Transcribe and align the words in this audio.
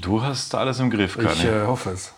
Du 0.00 0.22
hast 0.22 0.54
alles 0.54 0.78
im 0.80 0.90
Griff, 0.90 1.16
Kani. 1.16 1.28
Ich 1.32 1.44
äh, 1.44 1.66
hoffe 1.66 1.90
es. 1.90 2.12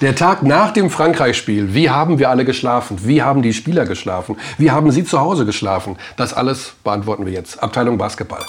Der 0.00 0.14
Tag 0.16 0.42
nach 0.42 0.72
dem 0.72 0.90
Frankreich-Spiel. 0.90 1.74
Wie 1.74 1.88
haben 1.88 2.18
wir 2.18 2.28
alle 2.28 2.44
geschlafen? 2.44 2.98
Wie 3.06 3.22
haben 3.22 3.40
die 3.42 3.54
Spieler 3.54 3.84
geschlafen? 3.86 4.36
Wie 4.58 4.70
haben 4.70 4.90
sie 4.90 5.04
zu 5.04 5.20
Hause 5.20 5.46
geschlafen? 5.46 5.96
Das 6.16 6.34
alles 6.34 6.72
beantworten 6.82 7.24
wir 7.24 7.32
jetzt. 7.32 7.62
Abteilung 7.62 7.98
Basketball. 7.98 8.44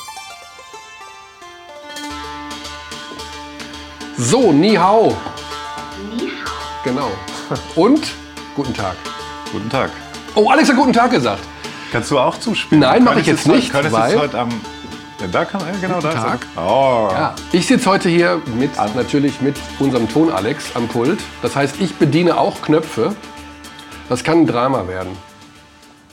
So, 4.17 4.51
Ni 4.51 4.75
Hao. 4.75 5.15
Genau. 6.83 7.11
Und 7.75 8.01
guten 8.55 8.73
Tag. 8.73 8.95
Guten 9.51 9.69
Tag. 9.69 9.91
Oh, 10.35 10.49
Alex 10.49 10.69
hat 10.69 10.75
guten 10.75 10.93
Tag 10.93 11.11
gesagt. 11.11 11.43
Kannst 11.91 12.09
du 12.09 12.17
auch 12.17 12.39
zuspielen? 12.39 12.81
Nein, 12.81 13.03
mache 13.03 13.19
ich 13.19 13.27
jetzt 13.27 13.47
nicht, 13.47 13.71
Könntest 13.71 13.93
weil- 13.95 14.13
du 14.15 14.19
heute 14.19 14.39
am... 14.39 14.49
Ja, 15.23 15.29
da 15.31 15.45
kann 15.45 15.61
er, 15.61 15.77
genau 15.79 16.01
da 16.01 16.09
ist 16.09 16.15
er. 16.15 16.21
Tag. 16.21 16.47
Oh. 16.57 17.07
Ja, 17.13 17.33
ich 17.53 17.65
sitze 17.65 17.89
heute 17.89 18.09
hier 18.09 18.41
mit, 18.57 18.71
natürlich 18.93 19.39
mit 19.39 19.55
unserem 19.79 20.09
Ton 20.09 20.29
Alex 20.29 20.75
am 20.75 20.89
Pult. 20.89 21.21
Das 21.41 21.55
heißt, 21.55 21.79
ich 21.79 21.95
bediene 21.95 22.37
auch 22.37 22.61
Knöpfe. 22.61 23.15
Das 24.09 24.25
kann 24.25 24.39
ein 24.41 24.47
Drama 24.47 24.86
werden. 24.86 25.17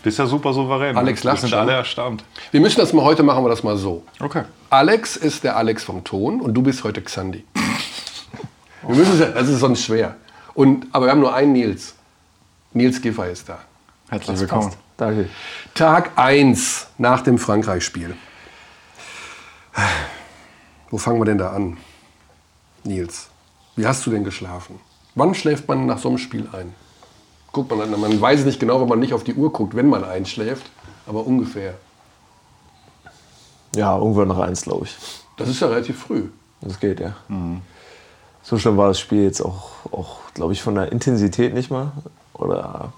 Bist 0.05 0.21
ja 0.21 0.27
super 0.27 0.53
souverän. 0.53 0.97
Alex 0.97 1.25
Wir 1.25 1.33
lacht 1.33 1.41
sind 1.41 1.51
schon. 1.51 1.59
alle 1.59 1.73
erstaunt. 1.73 2.23
Wir 2.53 2.61
müssen 2.61 2.79
das 2.79 2.93
mal 2.93 3.05
heute 3.05 3.25
machen 3.25 3.43
wir 3.45 3.49
das 3.49 3.65
mal 3.65 3.77
so. 3.77 4.05
Okay. 4.21 4.45
Alex 4.71 5.17
ist 5.17 5.43
der 5.43 5.57
Alex 5.57 5.83
vom 5.83 6.05
Ton 6.05 6.41
und 6.41 6.55
du 6.55 6.63
bist 6.63 6.85
heute 6.85 7.03
Xandi. 7.03 7.45
Wir 8.87 8.95
müssen 8.95 9.21
es, 9.21 9.35
das 9.35 9.49
ist 9.49 9.59
sonst 9.59 9.85
schwer. 9.85 10.15
Und, 10.55 10.87
aber 10.93 11.07
wir 11.07 11.11
haben 11.11 11.21
nur 11.21 11.35
einen 11.35 11.53
Nils. 11.53 11.95
Nils 12.73 13.03
Giffer 13.03 13.29
ist 13.29 13.49
da. 13.49 13.59
Herzlich 14.09 14.39
willkommen. 14.39 14.73
Danke. 14.97 15.29
Tag 15.75 16.13
1 16.17 16.87
nach 16.97 17.21
dem 17.23 17.39
Frankreich-Spiel. 17.39 18.15
Wo 20.91 20.99
fangen 20.99 21.21
wir 21.21 21.25
denn 21.25 21.39
da 21.39 21.51
an? 21.51 21.77
Nils, 22.85 23.29
wie 23.77 23.87
hast 23.87 24.05
du 24.07 24.11
denn 24.11 24.25
geschlafen? 24.25 24.81
Wann 25.15 25.35
schläft 25.35 25.69
man 25.69 25.87
nach 25.87 25.99
so 25.99 26.09
einem 26.09 26.19
Spiel 26.19 26.49
ein? 26.53 26.75
Guckt 27.53 27.71
man, 27.71 27.81
an- 27.81 28.01
man 28.01 28.21
weiß 28.21 28.41
es 28.41 28.47
nicht 28.47 28.61
genau, 28.61 28.81
wenn 28.81 28.89
man 28.89 28.99
nicht 29.01 29.13
auf 29.13 29.25
die 29.25 29.35
Uhr 29.35 29.53
guckt, 29.53 29.75
wenn 29.75 29.89
man 29.89 30.05
einschläft, 30.05 30.71
aber 31.07 31.27
ungefähr. 31.27 31.75
Ja, 33.75 33.97
irgendwann 33.97 34.29
nach 34.29 34.39
eins, 34.39 34.63
glaube 34.63 34.87
ich. 34.87 34.97
Das 35.37 35.49
ist 35.49 35.61
ja 35.61 35.69
relativ 35.69 35.99
früh. 36.01 36.29
Das 36.61 36.79
geht, 36.81 37.01
ja. 37.01 37.15
So 38.43 38.59
schlimm 38.59 38.77
war 38.77 38.89
das 38.89 38.99
Spiel 39.01 39.23
jetzt 39.25 39.41
auch, 39.41 39.71
auch 39.93 40.19
glaube 40.35 40.53
ich, 40.53 40.63
von 40.63 40.75
der 40.75 40.91
Intensität 40.93 41.55
nicht 41.55 41.71
mal. 41.71 41.93
Oder 42.35 42.93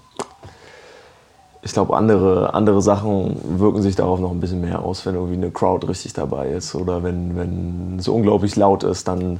ich 1.63 1.71
glaube, 1.71 1.95
andere, 1.95 2.53
andere 2.53 2.81
Sachen 2.81 3.39
wirken 3.57 3.81
sich 3.81 3.95
darauf 3.95 4.19
noch 4.19 4.31
ein 4.31 4.41
bisschen 4.41 4.61
mehr 4.61 4.79
aus, 4.81 5.05
wenn 5.05 5.15
irgendwie 5.15 5.35
eine 5.35 5.49
Crowd 5.49 5.87
richtig 5.87 6.13
dabei 6.13 6.49
ist. 6.49 6.75
Oder 6.75 7.03
wenn, 7.03 7.37
wenn 7.37 7.97
es 7.99 8.07
unglaublich 8.09 8.57
laut 8.57 8.83
ist, 8.83 9.07
dann 9.07 9.39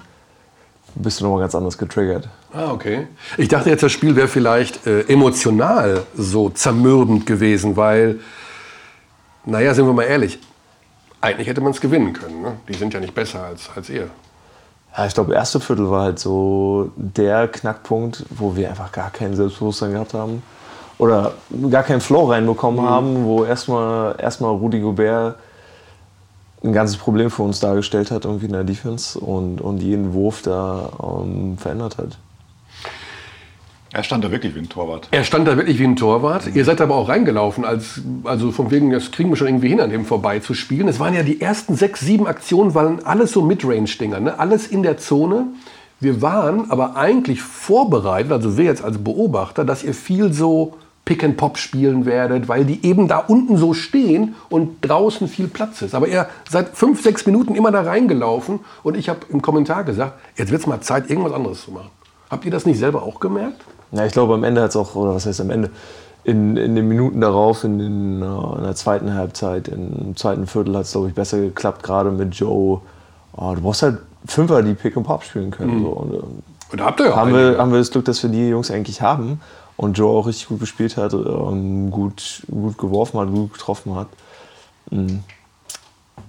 bist 0.96 1.20
du 1.20 1.26
nochmal 1.26 1.42
ganz 1.42 1.54
anders 1.54 1.78
getriggert. 1.78 2.30
Ah, 2.54 2.72
okay. 2.72 3.08
Ich 3.38 3.50
dachte 3.50 3.70
jetzt, 3.70 3.84
das 3.84 3.92
Spiel 3.92 4.16
wäre 4.16 4.30
vielleicht 4.30 4.88
äh, 4.88 5.02
emotional 5.02 6.04
so 6.16 6.50
zermürbend 6.50 7.26
gewesen, 7.26 7.76
weil, 7.76 8.20
naja, 9.46 9.74
sind 9.74 9.86
wir 9.86 9.94
mal 9.94 10.04
ehrlich, 10.04 10.40
eigentlich 11.20 11.48
hätte 11.48 11.62
man 11.62 11.72
es 11.72 11.82
gewinnen 11.82 12.14
können. 12.14 12.42
Ne? 12.42 12.54
Die 12.70 12.74
sind 12.74 12.94
ja 12.94 13.00
nicht 13.00 13.16
besser 13.16 13.44
als, 13.44 13.70
als 13.76 13.90
ihr. 13.90 14.10
Ja, 14.96 15.08
ich 15.08 15.14
glaube, 15.14 15.34
erste 15.34 15.60
Viertel 15.60 15.90
war 15.90 16.04
halt 16.04 16.20
so 16.20 16.92
der 16.96 17.48
Knackpunkt, 17.48 18.26
wo 18.30 18.56
wir 18.56 18.70
einfach 18.70 18.92
gar 18.92 19.10
kein 19.10 19.36
Selbstbewusstsein 19.36 19.92
gehabt 19.92 20.14
haben. 20.14 20.44
Oder 21.04 21.34
gar 21.70 21.84
keinen 21.84 22.00
Flow 22.00 22.30
reinbekommen 22.30 22.86
haben, 22.86 23.26
wo 23.26 23.44
erstmal 23.44 24.16
erstmal 24.18 24.52
Rudi 24.52 24.80
Gobert 24.80 25.36
ein 26.64 26.72
ganzes 26.72 26.96
Problem 26.96 27.30
für 27.30 27.44
uns 27.44 27.60
dargestellt 27.60 28.10
hat, 28.10 28.24
irgendwie 28.24 28.46
in 28.46 28.54
der 28.54 28.64
Defense 28.64 29.20
und, 29.20 29.60
und 29.60 29.82
jeden 29.82 30.14
Wurf 30.14 30.44
da 30.44 30.92
ähm, 31.04 31.58
verändert 31.58 31.98
hat. 31.98 32.18
Er 33.92 34.04
stand 34.04 34.24
da 34.24 34.32
wirklich 34.32 34.56
wie 34.56 34.60
ein 34.60 34.70
Torwart. 34.70 35.10
Er 35.12 35.26
stand 35.26 35.46
da 35.46 35.58
wirklich 35.58 35.78
wie 35.78 35.84
ein 35.84 35.98
Torwart. 35.98 36.56
Ihr 36.56 36.64
seid 36.64 36.80
aber 36.80 36.96
auch 36.96 37.10
reingelaufen, 37.10 37.66
als, 37.66 38.00
also 38.24 38.54
von 38.54 38.72
wegen, 38.72 38.90
das 38.90 39.12
kriegen 39.12 39.30
wir 39.30 39.36
schon 39.36 39.48
irgendwie 39.48 39.68
hin, 39.68 39.82
an 39.82 39.90
dem 39.90 40.06
vorbeizuspielen. 40.06 40.88
Es 40.88 41.02
waren 41.02 41.14
ja 41.14 41.24
die 41.24 41.42
ersten 41.42 41.76
sechs, 41.76 42.00
sieben 42.00 42.28
Aktionen, 42.28 42.74
waren 42.76 43.04
alles 43.04 43.34
so 43.34 43.42
Midrange-Dinger, 43.42 44.22
ne? 44.22 44.40
alles 44.40 44.68
in 44.68 44.84
der 44.84 45.00
Zone. 45.00 45.48
Wir 46.00 46.22
waren 46.22 46.72
aber 46.72 46.96
eigentlich 46.96 47.42
vorbereitet, 47.42 48.32
also 48.32 48.58
wir 48.58 48.64
jetzt 48.64 48.86
als 48.86 49.00
Beobachter, 49.00 49.66
dass 49.66 49.84
ihr 49.84 49.94
viel 49.94 50.32
so 50.32 50.78
Pick 51.06 51.24
and 51.24 51.36
Pop 51.36 51.58
spielen 51.58 52.06
werdet, 52.06 52.48
weil 52.48 52.64
die 52.64 52.86
eben 52.86 53.08
da 53.08 53.18
unten 53.18 53.58
so 53.58 53.74
stehen 53.74 54.36
und 54.50 54.78
draußen 54.82 55.28
viel 55.28 55.48
Platz 55.48 55.82
ist. 55.82 55.96
Aber 55.96 56.08
ihr 56.08 56.28
seid 56.50 56.70
fünf, 56.70 57.04
sechs 57.04 57.26
Minuten 57.26 57.56
immer 57.56 57.72
da 57.72 57.82
reingelaufen 57.82 58.62
und 58.84 58.96
ich 58.96 59.10
habe 59.10 59.20
im 59.30 59.42
Kommentar 59.42 59.84
gesagt, 59.84 60.14
jetzt 60.38 60.52
wird 60.52 60.62
es 60.62 60.68
mal 60.68 60.80
Zeit, 60.80 61.10
irgendwas 61.10 61.34
anderes 61.34 61.64
zu 61.64 61.72
machen. 61.72 61.90
Habt 62.30 62.46
ihr 62.46 62.52
das 62.52 62.66
nicht 62.66 62.80
selber 62.80 63.04
auch 63.04 63.20
gemerkt? 63.20 63.62
Ja, 63.92 64.06
ich 64.06 64.14
glaube, 64.14 64.34
am 64.34 64.44
Ende 64.44 64.62
hat 64.62 64.70
es 64.70 64.76
auch, 64.76 64.96
oder 64.96 65.14
was 65.14 65.26
heißt 65.26 65.42
am 65.42 65.50
Ende, 65.50 65.70
in, 66.24 66.56
in 66.56 66.74
den 66.74 66.88
Minuten 66.88 67.20
darauf, 67.20 67.66
in, 67.66 67.80
den, 67.80 68.22
äh, 68.22 68.58
in 68.58 68.64
der 68.64 68.76
zweiten 68.76 69.14
Halbzeit, 69.14 69.68
im 69.68 70.16
zweiten 70.16 70.48
Viertel 70.48 70.76
hat 70.76 70.86
es, 70.86 70.94
glaube 70.94 71.10
ich, 71.10 71.14
besser 71.14 71.40
geklappt, 71.40 71.84
gerade 71.84 72.12
mit 72.12 72.34
Joe. 72.34 72.80
Oh, 73.36 73.54
du 73.54 73.62
brauchst 73.62 73.84
halt 73.84 74.00
Fünfer, 74.26 74.64
die 74.64 74.74
Pick 74.74 74.96
and 74.96 75.06
Pop 75.06 75.24
spielen 75.24 75.52
können. 75.52 75.82
So. 75.82 75.90
Und, 75.90 76.14
ähm, 76.14 76.44
Und 76.72 76.82
habt 76.82 77.02
ihr 77.02 77.08
ja 77.08 77.16
haben, 77.16 77.34
wir, 77.34 77.58
haben 77.58 77.72
wir 77.72 77.80
das 77.80 77.92
Glück, 77.92 78.06
dass 78.06 78.24
wir 78.24 78.30
die 78.30 78.48
Jungs 78.48 78.72
eigentlich 78.72 79.02
haben 79.02 79.42
und 79.78 79.98
Joe 79.98 80.20
auch 80.20 80.28
richtig 80.28 80.48
gut 80.48 80.60
gespielt 80.60 80.98
hat, 80.98 81.14
ähm, 81.14 81.90
gut, 81.92 82.44
gut 82.50 82.78
geworfen 82.78 83.20
hat, 83.20 83.30
gut 83.30 83.54
getroffen 83.54 83.96
hat. 83.96 84.08
Mm. 84.92 85.18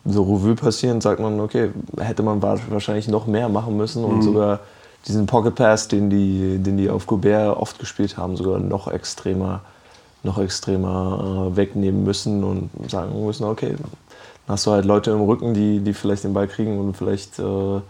So 0.06 0.22
Revue 0.22 0.55
passieren, 0.55 1.00
sagt 1.00 1.21
man, 1.21 1.41
okay, 1.41 1.71
hätte 1.99 2.22
man 2.22 2.43
wa- 2.43 2.59
wahrscheinlich 2.69 3.09
noch 3.09 3.27
mehr 3.27 3.49
machen 3.49 3.77
müssen 3.77 4.04
und 4.04 4.22
sogar 4.22 4.60
diesen 5.06 5.27
Pocket 5.27 5.54
Pass, 5.54 5.88
den 5.88 6.10
die, 6.10 6.59
den 6.59 6.77
die 6.77 6.91
auf 6.91 7.06
Gobert 7.06 7.56
oft 7.56 7.78
gespielt 7.78 8.16
haben, 8.16 8.37
sogar 8.37 8.59
noch 8.59 8.88
extremer, 8.88 9.60
noch 10.22 10.38
extremer 10.38 11.50
äh, 11.53 11.56
wegnehmen 11.56 12.04
müssen 12.04 12.44
und 12.44 12.71
sagen 12.91 13.25
müssen, 13.25 13.44
okay, 13.44 13.77
dann 13.78 13.91
hast 14.49 14.66
du 14.66 14.72
halt 14.72 14.84
Leute 14.84 15.10
im 15.10 15.22
Rücken, 15.22 15.54
die, 15.54 15.81
die 15.81 15.94
vielleicht 15.94 16.25
den 16.25 16.34
Ball 16.34 16.49
kriegen 16.49 16.78
und 16.78 16.97
vielleicht 16.97 17.38
äh, 17.38 17.81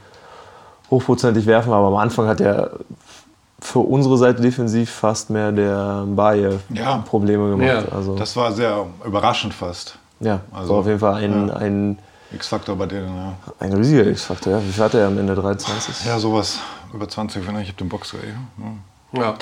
hochprozentig 0.91 1.47
werfen, 1.47 1.73
aber 1.73 1.89
am 1.89 1.97
Anfang 1.97 2.29
hat 2.29 2.41
er 2.41 2.73
für 3.65 3.79
unsere 3.79 4.19
Seite 4.19 4.43
defensiv 4.43 4.91
fast 4.91 5.31
mehr 5.31 5.51
der 5.51 6.05
Baye 6.07 6.59
Ja. 6.69 6.99
Probleme 6.99 7.51
gemacht. 7.51 7.87
Ja, 7.89 7.97
also, 7.97 8.15
Das 8.15 8.37
war 8.37 8.53
sehr 8.53 8.87
überraschend 9.05 9.55
fast. 9.55 9.99
ja, 10.21 10.41
also, 10.53 10.71
war 10.75 10.81
auf 10.81 10.87
jeden 10.87 10.99
Fall 10.99 11.15
ein, 11.15 11.49
ja. 11.49 11.55
ein, 11.57 11.99
X-Faktor 12.33 12.77
bei 12.77 12.87
denen, 12.87 13.17
ja. 13.17 13.33
ein 13.61 13.73
riesiger 13.73 14.07
X-Faktor. 14.07 14.53
Ja. 14.55 14.63
Wie 14.63 14.71
viel 14.71 14.85
hatte 14.85 14.99
er 15.01 15.07
am 15.07 15.19
Ende? 15.19 15.35
23? 15.35 16.05
Ja, 16.05 16.19
sowas. 16.19 16.59
Über 16.93 17.09
20, 17.09 17.47
wenn 17.47 17.59
ich 17.59 17.69
hab 17.71 17.77
den 17.79 17.89
Boxer. 17.89 18.19
Ja. 19.15 19.21
Ja. 19.21 19.35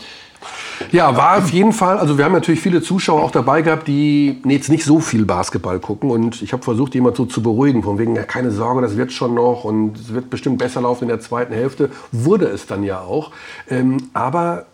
Ja, 0.91 1.16
war 1.16 1.38
auf 1.38 1.50
jeden 1.50 1.72
Fall. 1.72 1.99
Also 1.99 2.19
wir 2.19 2.25
haben 2.25 2.33
natürlich 2.33 2.60
viele 2.60 2.83
Zuschauer 2.83 3.22
auch 3.22 3.31
dabei 3.31 3.62
gehabt, 3.62 3.88
die 3.88 4.41
jetzt 4.44 4.69
nicht 4.69 4.84
so 4.84 5.00
viel 5.00 5.25
Basketball 5.25 5.78
gucken. 5.81 6.10
Und 6.10 6.43
ich 6.43 6.53
habe 6.53 6.62
versucht, 6.62 6.94
immer 6.94 7.15
so 7.15 7.25
zu 7.25 7.43
beruhigen, 7.43 7.83
von 7.83 7.99
wegen, 7.99 8.16
ja, 8.16 8.25
keine 8.25 8.50
Sorge, 8.50 8.83
das 8.83 8.97
wird 8.97 9.12
schon 9.12 9.34
noch 9.34 9.65
und 9.65 9.97
es 9.99 10.12
wird 10.12 10.31
bestimmt 10.31 10.59
besser 10.59 10.81
laufen 10.83 11.05
in 11.05 11.09
der 11.09 11.21
zweiten 11.21 11.55
Hälfte. 11.55 11.91
Wurde 12.10 12.47
es 12.47 12.66
dann 12.66 12.84
ja 12.84 13.00
auch. 13.00 13.33
Ähm, 13.69 14.09
aber 14.12 14.66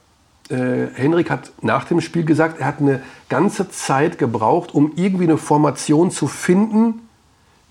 äh, 0.51 0.87
Henrik 0.95 1.31
hat 1.31 1.53
nach 1.63 1.85
dem 1.85 2.01
Spiel 2.01 2.25
gesagt, 2.25 2.61
er 2.61 2.67
hat 2.67 2.81
eine 2.81 3.03
ganze 3.29 3.71
Zeit 3.71 4.19
gebraucht, 4.19 4.75
um 4.75 4.93
irgendwie 4.97 5.25
eine 5.25 5.39
Formation 5.39 6.11
zu 6.11 6.27
finden, 6.27 7.01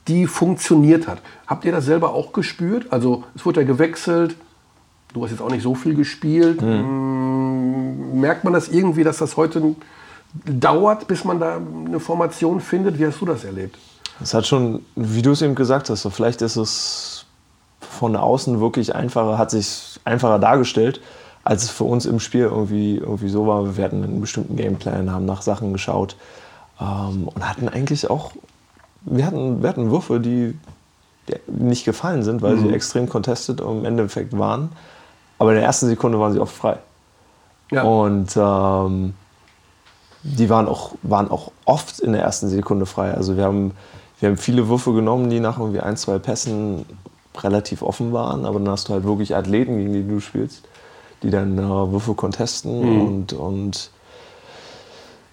die 0.07 0.25
funktioniert 0.27 1.07
hat. 1.07 1.21
Habt 1.47 1.65
ihr 1.65 1.71
das 1.71 1.85
selber 1.85 2.13
auch 2.13 2.31
gespürt? 2.33 2.87
Also 2.91 3.23
es 3.35 3.45
wurde 3.45 3.61
ja 3.61 3.67
gewechselt. 3.67 4.35
Du 5.13 5.23
hast 5.23 5.31
jetzt 5.31 5.41
auch 5.41 5.49
nicht 5.49 5.63
so 5.63 5.75
viel 5.75 5.95
gespielt. 5.95 6.61
Mm, 6.61 8.19
Merkt 8.19 8.43
man 8.43 8.53
das 8.53 8.67
irgendwie, 8.67 9.03
dass 9.03 9.17
das 9.17 9.37
heute 9.37 9.75
dauert, 10.45 11.07
bis 11.07 11.23
man 11.23 11.39
da 11.39 11.57
eine 11.57 11.99
Formation 11.99 12.59
findet? 12.59 12.99
Wie 12.99 13.05
hast 13.05 13.21
du 13.21 13.25
das 13.25 13.43
erlebt? 13.43 13.77
Es 14.21 14.33
hat 14.33 14.47
schon, 14.47 14.83
wie 14.95 15.21
du 15.21 15.31
es 15.31 15.41
eben 15.41 15.55
gesagt 15.55 15.89
hast, 15.89 16.01
so 16.01 16.09
vielleicht 16.09 16.41
ist 16.41 16.55
es 16.55 17.25
von 17.79 18.15
außen 18.15 18.59
wirklich 18.59 18.95
einfacher, 18.95 19.37
hat 19.37 19.51
sich 19.51 19.99
einfacher 20.05 20.39
dargestellt, 20.39 21.01
als 21.43 21.63
es 21.63 21.69
für 21.69 21.83
uns 21.83 22.05
im 22.05 22.19
Spiel 22.19 22.41
irgendwie, 22.41 22.97
irgendwie 22.97 23.29
so 23.29 23.47
war. 23.47 23.77
Wir 23.77 23.83
hatten 23.83 24.03
einen 24.03 24.21
bestimmten 24.21 24.55
Gameplan, 24.55 25.11
haben 25.11 25.25
nach 25.25 25.41
Sachen 25.41 25.71
geschaut 25.73 26.15
ähm, 26.81 27.27
und 27.33 27.47
hatten 27.47 27.69
eigentlich 27.69 28.09
auch, 28.09 28.31
wir 29.03 29.25
hatten, 29.25 29.61
wir 29.61 29.69
hatten 29.69 29.91
Würfe, 29.91 30.19
die, 30.19 30.57
die 31.27 31.63
nicht 31.63 31.85
gefallen 31.85 32.23
sind, 32.23 32.41
weil 32.41 32.57
sie 32.57 32.69
extrem 32.73 33.07
contested 33.07 33.61
im 33.61 33.85
Endeffekt 33.85 34.37
waren. 34.37 34.69
Aber 35.37 35.51
in 35.51 35.57
der 35.57 35.65
ersten 35.65 35.87
Sekunde 35.87 36.19
waren 36.19 36.33
sie 36.33 36.39
oft 36.39 36.55
frei. 36.55 36.77
Ja. 37.71 37.83
Und 37.83 38.35
ähm, 38.37 39.13
die 40.23 40.49
waren 40.49 40.67
auch, 40.67 40.93
waren 41.03 41.29
auch 41.29 41.51
oft 41.65 41.99
in 41.99 42.13
der 42.13 42.21
ersten 42.21 42.49
Sekunde 42.49 42.85
frei. 42.85 43.13
Also 43.13 43.37
wir 43.37 43.43
haben, 43.43 43.71
wir 44.19 44.29
haben 44.29 44.37
viele 44.37 44.67
Würfe 44.67 44.93
genommen, 44.93 45.29
die 45.29 45.39
nach 45.39 45.59
irgendwie 45.59 45.79
ein, 45.79 45.97
zwei 45.97 46.17
Pässen 46.17 46.85
relativ 47.37 47.81
offen 47.81 48.13
waren. 48.13 48.45
Aber 48.45 48.59
dann 48.59 48.69
hast 48.69 48.89
du 48.89 48.93
halt 48.93 49.03
wirklich 49.03 49.35
Athleten, 49.35 49.77
gegen 49.77 49.93
die 49.93 50.07
du 50.07 50.19
spielst, 50.19 50.63
die 51.23 51.29
dann 51.29 51.57
äh, 51.57 51.61
Würfe 51.91 52.13
contesten. 52.13 52.99
Und, 52.99 53.33
und 53.33 53.91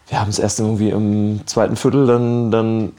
wir 0.08 0.20
haben 0.20 0.28
es 0.28 0.38
erst 0.38 0.60
irgendwie 0.60 0.90
im 0.90 1.46
zweiten 1.46 1.76
Viertel 1.76 2.06
dann, 2.06 2.50
dann 2.50 2.92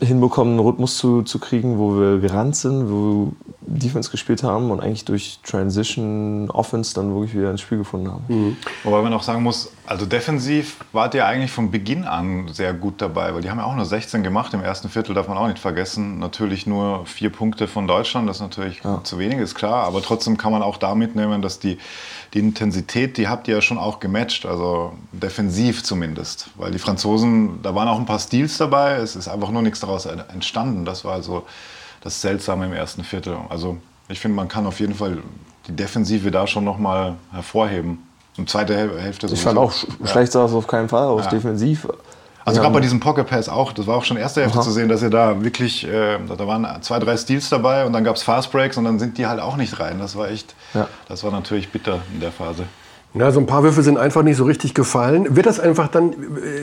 hinbekommen, 0.00 0.54
einen 0.54 0.66
Rhythmus 0.66 0.98
zu, 0.98 1.22
zu 1.22 1.38
kriegen, 1.38 1.78
wo 1.78 1.98
wir 1.98 2.18
gerannt 2.18 2.56
sind, 2.56 2.90
wo 2.90 3.32
Defense 3.78 4.10
gespielt 4.10 4.42
haben 4.42 4.70
und 4.70 4.80
eigentlich 4.80 5.04
durch 5.04 5.38
Transition 5.44 6.50
Offense 6.50 6.94
dann 6.94 7.14
wirklich 7.14 7.34
wieder 7.34 7.50
ins 7.50 7.60
Spiel 7.60 7.78
gefunden 7.78 8.10
haben. 8.10 8.24
Mhm. 8.28 8.56
Wobei 8.84 9.02
man 9.02 9.12
auch 9.12 9.22
sagen 9.22 9.42
muss, 9.42 9.70
also 9.86 10.06
defensiv 10.06 10.76
wart 10.92 11.14
ihr 11.14 11.26
eigentlich 11.26 11.50
von 11.50 11.70
Beginn 11.70 12.04
an 12.04 12.48
sehr 12.48 12.72
gut 12.72 13.00
dabei, 13.00 13.34
weil 13.34 13.42
die 13.42 13.50
haben 13.50 13.58
ja 13.58 13.64
auch 13.64 13.74
nur 13.74 13.84
16 13.84 14.22
gemacht 14.22 14.54
im 14.54 14.62
ersten 14.62 14.88
Viertel, 14.88 15.14
darf 15.14 15.28
man 15.28 15.36
auch 15.36 15.48
nicht 15.48 15.58
vergessen. 15.58 16.18
Natürlich 16.18 16.66
nur 16.66 17.06
vier 17.06 17.30
Punkte 17.30 17.66
von 17.66 17.86
Deutschland, 17.86 18.28
das 18.28 18.36
ist 18.36 18.42
natürlich 18.42 18.82
ja. 18.84 19.02
zu 19.04 19.18
wenig, 19.18 19.38
ist 19.38 19.54
klar, 19.54 19.84
aber 19.84 20.02
trotzdem 20.02 20.36
kann 20.36 20.52
man 20.52 20.62
auch 20.62 20.76
da 20.76 20.94
mitnehmen, 20.94 21.42
dass 21.42 21.58
die, 21.58 21.78
die 22.34 22.38
Intensität, 22.38 23.16
die 23.16 23.28
habt 23.28 23.48
ihr 23.48 23.56
ja 23.56 23.60
schon 23.62 23.78
auch 23.78 24.00
gematcht, 24.00 24.46
also 24.46 24.92
defensiv 25.12 25.82
zumindest, 25.82 26.48
weil 26.56 26.70
die 26.70 26.78
Franzosen, 26.78 27.60
da 27.62 27.74
waren 27.74 27.88
auch 27.88 27.98
ein 27.98 28.06
paar 28.06 28.18
Steals 28.18 28.58
dabei, 28.58 28.96
es 28.96 29.16
ist 29.16 29.28
einfach 29.28 29.50
nur 29.50 29.62
nichts 29.62 29.80
daraus 29.80 30.06
entstanden, 30.06 30.84
das 30.84 31.04
war 31.04 31.14
also 31.14 31.44
das 32.02 32.20
Seltsame 32.20 32.66
im 32.66 32.72
ersten 32.72 33.04
Viertel. 33.04 33.36
Also 33.48 33.78
ich 34.08 34.20
finde, 34.20 34.36
man 34.36 34.48
kann 34.48 34.66
auf 34.66 34.80
jeden 34.80 34.94
Fall 34.94 35.18
die 35.66 35.72
Defensive 35.72 36.30
da 36.30 36.46
schon 36.46 36.64
nochmal 36.64 37.14
hervorheben. 37.32 37.98
Und 38.36 38.48
zweite 38.48 38.74
Hälfte 38.98 39.28
so. 39.28 39.34
Ich 39.34 39.42
fand 39.42 39.58
auch, 39.58 39.72
ja. 40.00 40.06
schlecht 40.06 40.32
sah 40.32 40.46
es 40.46 40.52
auf 40.52 40.66
keinen 40.66 40.88
Fall 40.88 41.04
aus, 41.04 41.24
ja. 41.24 41.30
defensiv. 41.30 41.86
Also 42.44 42.60
gerade 42.60 42.74
bei 42.74 42.80
diesem 42.80 42.98
Pocket 42.98 43.26
Pass 43.26 43.48
auch, 43.48 43.72
das 43.72 43.86
war 43.86 43.96
auch 43.96 44.04
schon 44.04 44.16
erste 44.16 44.40
Hälfte 44.40 44.58
Aha. 44.58 44.64
zu 44.64 44.72
sehen, 44.72 44.88
dass 44.88 45.02
ihr 45.02 45.10
da 45.10 45.44
wirklich, 45.44 45.86
äh, 45.86 46.18
da 46.18 46.46
waren 46.46 46.66
zwei, 46.82 46.98
drei 46.98 47.16
Steals 47.16 47.48
dabei 47.50 47.84
und 47.84 47.92
dann 47.92 48.02
gab 48.02 48.16
es 48.16 48.22
Fast 48.22 48.50
Breaks 48.50 48.76
und 48.76 48.84
dann 48.84 48.98
sind 48.98 49.16
die 49.18 49.26
halt 49.26 49.40
auch 49.40 49.56
nicht 49.56 49.78
rein. 49.78 49.98
Das 50.00 50.16
war 50.16 50.28
echt, 50.28 50.54
ja. 50.74 50.88
das 51.08 51.22
war 51.22 51.30
natürlich 51.30 51.70
bitter 51.70 52.00
in 52.12 52.20
der 52.20 52.32
Phase. 52.32 52.64
Ja, 53.14 53.30
so 53.30 53.40
ein 53.40 53.46
paar 53.46 53.62
Würfe 53.62 53.82
sind 53.82 53.98
einfach 53.98 54.22
nicht 54.22 54.38
so 54.38 54.44
richtig 54.44 54.72
gefallen. 54.72 55.36
Wird 55.36 55.44
das 55.44 55.60
einfach 55.60 55.88
dann, 55.88 56.14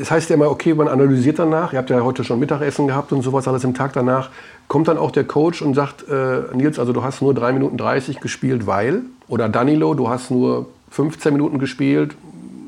es 0.01 0.09
heißt 0.09 0.31
ja 0.31 0.35
immer, 0.35 0.49
okay, 0.49 0.73
man 0.73 0.87
analysiert 0.87 1.37
danach, 1.37 1.73
ihr 1.73 1.79
habt 1.79 1.91
ja 1.91 2.01
heute 2.01 2.23
schon 2.23 2.39
Mittagessen 2.39 2.87
gehabt 2.87 3.11
und 3.11 3.21
sowas, 3.21 3.47
alles 3.47 3.63
im 3.63 3.75
Tag 3.75 3.93
danach. 3.93 4.31
Kommt 4.67 4.87
dann 4.87 4.97
auch 4.97 5.11
der 5.11 5.25
Coach 5.25 5.61
und 5.61 5.75
sagt, 5.75 6.07
äh, 6.09 6.41
Nils, 6.55 6.79
also 6.79 6.91
du 6.91 7.03
hast 7.03 7.21
nur 7.21 7.35
3 7.35 7.53
Minuten 7.53 7.77
30 7.77 8.19
gespielt, 8.19 8.65
weil? 8.65 9.03
Oder 9.27 9.47
Danilo, 9.47 9.93
du 9.93 10.09
hast 10.09 10.31
nur 10.31 10.65
15 10.89 11.33
Minuten 11.33 11.59
gespielt, 11.59 12.15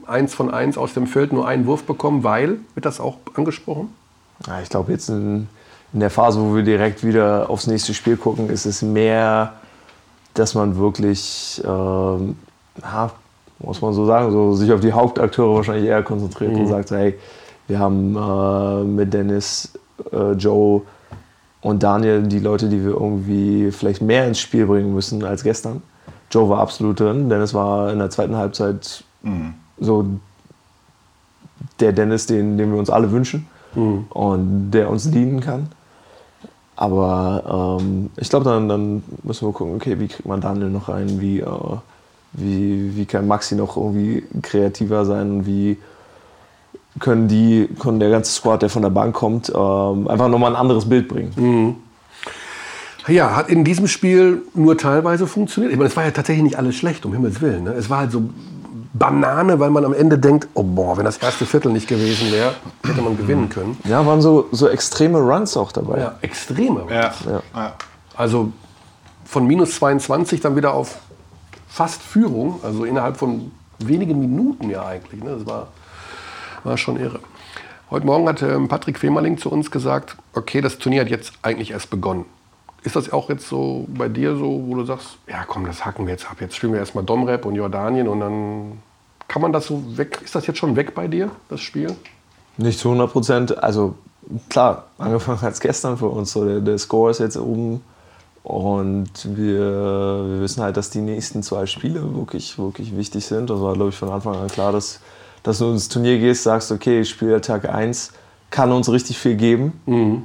eins 0.06 0.36
von 0.36 0.54
eins 0.54 0.78
aus 0.78 0.94
dem 0.94 1.08
Feld, 1.08 1.34
nur 1.34 1.48
einen 1.48 1.66
Wurf 1.66 1.84
bekommen, 1.84 2.24
weil? 2.24 2.58
Wird 2.76 2.86
das 2.86 3.00
auch 3.00 3.18
angesprochen? 3.34 3.90
Ja, 4.46 4.62
ich 4.62 4.70
glaube, 4.70 4.92
jetzt 4.92 5.10
in, 5.10 5.48
in 5.92 6.00
der 6.02 6.12
Phase, 6.12 6.40
wo 6.40 6.56
wir 6.56 6.64
direkt 6.64 7.04
wieder 7.04 7.50
aufs 7.50 7.66
nächste 7.66 7.96
Spiel 7.96 8.16
gucken, 8.16 8.50
ist 8.52 8.68
es 8.68 8.84
mehr, 8.84 9.54
dass 10.36 10.54
man 10.54 10.78
wirklich, 10.78 11.62
ähm, 11.66 12.36
muss 13.64 13.82
man 13.82 13.94
so 13.94 14.06
sagen, 14.06 14.32
so 14.32 14.54
sich 14.54 14.72
auf 14.72 14.80
die 14.80 14.94
Hauptakteure 14.94 15.56
wahrscheinlich 15.56 15.88
eher 15.88 16.04
konzentriert 16.04 16.54
mhm. 16.54 16.62
und 16.62 16.68
sagt, 16.68 16.92
hey, 16.92 17.18
wir 17.68 17.80
haben 17.80 18.16
äh, 18.16 18.84
mit 18.84 19.14
Dennis, 19.14 19.72
äh, 20.12 20.32
Joe 20.34 20.82
und 21.62 21.84
Daniel 21.84 22.24
die 22.24 22.40
Leute, 22.40 22.68
die 22.70 22.84
wir 22.84 22.92
irgendwie 22.92 23.72
vielleicht 23.72 24.02
mehr 24.02 24.28
ins 24.28 24.40
Spiel 24.40 24.66
bringen 24.66 24.94
müssen 24.94 25.24
als 25.24 25.44
gestern. 25.44 25.82
Joe 26.32 26.50
war 26.50 26.60
absolut 26.60 27.00
drin, 27.00 27.30
Dennis 27.30 27.54
war 27.54 27.92
in 27.92 28.00
der 28.00 28.10
zweiten 28.10 28.36
Halbzeit 28.36 29.04
mhm. 29.22 29.54
so 29.80 30.06
der 31.80 31.92
Dennis, 31.94 32.26
den, 32.26 32.58
den 32.58 32.72
wir 32.72 32.80
uns 32.80 32.90
alle 32.90 33.12
wünschen 33.12 33.48
mhm. 33.76 34.06
und 34.10 34.72
der 34.72 34.90
uns 34.90 35.10
dienen 35.12 35.40
kann. 35.40 35.70
Aber 36.76 37.78
ähm, 37.80 38.10
ich 38.18 38.30
glaube, 38.30 38.46
dann, 38.46 38.68
dann 38.68 39.04
müssen 39.24 39.48
wir 39.48 39.54
gucken, 39.54 39.76
okay, 39.76 40.00
wie 40.00 40.08
kriegt 40.08 40.28
man 40.28 40.42
Daniel 40.42 40.70
noch 40.70 40.90
rein, 40.90 41.22
wie, 41.22 41.40
äh, 41.42 41.46
wie, 42.34 42.96
wie 42.96 43.06
kann 43.06 43.28
Maxi 43.28 43.56
noch 43.56 43.78
irgendwie 43.78 44.24
kreativer 44.42 45.06
sein? 45.06 45.46
Wie 45.46 45.78
können 47.00 47.28
die, 47.28 47.70
können 47.80 48.00
der 48.00 48.10
ganze 48.10 48.32
Squad, 48.32 48.62
der 48.62 48.70
von 48.70 48.82
der 48.82 48.90
Bank 48.90 49.16
kommt, 49.16 49.50
ähm, 49.50 50.08
einfach 50.08 50.28
nochmal 50.28 50.52
ein 50.52 50.60
anderes 50.60 50.88
Bild 50.88 51.08
bringen? 51.08 51.32
Mhm. 51.36 51.76
Ja, 53.08 53.36
hat 53.36 53.50
in 53.50 53.64
diesem 53.64 53.88
Spiel 53.88 54.44
nur 54.54 54.78
teilweise 54.78 55.26
funktioniert. 55.26 55.74
Ich 55.74 55.78
meine, 55.78 55.90
es 55.90 55.98
war 55.98 56.06
ja 56.06 56.12
tatsächlich 56.12 56.44
nicht 56.44 56.58
alles 56.58 56.76
schlecht, 56.76 57.06
um 57.06 57.14
Himmels 57.14 57.42
Willen. 57.42 57.64
Ne? 57.64 57.72
Es 57.72 57.90
war 57.90 58.00
halt 58.00 58.12
so 58.12 58.30
Banane, 58.94 59.60
weil 59.60 59.72
man 59.72 59.86
am 59.86 59.94
Ende 59.94 60.20
denkt, 60.20 60.48
oh 60.54 60.64
boah, 60.64 60.98
wenn 60.98 61.06
das 61.06 61.18
erste 61.18 61.46
Viertel 61.46 61.72
nicht 61.72 61.88
gewesen 61.88 62.32
wäre, 62.32 62.54
hätte 62.86 63.02
man 63.02 63.18
gewinnen 63.18 63.50
können. 63.50 63.78
Ja, 63.86 64.06
waren 64.06 64.22
so, 64.22 64.50
so 64.52 64.68
extreme 64.68 65.18
Runs 65.18 65.58
auch 65.58 65.72
dabei. 65.72 66.00
Ja, 66.00 66.16
extreme 66.22 66.82
Runs. 66.82 66.92
Ja. 67.26 67.42
Ja. 67.56 67.74
Also 68.16 68.52
von 69.26 69.48
minus 69.48 69.76
22 69.76 70.42
dann 70.42 70.56
wieder 70.56 70.74
auf 70.74 70.98
fast 71.72 72.02
Führung, 72.02 72.60
also 72.64 72.84
innerhalb 72.84 73.16
von 73.18 73.52
wenigen 73.80 74.20
Minuten 74.20 74.70
ja 74.70 74.86
eigentlich. 74.86 75.24
Ne? 75.24 75.38
Das 75.38 75.46
war, 75.46 75.70
war 76.64 76.78
schon 76.78 77.00
irre. 77.00 77.20
Heute 77.90 78.06
Morgen 78.06 78.28
hat 78.28 78.42
ähm, 78.42 78.68
Patrick 78.68 79.00
Femerling 79.00 79.38
zu 79.38 79.50
uns 79.50 79.72
gesagt, 79.72 80.18
okay, 80.34 80.60
das 80.60 80.78
Turnier 80.78 81.02
hat 81.02 81.10
jetzt 81.10 81.34
eigentlich 81.42 81.72
erst 81.72 81.90
begonnen. 81.90 82.26
Ist 82.84 82.96
das 82.96 83.12
auch 83.14 83.30
jetzt 83.30 83.48
so 83.48 83.86
bei 83.88 84.10
dir 84.10 84.36
so, 84.36 84.64
wo 84.68 84.76
du 84.76 84.84
sagst, 84.84 85.18
ja 85.28 85.46
komm, 85.46 85.66
das 85.66 85.86
hacken 85.86 86.06
wir 86.08 86.12
jetzt 86.12 86.30
ab. 86.30 86.38
Jetzt 86.42 86.56
spielen 86.56 86.74
wir 86.74 86.80
erstmal 86.80 87.06
Domrep 87.06 87.46
und 87.46 87.56
Jordanien 87.56 88.08
und 88.08 88.20
dann 88.20 88.80
kann 89.28 89.42
man 89.42 89.54
das 89.54 89.68
so 89.68 89.98
weg, 89.98 90.20
ist 90.24 90.36
das 90.36 90.48
jetzt 90.48 90.58
schon 90.58 90.76
weg 90.76 90.94
bei 90.94 91.08
dir, 91.08 91.32
das 91.48 91.62
Spiel? 91.62 91.96
Nicht 92.58 92.80
zu 92.80 92.90
100 92.90 93.12
Prozent. 93.12 93.64
Also 93.64 93.96
klar, 94.50 94.88
angefangen 94.98 95.40
als 95.42 95.62
gestern 95.62 95.98
für 95.98 96.08
uns. 96.08 96.34
So, 96.34 96.44
der, 96.46 96.60
der 96.60 96.78
Score 96.78 97.12
ist 97.12 97.20
jetzt 97.20 97.38
oben 97.38 97.82
und 98.44 99.12
wir, 99.24 99.60
wir, 99.60 100.42
wissen 100.42 100.64
halt, 100.64 100.76
dass 100.78 100.90
die 100.90 101.02
nächsten 101.02 101.44
zwei 101.44 101.66
Spiele 101.68 102.16
wirklich, 102.16 102.58
wirklich 102.58 102.96
wichtig 102.96 103.26
sind. 103.26 103.50
Das 103.50 103.62
war, 103.62 103.74
glaube 103.74 103.90
ich, 103.90 103.96
von 103.96 104.10
Anfang 104.10 104.36
an 104.36 104.48
klar, 104.48 104.72
dass, 104.72 105.00
dass 105.44 105.60
du 105.60 105.72
ins 105.72 105.90
Turnier 105.90 106.18
gehst, 106.18 106.44
sagst, 106.44 106.72
okay, 106.72 107.06
Spieltag 107.06 107.70
1 107.70 108.14
kann 108.50 108.72
uns 108.72 108.92
richtig 108.92 109.18
viel 109.20 109.36
geben. 109.36 109.80
Mhm. 109.86 110.24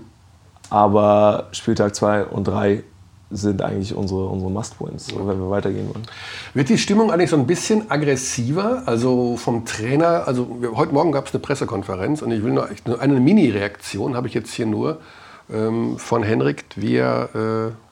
Aber 0.70 1.48
Spieltag 1.52 1.94
2 1.94 2.24
und 2.24 2.48
3 2.48 2.82
sind 3.30 3.60
eigentlich 3.60 3.94
unsere, 3.94 4.26
unsere 4.26 4.50
Must-Wins, 4.50 5.14
wenn 5.14 5.26
wir 5.26 5.50
weitergehen 5.50 5.88
wollen. 5.88 6.06
Wird 6.54 6.68
die 6.68 6.78
Stimmung 6.78 7.10
eigentlich 7.10 7.30
so 7.30 7.36
ein 7.36 7.46
bisschen 7.46 7.90
aggressiver? 7.90 8.84
Also 8.86 9.36
vom 9.36 9.64
Trainer, 9.64 10.26
also 10.26 10.46
heute 10.74 10.92
Morgen 10.94 11.12
gab 11.12 11.26
es 11.26 11.34
eine 11.34 11.40
Pressekonferenz 11.40 12.22
und 12.22 12.30
ich 12.30 12.42
will 12.42 12.52
nur 12.52 12.68
eine 13.00 13.20
Mini-Reaktion, 13.20 14.14
habe 14.14 14.28
ich 14.28 14.34
jetzt 14.34 14.52
hier 14.52 14.66
nur, 14.66 15.00
ähm, 15.52 15.98
von 15.98 16.22
Henrik, 16.22 16.64
wie 16.76 16.96
er 16.96 17.28
äh, 17.34 17.85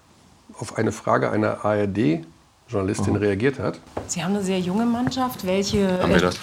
auf 0.59 0.79
eine 0.79 0.93
Frage 0.93 1.31
einer 1.31 1.65
ARD-Journalistin 1.65 3.17
oh. 3.17 3.21
reagiert 3.21 3.59
hat. 3.59 3.81
Sie 4.07 4.23
haben 4.23 4.35
eine 4.35 4.45
sehr 4.45 4.61
junge 4.61 4.87
Mannschaft. 4.87 5.47
Welche. 5.47 6.03
Haben 6.03 6.13
wir 6.13 6.21
das? 6.21 6.39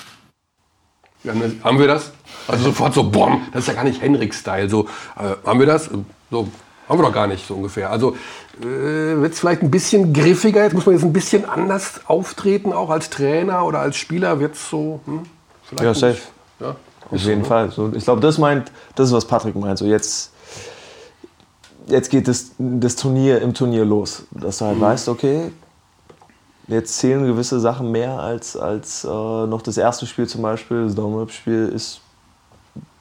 Wir 1.24 1.34
haben, 1.34 1.62
haben, 1.64 1.80
wir 1.80 1.88
das? 1.88 2.12
Also 2.48 2.66
sofort 2.66 2.96
so, 2.96 3.10
boom, 3.10 3.48
das 3.54 3.64
ist 3.64 3.68
ja 3.68 3.74
gar 3.76 3.84
nicht 3.84 4.02
Henrik-Style. 4.02 4.70
So, 4.70 4.88
äh, 5.18 5.36
haben 5.46 5.60
wir 5.60 5.68
das? 5.68 5.90
So, 6.32 6.48
haben 6.90 7.00
wir 7.00 7.04
doch 7.04 7.14
gar 7.14 7.28
nicht 7.28 7.48
so 7.48 7.54
ungefähr. 7.54 7.92
Also 7.92 8.16
äh, 8.60 8.66
wird 8.66 9.34
es 9.34 9.40
vielleicht 9.40 9.62
ein 9.62 9.72
bisschen 9.72 10.14
griffiger, 10.14 10.64
jetzt 10.64 10.74
muss 10.74 10.86
man 10.86 10.96
jetzt 10.96 11.04
ein 11.04 11.14
bisschen 11.14 11.46
anders 11.46 12.02
auftreten, 12.08 12.74
auch 12.74 12.90
als 12.90 13.10
Trainer 13.10 13.66
oder 13.66 13.80
als 13.80 13.98
Spieler 13.98 14.40
wird 14.40 14.56
es 14.56 14.70
so. 14.70 15.00
Hm, 15.06 15.24
vielleicht 15.64 15.84
ja, 15.84 15.94
safe. 15.94 16.22
Ja, 16.60 16.76
Auf 17.10 17.20
jeden 17.20 17.44
so, 17.44 17.48
Fall. 17.48 17.72
So, 17.72 17.92
ich 17.96 18.04
glaube, 18.04 18.22
das 18.22 18.38
meint, 18.38 18.72
das 18.96 19.10
ist 19.10 19.14
was 19.14 19.26
Patrick 19.26 19.56
meint. 19.56 19.78
So 19.78 19.86
jetzt 19.86 20.32
jetzt 21.88 22.10
geht 22.10 22.28
das, 22.28 22.52
das 22.58 22.96
Turnier 22.96 23.42
im 23.42 23.54
Turnier 23.54 23.86
los. 23.86 24.24
Dass 24.32 24.60
du 24.60 24.66
halt 24.66 24.78
mhm. 24.78 24.82
weißt, 24.82 25.10
okay, 25.10 25.52
jetzt 26.68 26.98
zählen 26.98 27.26
gewisse 27.26 27.60
Sachen 27.60 27.92
mehr 27.92 28.20
als, 28.20 28.56
als 28.56 29.04
äh, 29.04 29.08
noch 29.08 29.62
das 29.62 29.78
erste 29.78 30.06
Spiel 30.06 30.28
zum 30.28 30.42
Beispiel. 30.42 30.86
Das 30.86 30.96
Daumen-Up-Spiel 30.96 31.72
ist 31.74 32.02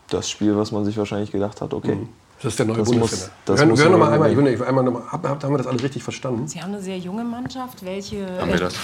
das 0.09 0.29
Spiel, 0.29 0.57
was 0.57 0.73
man 0.73 0.85
sich 0.85 0.97
wahrscheinlich 0.97 1.31
gedacht 1.31 1.61
hat, 1.61 1.73
okay. 1.73 1.95
Mhm. 1.95 2.09
Das 2.43 2.55
ist 2.55 2.59
der 2.59 2.67
neue 2.67 2.79
das 2.79 2.89
Bundesliga. 2.89 3.33
Muss, 3.47 3.59
hören, 3.61 3.77
hören 3.77 3.93
noch 3.93 3.99
mal 3.99 4.13
einmal, 4.13 4.31
ich 4.31 4.37
will 4.37 4.65
einmal 4.65 4.83
noch 4.83 4.93
mal, 4.93 5.03
haben 5.13 5.51
wir 5.53 5.59
das 5.59 5.67
alle 5.67 5.83
richtig 5.83 6.03
verstanden? 6.03 6.49
Sie 6.49 6.63
haben 6.63 6.73
eine 6.73 6.81
sehr 6.81 6.97
junge 6.97 7.23
Mannschaft. 7.23 7.85
Welche. 7.85 8.27
Haben 8.41 8.51
wir 8.51 8.61
das? 8.61 8.75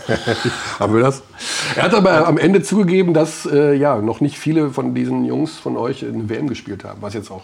haben 0.80 0.92
wir 0.92 1.02
das? 1.02 1.22
Er 1.76 1.84
hat 1.84 1.94
aber 1.94 2.26
am 2.26 2.36
Ende 2.36 2.62
zugegeben, 2.62 3.14
dass 3.14 3.46
äh, 3.46 3.74
ja, 3.74 4.02
noch 4.02 4.20
nicht 4.20 4.40
viele 4.40 4.70
von 4.70 4.92
diesen 4.92 5.24
Jungs 5.24 5.56
von 5.56 5.76
euch 5.76 6.04
eine 6.04 6.28
WM 6.28 6.48
gespielt 6.48 6.82
haben, 6.82 7.00
was 7.00 7.14
jetzt 7.14 7.30
auch 7.30 7.42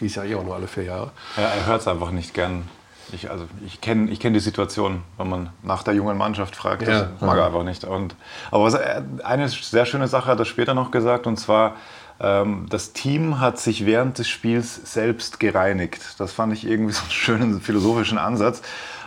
die 0.00 0.06
ist 0.06 0.16
ja 0.16 0.24
eh 0.24 0.34
auch 0.34 0.44
nur 0.44 0.54
alle 0.54 0.66
vier 0.66 0.84
Jahre. 0.84 1.10
Ja, 1.36 1.44
er 1.44 1.66
hört 1.66 1.82
es 1.82 1.88
einfach 1.88 2.10
nicht 2.10 2.34
gern. 2.34 2.68
Ich, 3.12 3.30
also 3.30 3.46
ich 3.66 3.80
kenne 3.80 4.10
ich 4.10 4.20
kenn 4.20 4.32
die 4.34 4.40
Situation, 4.40 5.02
wenn 5.18 5.28
man 5.28 5.50
nach 5.62 5.82
der 5.82 5.94
jungen 5.94 6.16
Mannschaft 6.16 6.54
fragt. 6.56 6.86
Das 6.86 7.08
ja. 7.20 7.26
mag 7.26 7.36
er 7.38 7.46
einfach 7.46 7.64
nicht. 7.64 7.84
Und, 7.84 8.14
aber 8.50 8.64
was, 8.64 8.76
eine 9.24 9.48
sehr 9.48 9.84
schöne 9.86 10.08
Sache 10.08 10.26
hat 10.26 10.38
er 10.38 10.44
später 10.44 10.74
noch 10.74 10.90
gesagt, 10.90 11.26
und 11.26 11.36
zwar, 11.36 11.74
ähm, 12.20 12.66
das 12.68 12.92
Team 12.92 13.40
hat 13.40 13.58
sich 13.58 13.86
während 13.86 14.18
des 14.18 14.28
Spiels 14.28 14.92
selbst 14.92 15.40
gereinigt. 15.40 16.00
Das 16.18 16.32
fand 16.32 16.52
ich 16.52 16.66
irgendwie 16.66 16.92
so 16.92 17.02
einen 17.02 17.10
schönen 17.10 17.60
philosophischen 17.60 18.18
Ansatz. 18.18 18.62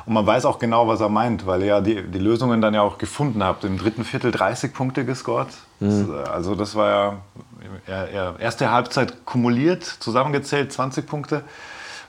Und 0.06 0.14
man 0.14 0.26
weiß 0.26 0.46
auch 0.46 0.60
genau, 0.60 0.88
was 0.88 1.00
er 1.00 1.10
meint, 1.10 1.46
weil 1.46 1.62
ihr 1.62 1.68
ja 1.68 1.82
die, 1.82 2.04
die 2.04 2.20
Lösungen 2.20 2.62
dann 2.62 2.74
ja 2.74 2.82
auch 2.82 2.98
gefunden 2.98 3.44
habt. 3.44 3.64
Im 3.64 3.78
dritten 3.78 4.04
Viertel 4.04 4.32
30 4.32 4.74
Punkte 4.74 5.06
gescored. 5.06 5.48
Mhm. 5.84 6.16
Also 6.32 6.56
das 6.56 6.76
war 6.76 6.90
ja 6.90 7.18
er, 7.88 8.10
er, 8.10 8.40
erste 8.40 8.72
Halbzeit 8.72 9.26
kumuliert, 9.26 9.84
zusammengezählt 9.84 10.72
20 10.72 11.06
Punkte. 11.06 11.44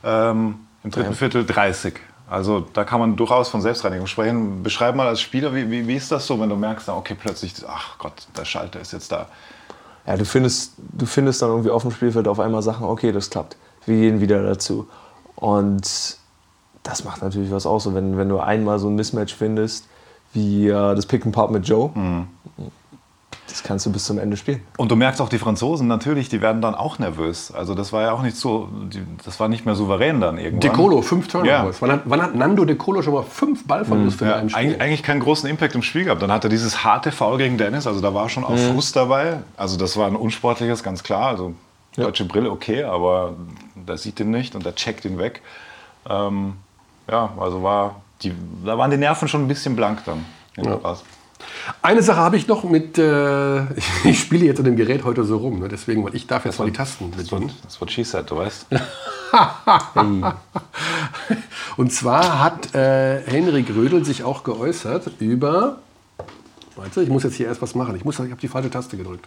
Ähm, 0.02 0.56
Im 0.82 0.90
dritten 0.90 1.10
ja. 1.10 1.16
Viertel 1.16 1.46
30. 1.46 1.94
Also 2.28 2.60
da 2.72 2.84
kann 2.84 3.00
man 3.00 3.16
durchaus 3.16 3.48
von 3.48 3.60
Selbstreinigung 3.60 4.06
sprechen. 4.06 4.62
Beschreib 4.62 4.94
mal 4.94 5.06
als 5.06 5.20
Spieler, 5.20 5.54
wie, 5.54 5.70
wie, 5.70 5.86
wie 5.86 5.96
ist 5.96 6.10
das 6.10 6.26
so, 6.26 6.40
wenn 6.40 6.48
du 6.48 6.56
merkst, 6.56 6.88
okay, 6.88 7.16
plötzlich, 7.18 7.54
ach 7.68 7.98
Gott, 7.98 8.26
der 8.36 8.44
Schalter 8.44 8.80
ist 8.80 8.92
jetzt 8.92 9.12
da. 9.12 9.26
Ja, 10.06 10.16
du 10.16 10.24
findest, 10.24 10.74
du 10.78 11.06
findest 11.06 11.42
dann 11.42 11.50
irgendwie 11.50 11.70
auf 11.70 11.82
dem 11.82 11.90
Spielfeld 11.90 12.28
auf 12.28 12.40
einmal 12.40 12.62
Sachen, 12.62 12.86
okay, 12.86 13.12
das 13.12 13.30
klappt. 13.30 13.56
Wir 13.86 13.96
gehen 13.96 14.20
wieder 14.20 14.42
dazu. 14.42 14.88
Und 15.36 16.16
das 16.82 17.04
macht 17.04 17.22
natürlich 17.22 17.50
was 17.50 17.66
aus. 17.66 17.86
Und 17.86 17.94
wenn, 17.94 18.16
wenn 18.16 18.28
du 18.28 18.38
einmal 18.38 18.78
so 18.78 18.88
ein 18.88 18.94
Mismatch 18.94 19.34
findest, 19.34 19.86
wie 20.32 20.68
äh, 20.68 20.94
das 20.94 21.06
Pick 21.06 21.24
and 21.24 21.34
Pop 21.34 21.50
mit 21.50 21.66
Joe, 21.66 21.90
Mhm. 21.94 22.28
Das 23.48 23.62
kannst 23.62 23.84
du 23.84 23.92
bis 23.92 24.04
zum 24.04 24.18
Ende 24.18 24.36
spielen. 24.36 24.62
Und 24.78 24.90
du 24.90 24.96
merkst 24.96 25.20
auch, 25.20 25.28
die 25.28 25.38
Franzosen 25.38 25.86
natürlich, 25.86 26.28
die 26.28 26.40
werden 26.40 26.62
dann 26.62 26.74
auch 26.74 26.98
nervös. 26.98 27.52
Also 27.52 27.74
das 27.74 27.92
war 27.92 28.02
ja 28.02 28.12
auch 28.12 28.22
nicht 28.22 28.36
so, 28.36 28.68
das 29.24 29.38
war 29.38 29.48
nicht 29.48 29.66
mehr 29.66 29.74
souverän 29.74 30.20
dann 30.20 30.38
irgendwann. 30.38 30.60
De 30.60 30.70
Colo, 30.70 31.02
fünf 31.02 31.28
Turnovers. 31.28 31.76
Ja. 31.76 31.80
Wann, 31.82 31.92
hat, 31.92 32.02
wann 32.06 32.22
hat 32.22 32.34
Nando 32.34 32.64
De 32.64 32.74
Colo 32.74 33.02
schon 33.02 33.14
mal 33.14 33.22
fünf 33.22 33.66
Ballverluste 33.66 34.24
Ja, 34.24 34.32
in 34.32 34.38
einem 34.38 34.48
Spiel? 34.48 34.60
eigentlich, 34.60 34.80
eigentlich 34.80 35.02
keinen 35.02 35.20
großen 35.20 35.48
Impact 35.48 35.74
im 35.74 35.82
Spiel 35.82 36.04
gehabt. 36.04 36.22
Dann 36.22 36.32
hat 36.32 36.44
er 36.44 36.50
dieses 36.50 36.84
harte 36.84 37.12
Foul 37.12 37.38
gegen 37.38 37.58
Dennis, 37.58 37.86
also 37.86 38.00
da 38.00 38.14
war 38.14 38.28
schon 38.28 38.44
auch 38.44 38.56
Frust 38.56 38.96
dabei. 38.96 39.40
Also 39.56 39.76
das 39.76 39.96
war 39.96 40.06
ein 40.06 40.16
unsportliches, 40.16 40.82
ganz 40.82 41.02
klar. 41.02 41.28
Also 41.28 41.54
deutsche 41.96 42.24
Brille 42.24 42.50
okay, 42.50 42.84
aber 42.84 43.34
der 43.74 43.98
sieht 43.98 44.18
ihn 44.20 44.30
nicht 44.30 44.54
und 44.54 44.64
der 44.64 44.74
checkt 44.74 45.04
ihn 45.04 45.18
weg. 45.18 45.42
Ähm, 46.08 46.54
ja, 47.10 47.30
also 47.38 47.62
war 47.62 47.96
die, 48.22 48.32
da 48.64 48.78
waren 48.78 48.90
die 48.90 48.96
Nerven 48.96 49.28
schon 49.28 49.42
ein 49.44 49.48
bisschen 49.48 49.76
blank 49.76 50.00
dann. 50.06 50.24
in 50.56 50.64
Ja. 50.64 50.78
Eine 51.82 52.02
Sache 52.02 52.18
habe 52.18 52.36
ich 52.36 52.46
noch 52.48 52.64
mit, 52.64 52.98
äh, 52.98 53.62
ich 54.04 54.20
spiele 54.20 54.44
jetzt 54.46 54.58
an 54.58 54.64
dem 54.64 54.76
Gerät 54.76 55.04
heute 55.04 55.24
so 55.24 55.36
rum, 55.38 55.60
ne? 55.60 55.68
deswegen, 55.68 56.04
weil 56.04 56.14
ich 56.14 56.26
darf 56.26 56.44
jetzt 56.44 56.58
mal 56.58 56.66
die 56.66 56.72
Tasten 56.72 57.10
bedienen. 57.10 57.50
Das 57.64 57.80
war 57.80 57.88
she 57.88 58.04
said, 58.04 58.30
du 58.30 58.36
weißt. 58.36 58.66
Und 61.76 61.92
zwar 61.92 62.42
hat 62.42 62.74
äh, 62.74 63.20
Henrik 63.26 63.68
Rödel 63.70 64.04
sich 64.04 64.22
auch 64.22 64.44
geäußert 64.44 65.10
über, 65.18 65.78
warte, 66.76 67.02
ich 67.02 67.08
muss 67.08 67.22
jetzt 67.24 67.34
hier 67.34 67.46
erst 67.48 67.62
was 67.62 67.74
machen, 67.74 67.96
ich, 67.96 68.04
muss- 68.04 68.18
ich 68.20 68.30
habe 68.30 68.40
die 68.40 68.48
falsche 68.48 68.70
Taste 68.70 68.96
gedrückt. 68.96 69.26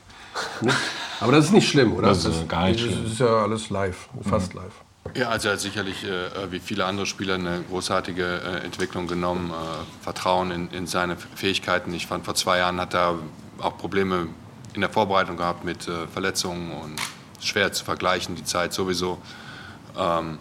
Ne? 0.62 0.72
Aber 1.20 1.32
das 1.32 1.46
ist 1.46 1.52
nicht 1.52 1.68
schlimm, 1.70 1.94
oder? 1.94 2.10
Das 2.10 2.24
ist 2.26 2.48
gar 2.48 2.68
nicht 2.70 2.80
das 2.86 2.94
schlimm. 2.94 3.06
ist 3.06 3.20
ja 3.20 3.44
alles 3.44 3.70
live, 3.70 4.08
fast 4.30 4.54
live. 4.54 4.74
Ja, 5.16 5.30
also 5.30 5.50
er 5.50 5.54
hat 5.54 5.60
sicherlich 5.60 6.04
äh, 6.04 6.52
wie 6.52 6.60
viele 6.60 6.86
andere 6.86 7.06
Spieler 7.06 7.36
eine 7.36 7.64
großartige 7.70 8.24
äh, 8.24 8.66
Entwicklung 8.66 9.08
genommen, 9.08 9.52
äh, 9.52 10.04
Vertrauen 10.04 10.52
in, 10.52 10.70
in 10.72 10.88
seine 10.88 11.18
Fähigkeiten. 11.36 11.94
Ich 11.94 12.08
fand, 12.08 12.26
vor 12.26 12.36
zwei 12.36 12.60
Jahren 12.60 12.80
hat 12.80 12.94
er 12.94 13.16
auch 13.60 13.78
Probleme 13.78 14.28
in 14.74 14.82
der 14.82 14.90
Vorbereitung 14.90 15.38
gehabt 15.38 15.64
mit 15.64 15.88
äh, 15.88 16.08
Verletzungen 16.08 16.72
und 16.72 17.00
schwer 17.40 17.72
zu 17.72 17.86
vergleichen, 17.86 18.36
die 18.36 18.44
Zeit 18.44 18.74
sowieso. 18.74 19.20
Ähm, 19.98 20.40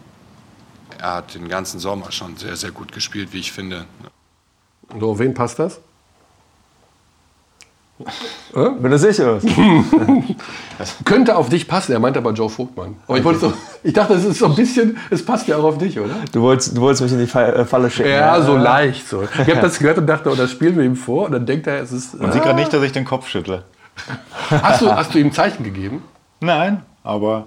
er 0.98 1.14
hat 1.14 1.34
den 1.34 1.48
ganzen 1.48 1.80
Sommer 1.80 2.12
schon 2.12 2.36
sehr, 2.36 2.56
sehr 2.56 2.70
gut 2.70 2.92
gespielt, 2.92 3.32
wie 3.32 3.40
ich 3.40 3.52
finde. 3.52 3.86
So, 4.98 5.10
auf 5.10 5.18
wen 5.18 5.34
passt 5.34 5.58
das? 5.58 5.80
Bin 8.52 8.90
du 8.90 8.98
sicher? 8.98 9.40
Könnte 11.04 11.36
auf 11.36 11.48
dich 11.48 11.66
passen, 11.66 11.92
er 11.92 11.98
meinte 11.98 12.18
aber 12.18 12.32
Joe 12.32 12.50
Vogtmann. 12.50 12.96
Aber 13.08 13.16
ich, 13.16 13.24
wollte 13.24 13.40
so, 13.40 13.52
ich 13.82 13.94
dachte, 13.94 14.14
es 14.14 14.24
ist 14.24 14.38
so 14.38 14.46
ein 14.46 14.54
bisschen, 14.54 14.98
es 15.10 15.24
passt 15.24 15.48
ja 15.48 15.56
auch 15.56 15.64
auf 15.64 15.78
dich, 15.78 15.98
oder? 15.98 16.14
Du 16.32 16.42
wolltest, 16.42 16.76
du 16.76 16.80
wolltest 16.82 17.02
mich 17.02 17.12
in 17.12 17.18
die 17.18 17.38
äh, 17.38 17.64
Falle 17.64 17.90
schicken. 17.90 18.10
Ja, 18.10 18.40
so 18.42 18.56
leicht. 18.56 19.08
So. 19.08 19.22
Ich 19.22 19.38
habe 19.38 19.60
das 19.62 19.78
gehört 19.78 19.96
und 19.96 20.06
dachte, 20.06 20.30
oh, 20.30 20.34
das 20.34 20.50
spielen 20.50 20.76
wir 20.76 20.84
ihm 20.84 20.96
vor. 20.96 21.26
Und 21.26 21.32
dann 21.32 21.46
denkt 21.46 21.66
er, 21.66 21.80
es 21.80 21.92
ist. 21.92 22.20
Man 22.20 22.32
sieht 22.32 22.42
gerade 22.42 22.56
nicht, 22.56 22.72
dass 22.72 22.82
ich 22.82 22.92
den 22.92 23.06
Kopf 23.06 23.28
schüttle. 23.28 23.64
Hast 24.50 24.82
du, 24.82 24.94
hast 24.94 25.14
du 25.14 25.18
ihm 25.18 25.28
ein 25.28 25.32
Zeichen 25.32 25.64
gegeben? 25.64 26.02
Nein, 26.40 26.82
aber 27.02 27.46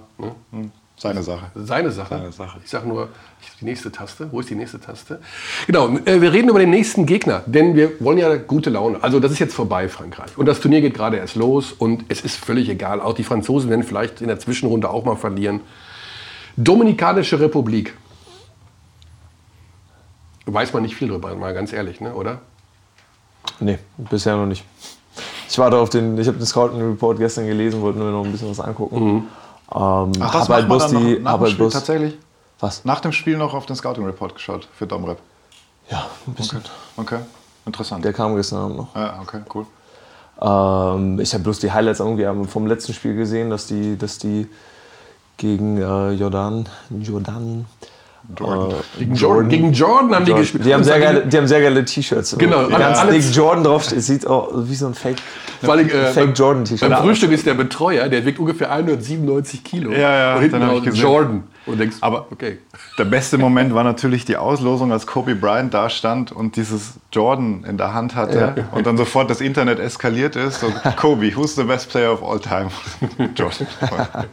hm, 0.50 0.72
seine 1.00 1.22
Sache. 1.22 1.46
Seine 1.54 1.90
Sache. 1.90 2.14
Seine 2.14 2.30
Sache. 2.32 2.60
Ich 2.62 2.68
sage 2.70 2.86
nur, 2.86 3.08
ich- 3.40 3.48
die 3.58 3.64
nächste 3.64 3.90
Taste. 3.90 4.28
Wo 4.30 4.40
ist 4.40 4.50
die 4.50 4.54
nächste 4.54 4.78
Taste? 4.78 5.18
Genau, 5.66 5.88
äh, 6.04 6.20
wir 6.20 6.30
reden 6.32 6.50
über 6.50 6.58
den 6.58 6.68
nächsten 6.68 7.06
Gegner, 7.06 7.42
denn 7.46 7.74
wir 7.74 7.98
wollen 8.00 8.18
ja 8.18 8.36
gute 8.36 8.68
Laune. 8.68 9.02
Also 9.02 9.18
das 9.18 9.32
ist 9.32 9.38
jetzt 9.38 9.54
vorbei, 9.54 9.88
Frankreich. 9.88 10.36
Und 10.36 10.44
das 10.44 10.60
Turnier 10.60 10.82
geht 10.82 10.92
gerade 10.92 11.16
erst 11.16 11.36
los 11.36 11.72
und 11.72 12.04
es 12.08 12.20
ist 12.20 12.36
völlig 12.36 12.68
egal. 12.68 13.00
Auch 13.00 13.14
die 13.14 13.24
Franzosen 13.24 13.70
werden 13.70 13.82
vielleicht 13.82 14.20
in 14.20 14.28
der 14.28 14.38
Zwischenrunde 14.38 14.90
auch 14.90 15.04
mal 15.06 15.16
verlieren. 15.16 15.60
Dominikanische 16.58 17.40
Republik. 17.40 17.94
Weiß 20.44 20.72
man 20.74 20.82
nicht 20.82 20.96
viel 20.96 21.08
drüber, 21.08 21.34
mal 21.34 21.54
ganz 21.54 21.72
ehrlich, 21.72 22.00
ne? 22.02 22.12
oder? 22.14 22.40
Nee, 23.58 23.78
bisher 23.96 24.36
noch 24.36 24.46
nicht. 24.46 24.64
Ich 25.48 25.58
warte 25.58 25.78
auf 25.78 25.90
den, 25.90 26.18
ich 26.18 26.26
habe 26.28 26.36
den 26.38 26.46
Scouting 26.46 26.80
Report 26.80 27.18
gestern 27.18 27.46
gelesen, 27.46 27.80
wollte 27.80 27.98
nur 27.98 28.10
noch 28.10 28.24
ein 28.24 28.32
bisschen 28.32 28.50
was 28.50 28.60
angucken. 28.60 29.28
Ähm, 29.74 30.12
Ach, 30.20 30.32
das 30.32 30.48
halt 30.48 30.66
bloß 30.66 30.88
die, 30.88 31.18
nach 31.20 31.34
dem 31.34 31.40
halt 31.40 31.56
bloß, 31.56 31.72
tatsächlich? 31.72 32.18
Was? 32.58 32.84
Nach 32.84 33.00
dem 33.00 33.12
Spiel 33.12 33.36
noch 33.36 33.54
auf 33.54 33.66
den 33.66 33.76
Scouting 33.76 34.04
Report 34.04 34.34
geschaut 34.34 34.68
für 34.76 34.86
Domrep. 34.86 35.18
Ja, 35.90 36.06
ein 36.26 36.34
bisschen. 36.34 36.62
Okay, 36.96 37.20
interessant. 37.66 38.04
Der 38.04 38.12
kam 38.12 38.36
gestern 38.36 38.58
Abend 38.58 38.76
noch. 38.76 38.94
ja, 38.94 39.20
okay, 39.20 39.40
cool. 39.54 39.66
Ähm, 40.40 41.20
ich 41.20 41.32
habe 41.34 41.44
bloß 41.44 41.58
die 41.60 41.70
Highlights 41.70 42.00
irgendwie 42.00 42.26
vom 42.48 42.66
letzten 42.66 42.92
Spiel 42.94 43.14
gesehen, 43.14 43.50
dass 43.50 43.66
die, 43.66 43.96
dass 43.96 44.18
die 44.18 44.48
gegen 45.36 45.78
äh, 45.78 46.12
Jordan, 46.12 46.68
Jordan, 46.90 47.66
Jordan. 48.38 48.70
Äh, 48.70 48.98
Gegen 48.98 49.14
Jordan, 49.14 49.48
gegen 49.48 49.72
Jordan 49.72 50.14
haben 50.14 50.24
die 50.24 50.30
Jordan. 50.30 50.42
gespielt. 50.42 50.64
Die 50.66 50.74
haben 50.74 50.84
sehr 50.84 51.00
geile, 51.00 51.26
die 51.26 51.36
haben 51.36 51.46
sehr 51.48 51.60
geile 51.60 51.84
T-Shirts. 51.84 52.36
Genau, 52.38 52.68
Ganz 52.68 52.98
alles- 52.98 53.26
dick 53.28 53.34
Jordan 53.36 53.64
drauf. 53.64 53.90
Es 53.90 54.06
sieht 54.06 54.26
auch 54.26 54.48
wie 54.54 54.74
so 54.74 54.86
ein 54.86 54.94
Fake. 54.94 55.16
Vor 55.62 55.74
allem, 55.74 55.88
äh, 55.88 56.06
Fake 56.12 56.14
beim- 56.26 56.34
Jordan 56.34 56.64
T-Shirt. 56.64 56.88
Beim 56.88 57.02
Frühstück 57.02 57.32
ist 57.32 57.44
der 57.46 57.54
Betreuer, 57.54 58.08
der 58.08 58.24
wiegt 58.24 58.38
ungefähr 58.38 58.70
197 58.70 59.64
Kilo. 59.64 59.90
Ja, 59.92 59.98
ja, 60.16 60.34
Und 60.36 60.42
hinten 60.42 60.82
gesehen. 60.84 61.02
Jordan. 61.02 61.44
Und 61.66 61.78
denkst, 61.78 61.96
Aber- 62.00 62.26
okay. 62.30 62.58
Der 62.98 63.04
beste 63.04 63.36
Moment 63.36 63.74
war 63.74 63.84
natürlich 63.84 64.24
die 64.24 64.36
Auslosung, 64.36 64.92
als 64.92 65.06
Kobe 65.06 65.34
Bryant 65.34 65.74
da 65.74 65.90
stand 65.90 66.32
und 66.32 66.56
dieses 66.56 66.94
Jordan 67.12 67.64
in 67.68 67.76
der 67.76 67.92
Hand 67.94 68.14
hatte 68.14 68.66
und 68.72 68.86
dann 68.86 68.96
sofort 68.96 69.28
das 69.30 69.40
Internet 69.40 69.78
eskaliert 69.78 70.36
ist. 70.36 70.62
Und 70.64 70.74
Kobe, 70.96 71.30
who's 71.36 71.54
the 71.56 71.64
best 71.64 71.90
player 71.90 72.12
of 72.12 72.22
all 72.22 72.38
time? 72.40 72.70
Jordan. 73.36 73.66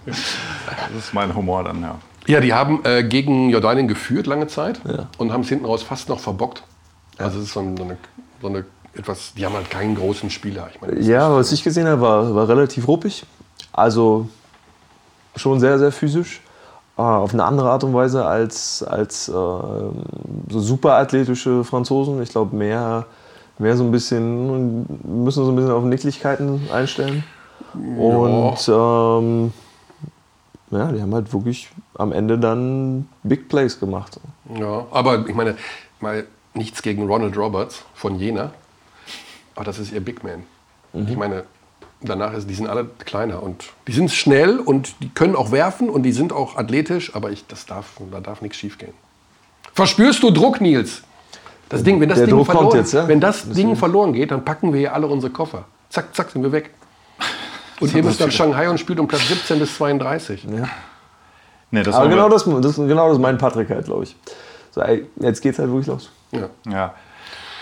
Das 0.05 0.17
ist 1.05 1.13
mein 1.13 1.33
Humor 1.35 1.63
dann, 1.63 1.81
ja. 1.81 1.95
Ja, 2.27 2.41
die 2.41 2.53
haben 2.53 2.81
äh, 2.83 3.03
gegen 3.03 3.49
Jordanien 3.49 3.87
geführt 3.87 4.27
lange 4.27 4.47
Zeit 4.47 4.81
und 5.17 5.31
haben 5.31 5.41
es 5.41 5.49
hinten 5.49 5.65
raus 5.65 5.83
fast 5.83 6.09
noch 6.09 6.19
verbockt. 6.19 6.63
Also 7.17 7.39
es 7.39 7.45
ist 7.45 7.53
so, 7.53 7.61
ein, 7.61 7.77
so, 7.77 7.83
eine, 7.83 7.97
so 8.41 8.47
eine 8.47 8.65
etwas, 8.93 9.33
die 9.35 9.45
haben 9.45 9.53
halt 9.53 9.69
keinen 9.69 9.95
großen 9.95 10.29
Spieler. 10.29 10.69
Ich 10.73 10.81
meine, 10.81 10.99
Ja, 10.99 11.33
was 11.33 11.51
ich 11.51 11.63
gesehen 11.63 11.87
habe, 11.87 12.01
war, 12.01 12.35
war 12.35 12.47
relativ 12.47 12.87
ruppig. 12.87 13.25
Also 13.71 14.27
schon 15.35 15.59
sehr, 15.59 15.79
sehr 15.79 15.91
physisch. 15.91 16.41
Äh, 16.97 17.01
auf 17.01 17.33
eine 17.33 17.43
andere 17.43 17.69
Art 17.69 17.83
und 17.83 17.93
Weise 17.93 18.25
als, 18.25 18.83
als 18.83 19.29
äh, 19.29 19.31
so 19.31 19.93
superathletische 20.49 21.63
Franzosen. 21.63 22.21
Ich 22.21 22.29
glaube, 22.29 22.55
mehr, 22.55 23.05
mehr 23.57 23.77
so 23.77 23.83
ein 23.83 23.91
bisschen, 23.91 24.85
müssen 25.03 25.45
so 25.45 25.51
ein 25.51 25.55
bisschen 25.55 25.71
auf 25.71 25.83
Nicklichkeiten 25.83 26.67
einstellen. 26.73 27.23
Und 27.73 28.57
ähm, 28.67 29.53
ja, 30.71 30.91
die 30.91 31.01
haben 31.01 31.13
halt 31.13 31.31
wirklich 31.33 31.69
am 31.95 32.11
Ende 32.11 32.37
dann 32.37 33.07
Big 33.23 33.49
Plays 33.49 33.79
gemacht. 33.79 34.19
Ja, 34.59 34.85
aber 34.91 35.27
ich 35.27 35.35
meine, 35.35 35.55
mal 35.99 36.25
nichts 36.53 36.81
gegen 36.81 37.07
Ronald 37.07 37.37
Roberts 37.37 37.83
von 37.93 38.19
Jena. 38.19 38.51
Aber 39.55 39.65
das 39.65 39.79
ist 39.79 39.91
ihr 39.91 40.01
Big 40.01 40.23
Man. 40.23 40.43
Ich 41.07 41.15
meine, 41.15 41.43
danach 42.01 42.33
ist, 42.33 42.49
die 42.49 42.53
sind 42.53 42.67
alle 42.67 42.85
kleiner 43.05 43.43
und 43.43 43.65
die 43.87 43.91
sind 43.91 44.11
schnell 44.11 44.59
und 44.59 44.95
die 45.01 45.09
können 45.09 45.35
auch 45.35 45.51
werfen 45.51 45.89
und 45.89 46.03
die 46.03 46.11
sind 46.11 46.33
auch 46.33 46.57
athletisch, 46.57 47.15
aber 47.15 47.31
ich, 47.31 47.45
das 47.47 47.65
darf, 47.65 47.99
da 48.11 48.19
darf 48.19 48.41
nichts 48.41 48.57
schief 48.57 48.77
gehen. 48.77 48.93
Verspürst 49.73 50.23
du 50.23 50.31
Druck, 50.31 50.61
Nils? 50.61 51.03
Das 51.69 51.83
Ding, 51.83 51.99
wenn 51.99 52.09
das, 52.09 52.19
Der 52.19 52.27
Ding, 52.27 52.35
Druck 52.35 52.47
verloren, 52.47 52.77
jetzt, 52.77 52.93
ja? 52.93 53.07
wenn 53.07 53.19
das 53.19 53.49
Ding 53.49 53.75
verloren 53.75 54.13
geht, 54.13 54.31
dann 54.31 54.45
packen 54.45 54.71
wir 54.71 54.79
hier 54.79 54.93
alle 54.93 55.07
unsere 55.07 55.31
Koffer. 55.31 55.65
Zack, 55.89 56.15
zack, 56.15 56.31
sind 56.31 56.41
wir 56.41 56.51
weg. 56.51 56.71
Und 57.79 57.93
ihr 57.93 58.03
müsst 58.03 58.19
nach 58.19 58.31
Shanghai 58.31 58.69
und 58.69 58.79
spielt 58.79 58.99
um 58.99 59.07
Platz 59.07 59.27
17 59.27 59.59
bis 59.59 59.75
32. 59.75 60.45
Nee, 61.69 61.83
das 61.83 61.95
Aber 61.95 62.07
genau 62.09 62.29
das, 62.29 62.45
das, 62.61 62.75
genau 62.77 63.09
das 63.09 63.19
meint 63.19 63.39
Patrick 63.39 63.69
halt, 63.69 63.85
glaube 63.85 64.03
ich. 64.05 64.15
So, 64.71 64.81
ey, 64.81 65.05
jetzt 65.17 65.41
geht's 65.41 65.59
halt 65.59 65.69
wirklich 65.69 65.87
los. 65.87 66.09
Ja. 66.31 66.49
Ja. 66.69 66.93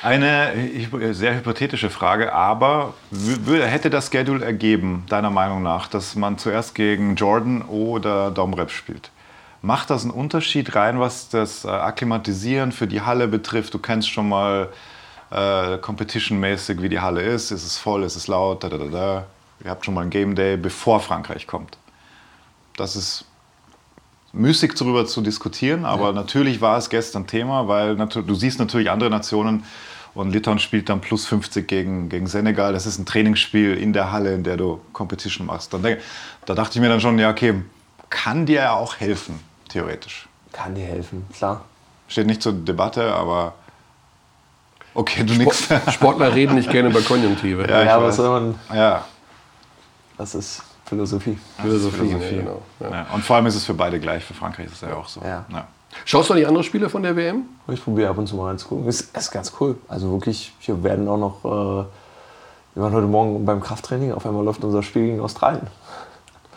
Eine 0.03 0.51
hy- 0.55 1.13
sehr 1.13 1.35
hypothetische 1.35 1.89
Frage, 1.89 2.31
aber 2.33 2.93
hätte 3.49 3.89
das 3.89 4.11
Schedule 4.11 4.45
ergeben, 4.45 5.03
deiner 5.09 5.31
Meinung 5.31 5.63
nach, 5.63 5.87
dass 5.87 6.15
man 6.15 6.37
zuerst 6.37 6.75
gegen 6.75 7.15
Jordan 7.15 7.63
oder 7.63 8.29
Domrep 8.29 8.69
spielt? 8.69 9.09
Macht 9.63 9.89
das 9.89 10.03
einen 10.03 10.11
Unterschied 10.11 10.75
rein, 10.75 10.99
was 10.99 11.29
das 11.29 11.65
äh, 11.65 11.69
Akklimatisieren 11.69 12.71
für 12.71 12.85
die 12.85 13.01
Halle 13.01 13.27
betrifft? 13.27 13.73
Du 13.73 13.79
kennst 13.79 14.11
schon 14.11 14.29
mal 14.29 14.69
äh, 15.31 15.79
Competition-mäßig, 15.79 16.79
wie 16.83 16.89
die 16.89 16.99
Halle 16.99 17.21
ist. 17.23 17.49
Ist 17.49 17.65
es 17.65 17.79
voll, 17.79 18.03
ist 18.03 18.15
es 18.15 18.27
laut? 18.27 18.63
Da, 18.63 18.69
da, 18.69 18.77
da, 18.77 18.85
da. 18.85 19.25
Ihr 19.65 19.71
habt 19.71 19.83
schon 19.83 19.95
mal 19.95 20.01
ein 20.01 20.11
Game 20.11 20.35
Day, 20.35 20.57
bevor 20.57 20.99
Frankreich 20.99 21.47
kommt. 21.47 21.79
Das 22.77 22.95
ist 22.95 23.25
müßig 24.31 24.75
darüber 24.75 25.07
zu 25.07 25.21
diskutieren, 25.21 25.85
aber 25.85 26.13
natürlich 26.13 26.61
war 26.61 26.77
es 26.77 26.91
gestern 26.91 27.25
Thema, 27.25 27.67
weil 27.67 27.95
du 27.95 28.35
siehst 28.35 28.59
natürlich 28.59 28.91
andere 28.91 29.09
Nationen 29.09 29.63
und 30.13 30.31
Litauen 30.31 30.59
spielt 30.59 30.87
dann 30.89 31.01
plus 31.01 31.25
50 31.25 31.67
gegen, 31.67 32.09
gegen 32.09 32.27
Senegal. 32.27 32.73
Das 32.73 32.85
ist 32.85 32.99
ein 32.99 33.07
Trainingsspiel 33.07 33.75
in 33.75 33.91
der 33.91 34.11
Halle, 34.11 34.35
in 34.35 34.43
der 34.43 34.55
du 34.55 34.81
Competition 34.93 35.47
machst. 35.47 35.73
Dann 35.73 35.81
da 36.45 36.53
dachte 36.53 36.77
ich 36.77 36.81
mir 36.81 36.89
dann 36.89 37.01
schon, 37.01 37.17
ja, 37.17 37.31
okay, 37.31 37.55
kann 38.11 38.45
dir 38.45 38.61
ja 38.61 38.73
auch 38.73 38.97
helfen, 38.97 39.39
theoretisch. 39.69 40.27
Kann 40.51 40.75
dir 40.75 40.85
helfen, 40.85 41.25
klar. 41.35 41.65
Steht 42.07 42.27
nicht 42.27 42.43
zur 42.43 42.53
Debatte, 42.53 43.15
aber 43.15 43.55
okay, 44.93 45.23
du 45.23 45.33
nix. 45.33 45.67
Sportler 45.91 46.35
reden 46.35 46.53
nicht 46.53 46.69
gerne 46.69 46.89
über 46.89 47.01
Konjunktive. 47.01 47.67
Ja, 47.67 47.83
Ja, 47.83 48.01
was 48.03 48.17
soll 48.17 48.29
man. 48.29 48.59
Ja, 48.71 49.05
Das 50.17 50.35
ist 50.35 50.63
Philosophie. 50.85 51.37
Philosophie, 51.61 51.97
Philosophie. 51.97 52.35
Ja, 52.35 52.41
genau. 52.41 52.61
Ja. 52.79 52.89
ja. 52.91 53.07
Und 53.13 53.23
vor 53.23 53.35
allem 53.35 53.47
ist 53.47 53.55
es 53.55 53.65
für 53.65 53.73
beide 53.73 53.99
gleich. 53.99 54.23
Für 54.23 54.33
Frankreich 54.33 54.67
ist 54.67 54.73
es 54.73 54.81
ja 54.81 54.95
auch 54.95 55.07
so. 55.07 55.21
Ja. 55.21 55.45
Ja. 55.51 55.67
Schaust 56.03 56.29
du 56.29 56.33
die 56.33 56.45
anderen 56.45 56.63
Spiele 56.63 56.89
von 56.89 57.03
der 57.03 57.15
WM? 57.15 57.43
Ich 57.67 57.83
probiere 57.83 58.09
ab 58.09 58.17
und 58.17 58.27
zu 58.27 58.35
mal 58.35 58.49
reinzugucken. 58.49 58.87
Ist, 58.87 59.15
ist 59.15 59.31
ganz 59.31 59.53
cool. 59.59 59.77
Also 59.87 60.11
wirklich, 60.11 60.53
hier 60.59 60.83
werden 60.83 61.07
auch 61.07 61.17
noch, 61.17 61.45
äh, 61.45 61.85
wir 62.75 62.83
waren 62.83 62.93
heute 62.93 63.07
Morgen 63.07 63.45
beim 63.45 63.61
Krafttraining, 63.61 64.11
auf 64.11 64.25
einmal 64.25 64.43
läuft 64.43 64.63
unser 64.63 64.83
Spiel 64.83 65.05
gegen 65.07 65.21
Australien. 65.21 65.67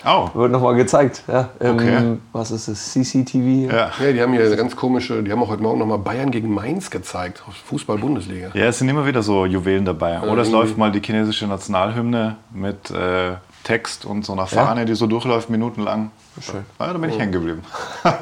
Oh. 0.06 0.28
Wird 0.34 0.52
nochmal 0.52 0.76
gezeigt. 0.76 1.22
Ja, 1.26 1.48
im, 1.60 1.74
Okay. 1.76 2.16
Was 2.32 2.50
ist 2.50 2.68
das? 2.68 2.92
CCTV? 2.92 3.72
Ja. 3.72 3.90
Ja, 4.00 4.12
die 4.12 4.20
haben 4.20 4.32
hier 4.32 4.44
eine 4.44 4.56
ganz 4.56 4.76
komische, 4.76 5.22
die 5.22 5.32
haben 5.32 5.42
auch 5.42 5.48
heute 5.48 5.62
Morgen 5.62 5.78
nochmal 5.78 5.98
Bayern 5.98 6.30
gegen 6.30 6.52
Mainz 6.52 6.90
gezeigt, 6.90 7.42
Fußball-Bundesliga. 7.66 8.50
Ja, 8.54 8.66
es 8.66 8.78
sind 8.78 8.88
immer 8.88 9.06
wieder 9.06 9.22
so 9.22 9.44
Juwelen 9.44 9.84
dabei. 9.84 10.20
Oder 10.20 10.42
es 10.42 10.50
läuft 10.50 10.76
mal 10.78 10.92
die 10.92 11.00
chinesische 11.00 11.46
Nationalhymne 11.46 12.36
mit 12.52 12.90
äh, 12.90 13.32
Text 13.68 14.06
und 14.06 14.24
so 14.24 14.32
einer 14.32 14.48
Ja. 14.50 14.64
Fahne, 14.64 14.86
die 14.86 14.94
so 14.94 15.06
durchläuft, 15.06 15.50
minutenlang. 15.50 16.10
Schön. 16.40 16.64
Ja, 16.80 16.90
da 16.90 16.98
bin 16.98 17.10
ich 17.10 17.18
hängen 17.18 17.32
geblieben. 17.32 17.62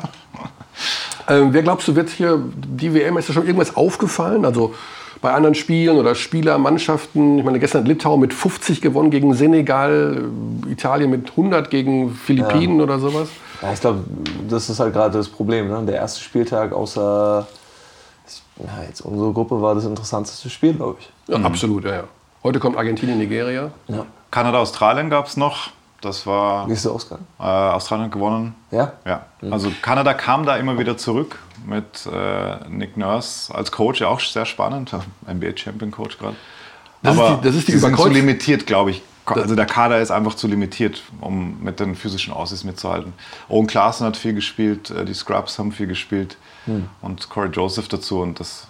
Ähm, 1.29 1.53
wer 1.53 1.65
glaubst 1.65 1.89
du, 1.89 1.97
wird 1.97 2.09
hier 2.09 2.39
die 2.55 2.95
WM, 2.95 3.17
ist 3.17 3.29
da 3.29 3.33
schon 3.33 3.47
irgendwas 3.47 3.75
aufgefallen? 3.75 4.45
Also 4.45 4.77
bei 5.21 5.33
anderen 5.33 5.57
Spielen 5.57 5.97
oder 5.97 6.15
Spielermannschaften, 6.15 7.41
ich 7.41 7.45
meine, 7.45 7.59
gestern 7.59 7.81
hat 7.81 7.89
Litauen 7.89 8.21
mit 8.21 8.33
50 8.33 8.81
gewonnen 8.81 9.11
gegen 9.11 9.35
Senegal, 9.35 10.23
Italien 10.69 11.11
mit 11.11 11.31
100 11.31 11.69
gegen 11.69 12.15
Philippinen 12.15 12.81
oder 12.81 13.01
sowas. 13.01 13.29
Ja, 13.61 13.73
ich 13.73 13.81
glaube, 13.81 14.05
das 14.49 14.71
ist 14.71 14.79
halt 14.79 14.93
gerade 14.93 15.19
das 15.19 15.29
Problem. 15.29 15.67
Ne? 15.67 15.83
Der 15.85 15.97
erste 15.97 16.21
Spieltag 16.21 16.73
außer 16.73 17.49
ja, 18.59 18.85
jetzt 18.87 19.01
unsere 19.01 19.33
Gruppe 19.33 19.61
war 19.61 19.75
das 19.75 19.85
interessanteste 19.85 20.49
Spiel, 20.49 20.75
glaube 20.75 20.99
ich. 21.01 21.11
Ja, 21.27 21.43
absolut, 21.43 21.85
ja, 21.87 21.95
ja. 21.95 22.05
Heute 22.45 22.61
kommt 22.61 22.77
Argentinien, 22.77 23.19
Nigeria. 23.19 23.73
Ja. 23.89 24.07
Kanada, 24.37 24.59
Australien 24.59 25.09
gab 25.09 25.29
es 25.29 25.39
noch. 25.39 25.71
Das 26.03 26.27
war 26.27 26.69
Wie 26.69 26.75
ist 26.75 26.85
der 26.85 26.93
Ausgang? 26.93 27.21
äh, 27.41 27.43
Australien 27.43 28.05
hat 28.05 28.13
gewonnen. 28.13 28.55
Ja? 28.71 28.93
Ja, 29.07 29.25
also 29.51 29.73
Kanada 29.81 30.13
kam 30.13 30.45
da 30.45 30.57
immer 30.59 30.79
wieder 30.79 30.99
zurück 30.99 31.39
mit 31.65 32.07
äh, 32.13 32.69
Nick 32.69 32.99
Nurse 32.99 33.55
als 33.55 33.73
Coach, 33.73 34.03
ja 34.03 34.09
auch 34.09 34.21
sehr 34.21 34.45
spannend, 34.45 34.93
NBA-Champion-Coach 35.27 36.19
gerade. 36.19 36.37
Das 37.03 37.15
ist 37.15 37.21
Aber 37.21 37.37
die- 37.37 37.47
das 37.49 37.55
ist 37.57 37.69
die 37.69 37.73
sie 37.73 37.79
sind 37.79 37.97
zu 37.99 38.09
limitiert, 38.11 38.67
glaube 38.67 38.91
ich. 38.91 39.03
Also 39.25 39.57
der 39.57 39.65
Kader 39.65 40.01
ist 40.03 40.11
einfach 40.11 40.35
zu 40.35 40.49
limitiert, 40.49 41.01
um 41.23 41.57
mit 41.63 41.81
den 41.81 41.95
physischen 41.97 42.35
Aussies 42.35 42.63
mitzuhalten. 42.63 43.15
Owen 43.49 43.67
Klaassen 43.67 44.07
hat 44.07 44.19
viel 44.19 44.35
gespielt, 44.35 44.91
äh, 44.91 45.07
die 45.07 45.15
Scrubs 45.15 45.59
haben 45.59 45.73
viel 45.73 45.87
gespielt 45.87 46.37
und 47.01 47.31
Corey 47.31 47.49
Joseph 47.49 47.89
dazu 47.89 48.21
und 48.21 48.39
das. 48.39 48.67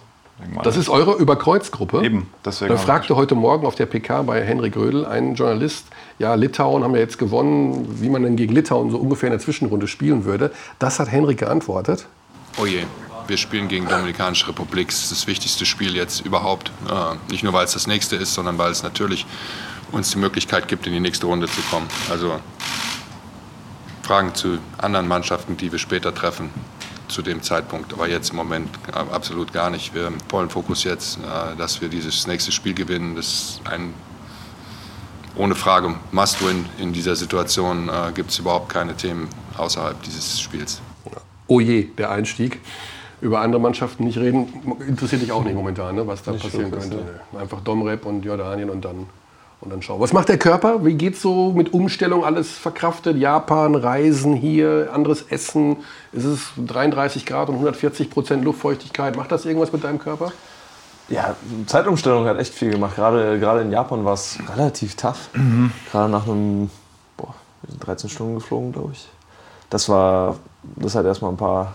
Das 0.63 0.77
ist 0.77 0.89
eure 0.89 1.15
Überkreuzgruppe. 1.15 2.03
Eben, 2.03 2.29
deswegen 2.45 2.71
Da 2.71 2.77
fragte 2.77 3.15
heute 3.15 3.33
Morgen 3.33 3.65
auf 3.65 3.75
der 3.75 3.87
PK 3.87 4.21
bei 4.21 4.43
Henrik 4.43 4.75
Rödel 4.75 5.05
ein 5.05 5.33
Journalist, 5.33 5.87
ja, 6.19 6.35
Litauen 6.35 6.83
haben 6.83 6.93
ja 6.93 7.01
jetzt 7.01 7.17
gewonnen, 7.17 8.01
wie 8.01 8.09
man 8.09 8.23
denn 8.23 8.35
gegen 8.35 8.53
Litauen 8.53 8.91
so 8.91 8.97
ungefähr 8.97 9.27
in 9.27 9.31
der 9.31 9.39
Zwischenrunde 9.39 9.87
spielen 9.87 10.25
würde. 10.25 10.51
Das 10.77 10.99
hat 10.99 11.11
Henrik 11.11 11.39
geantwortet. 11.39 12.07
Oh 12.59 12.65
je, 12.65 12.83
wir 13.27 13.37
spielen 13.37 13.67
gegen 13.67 13.87
Dominikanische 13.87 14.47
Republik. 14.47 14.89
Das 14.89 15.03
ist 15.03 15.11
das 15.11 15.27
wichtigste 15.27 15.65
Spiel 15.65 15.95
jetzt 15.95 16.21
überhaupt. 16.21 16.71
Äh, 16.89 17.31
nicht 17.31 17.43
nur, 17.43 17.53
weil 17.53 17.65
es 17.65 17.73
das 17.73 17.87
nächste 17.87 18.15
ist, 18.15 18.33
sondern 18.33 18.57
weil 18.57 18.71
es 18.71 18.83
natürlich 18.83 19.25
uns 19.91 20.11
die 20.11 20.17
Möglichkeit 20.19 20.67
gibt, 20.67 20.85
in 20.85 20.93
die 20.93 20.99
nächste 20.99 21.25
Runde 21.25 21.47
zu 21.47 21.61
kommen. 21.71 21.87
Also 22.11 22.39
Fragen 24.03 24.33
zu 24.35 24.59
anderen 24.77 25.07
Mannschaften, 25.07 25.57
die 25.57 25.71
wir 25.71 25.79
später 25.79 26.13
treffen, 26.13 26.49
zu 27.07 27.21
dem 27.21 27.41
Zeitpunkt. 27.41 27.93
Aber 27.93 28.07
jetzt 28.07 28.31
im 28.31 28.35
Moment 28.35 28.69
äh, 28.91 28.97
absolut 29.13 29.53
gar 29.53 29.69
nicht. 29.69 29.93
Wir 29.93 30.05
haben 30.05 30.17
vollen 30.27 30.49
Fokus 30.49 30.83
jetzt, 30.83 31.17
äh, 31.17 31.55
dass 31.57 31.81
wir 31.81 31.89
dieses 31.89 32.27
nächste 32.27 32.51
Spiel 32.51 32.73
gewinnen. 32.73 33.15
Das 33.15 33.27
ist 33.27 33.61
ein 33.65 33.93
ohne 35.35 35.55
Frage 35.55 35.95
Must-Win 36.11 36.65
in 36.79 36.93
dieser 36.93 37.15
Situation. 37.15 37.89
Äh, 37.89 38.11
Gibt 38.13 38.31
es 38.31 38.39
überhaupt 38.39 38.69
keine 38.69 38.95
Themen 38.95 39.27
außerhalb 39.57 40.01
dieses 40.03 40.39
Spiels. 40.39 40.81
Oh 41.47 41.59
je, 41.59 41.83
der 41.97 42.11
Einstieg. 42.11 42.59
Über 43.19 43.39
andere 43.39 43.59
Mannschaften 43.59 44.03
nicht 44.03 44.17
reden, 44.19 44.47
interessiert 44.87 45.23
dich 45.23 45.31
auch 45.31 45.43
nicht 45.43 45.55
momentan, 45.55 45.95
ne, 45.95 46.05
was 46.05 46.21
da 46.21 46.33
passieren 46.33 46.71
wirklich, 46.71 46.91
könnte. 46.91 47.19
Einfach 47.35 47.61
Domrep 47.61 48.05
und 48.05 48.23
Jordanien 48.23 48.69
und 48.69 48.85
dann, 48.85 49.07
und 49.61 49.71
dann 49.71 49.81
schauen. 49.81 49.99
Was 49.99 50.13
macht 50.13 50.29
der 50.29 50.37
Körper? 50.37 50.85
Wie 50.85 50.93
geht's 50.93 51.21
so 51.21 51.51
mit 51.51 51.73
Umstellung? 51.73 52.23
Alles 52.23 52.51
verkraftet? 52.51 53.17
Japan, 53.17 53.75
Reisen 53.75 54.35
hier, 54.35 54.89
anderes 54.93 55.23
Essen? 55.23 55.77
Ist 56.11 56.25
es 56.25 56.51
33 56.57 57.25
Grad 57.25 57.49
und 57.49 57.55
140 57.55 58.09
Prozent 58.09 58.43
Luftfeuchtigkeit? 58.43 59.15
Macht 59.15 59.31
das 59.31 59.45
irgendwas 59.45 59.73
mit 59.73 59.83
deinem 59.83 59.99
Körper? 59.99 60.31
Ja, 61.09 61.35
Zeitumstellung 61.65 62.25
hat 62.25 62.37
echt 62.37 62.53
viel 62.53 62.71
gemacht. 62.71 62.95
Gerade, 62.95 63.39
gerade 63.39 63.61
in 63.61 63.71
Japan 63.71 64.03
war 64.03 64.13
es 64.13 64.37
relativ 64.55 64.95
tough. 64.95 65.29
Gerade 65.91 66.11
nach 66.11 66.27
einem, 66.27 66.69
boah, 67.15 67.33
wir 67.61 67.71
sind 67.71 67.87
13 67.87 68.09
Stunden 68.09 68.35
geflogen, 68.35 68.73
glaube 68.73 68.91
ich. 68.91 69.07
Das 69.69 69.87
war, 69.89 70.35
das 70.75 70.95
hat 70.95 71.05
erstmal 71.05 71.31
ein 71.31 71.37
paar, 71.37 71.73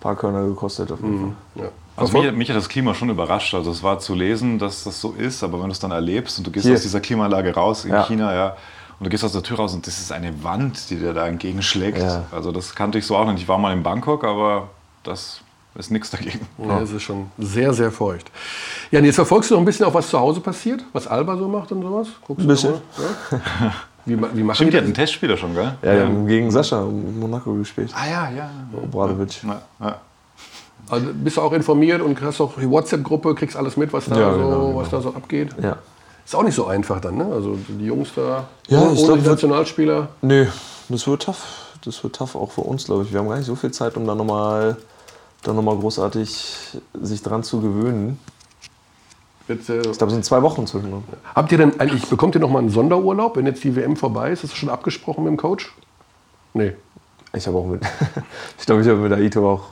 paar 0.00 0.16
Körner 0.16 0.46
gekostet 0.46 0.92
auf 0.92 1.00
jeden 1.00 1.34
Fall. 1.54 1.64
Ja. 1.64 1.70
Also 1.96 2.18
mich, 2.22 2.32
mich 2.32 2.48
hat 2.48 2.56
das 2.56 2.68
Klima 2.68 2.94
schon 2.94 3.10
überrascht. 3.10 3.54
Also 3.54 3.70
es 3.70 3.82
war 3.82 3.98
zu 3.98 4.14
lesen, 4.14 4.58
dass 4.58 4.84
das 4.84 5.00
so 5.00 5.12
ist, 5.12 5.42
aber 5.44 5.58
wenn 5.58 5.66
du 5.66 5.72
es 5.72 5.78
dann 5.80 5.90
erlebst 5.90 6.38
und 6.38 6.46
du 6.46 6.50
gehst 6.50 6.64
Hier. 6.66 6.74
aus 6.74 6.82
dieser 6.82 7.00
Klimaanlage 7.00 7.54
raus 7.54 7.84
in 7.84 7.92
Ja. 7.92 8.04
China, 8.04 8.34
ja, 8.34 8.56
und 8.98 9.04
du 9.04 9.10
gehst 9.10 9.24
aus 9.24 9.32
der 9.32 9.42
Tür 9.42 9.56
raus 9.58 9.74
und 9.74 9.86
das 9.86 9.98
ist 9.98 10.12
eine 10.12 10.42
Wand, 10.44 10.88
die 10.90 10.96
dir 10.96 11.12
da 11.12 11.26
entgegenschlägt. 11.26 11.98
Ja. 11.98 12.24
Also 12.32 12.52
das 12.52 12.74
kannte 12.74 12.98
ich 12.98 13.06
so 13.06 13.16
auch 13.16 13.26
nicht. 13.30 13.42
Ich 13.42 13.48
war 13.48 13.58
mal 13.58 13.72
in 13.72 13.82
Bangkok, 13.82 14.24
aber 14.24 14.68
das 15.02 15.40
ist 15.74 15.90
nichts 15.90 16.10
dagegen. 16.10 16.46
Ja, 16.58 16.80
es 16.80 16.92
ist 16.92 17.02
schon 17.02 17.30
sehr, 17.38 17.72
sehr 17.74 17.90
feucht. 17.90 18.30
Ja, 18.90 18.98
und 19.00 19.04
jetzt 19.04 19.16
verfolgst 19.16 19.50
du 19.50 19.54
noch 19.54 19.62
ein 19.62 19.64
bisschen 19.64 19.86
auch, 19.86 19.94
was 19.94 20.08
zu 20.08 20.18
Hause 20.18 20.40
passiert, 20.40 20.84
was 20.92 21.06
Alba 21.06 21.36
so 21.36 21.48
macht 21.48 21.72
und 21.72 21.82
sowas? 21.82 22.08
Guckst 22.26 22.44
Ein 22.44 22.48
bisschen. 22.48 22.74
Du 22.96 23.02
mal? 23.02 23.40
Ja? 23.60 23.74
Wie, 24.04 24.18
wie 24.36 24.42
machen 24.42 24.56
Stimmt, 24.56 24.72
die 24.72 24.76
hatten 24.78 24.86
einen? 24.86 24.94
Testspieler 24.94 25.36
schon, 25.36 25.54
gell? 25.54 25.74
Ja, 25.82 25.94
die 25.94 26.00
haben 26.00 26.26
gegen 26.26 26.50
Sascha 26.50 26.82
in 26.82 27.20
Monaco 27.20 27.54
gespielt. 27.54 27.92
Ah 27.94 28.08
ja, 28.10 28.30
ja. 28.30 28.50
Obradovic. 28.82 29.42
ja, 29.44 29.62
ja. 29.80 30.00
Also 30.88 31.06
bist 31.14 31.36
du 31.36 31.40
auch 31.40 31.52
informiert 31.52 32.02
und 32.02 32.20
hast 32.20 32.40
auch 32.40 32.52
die 32.58 32.68
WhatsApp-Gruppe, 32.68 33.34
kriegst 33.34 33.56
alles 33.56 33.76
mit, 33.76 33.92
was 33.92 34.06
da, 34.06 34.18
Ja, 34.18 34.32
so, 34.32 34.38
genau, 34.38 34.50
genau. 34.66 34.76
was 34.76 34.90
da 34.90 35.00
so 35.00 35.10
abgeht? 35.10 35.54
Ja. 35.62 35.76
Ist 36.24 36.34
auch 36.36 36.42
nicht 36.42 36.54
so 36.54 36.66
einfach 36.66 37.00
dann, 37.00 37.16
ne? 37.16 37.26
Also 37.32 37.56
die 37.68 37.86
Jungs 37.86 38.10
da, 38.14 38.44
Ja, 38.68 38.80
ohne, 38.82 38.92
ich 38.92 38.98
ohne 39.00 39.06
glaub, 39.14 39.18
die 39.22 39.28
Nationalspieler. 39.28 40.08
Nee, 40.22 40.46
das 40.88 41.06
wird 41.06 41.22
tough. 41.22 41.42
Das 41.84 42.02
wird 42.04 42.14
tough 42.14 42.36
auch 42.36 42.52
für 42.52 42.60
uns, 42.60 42.84
glaube 42.84 43.02
ich. 43.04 43.12
Wir 43.12 43.18
haben 43.18 43.28
gar 43.28 43.36
nicht 43.38 43.46
so 43.46 43.56
viel 43.56 43.72
Zeit, 43.72 43.96
um 43.96 44.06
da 44.06 44.14
nochmal 44.14 44.76
da 45.42 45.52
noch 45.52 45.62
mal 45.62 45.76
großartig 45.76 46.78
sich 47.02 47.22
dran 47.22 47.42
zu 47.42 47.60
gewöhnen. 47.60 48.20
Wird, 49.48 49.68
äh, 49.68 49.78
Ich 49.78 49.98
glaube, 49.98 50.06
es 50.06 50.12
sind 50.12 50.24
zwei 50.24 50.42
Wochen 50.42 50.66
zwischen 50.68 50.92
uns. 50.92 51.04
habt 51.34 51.50
ihr 51.50 51.58
denn 51.58 51.80
eigentlich, 51.80 52.06
bekommt 52.08 52.36
ihr 52.36 52.40
noch 52.40 52.50
mal 52.50 52.60
einen 52.60 52.68
Sonderurlaub, 52.70 53.36
wenn 53.36 53.46
jetzt 53.46 53.64
die 53.64 53.74
WM 53.74 53.96
vorbei 53.96 54.30
ist? 54.30 54.44
Ist 54.44 54.52
das 54.52 54.58
schon 54.58 54.68
abgesprochen 54.68 55.24
mit 55.24 55.32
dem 55.32 55.36
Coach? 55.36 55.74
Nee. 56.54 56.74
Ich 57.34 57.46
habe 57.48 57.58
auch 57.58 57.66
mit, 57.66 57.82
ich 58.58 58.66
glaube, 58.66 58.82
ich 58.82 58.88
habe 58.88 58.98
mit 58.98 59.12
Aito 59.12 59.50
auch 59.52 59.62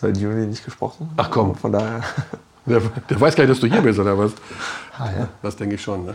seit 0.00 0.16
Juni 0.18 0.46
nicht 0.46 0.64
gesprochen. 0.64 1.10
Ach 1.16 1.30
komm. 1.30 1.54
Von 1.54 1.72
daher. 1.72 2.00
Der, 2.68 2.80
der 3.08 3.20
weiß 3.20 3.36
gar 3.36 3.44
nicht, 3.44 3.52
dass 3.52 3.60
du 3.60 3.68
hier 3.68 3.80
bist, 3.80 3.96
oder 4.00 4.18
was? 4.18 4.32
Ah, 4.98 5.04
ja. 5.16 5.28
Das 5.40 5.54
denke 5.54 5.76
ich 5.76 5.82
schon, 5.82 6.04
ne? 6.04 6.14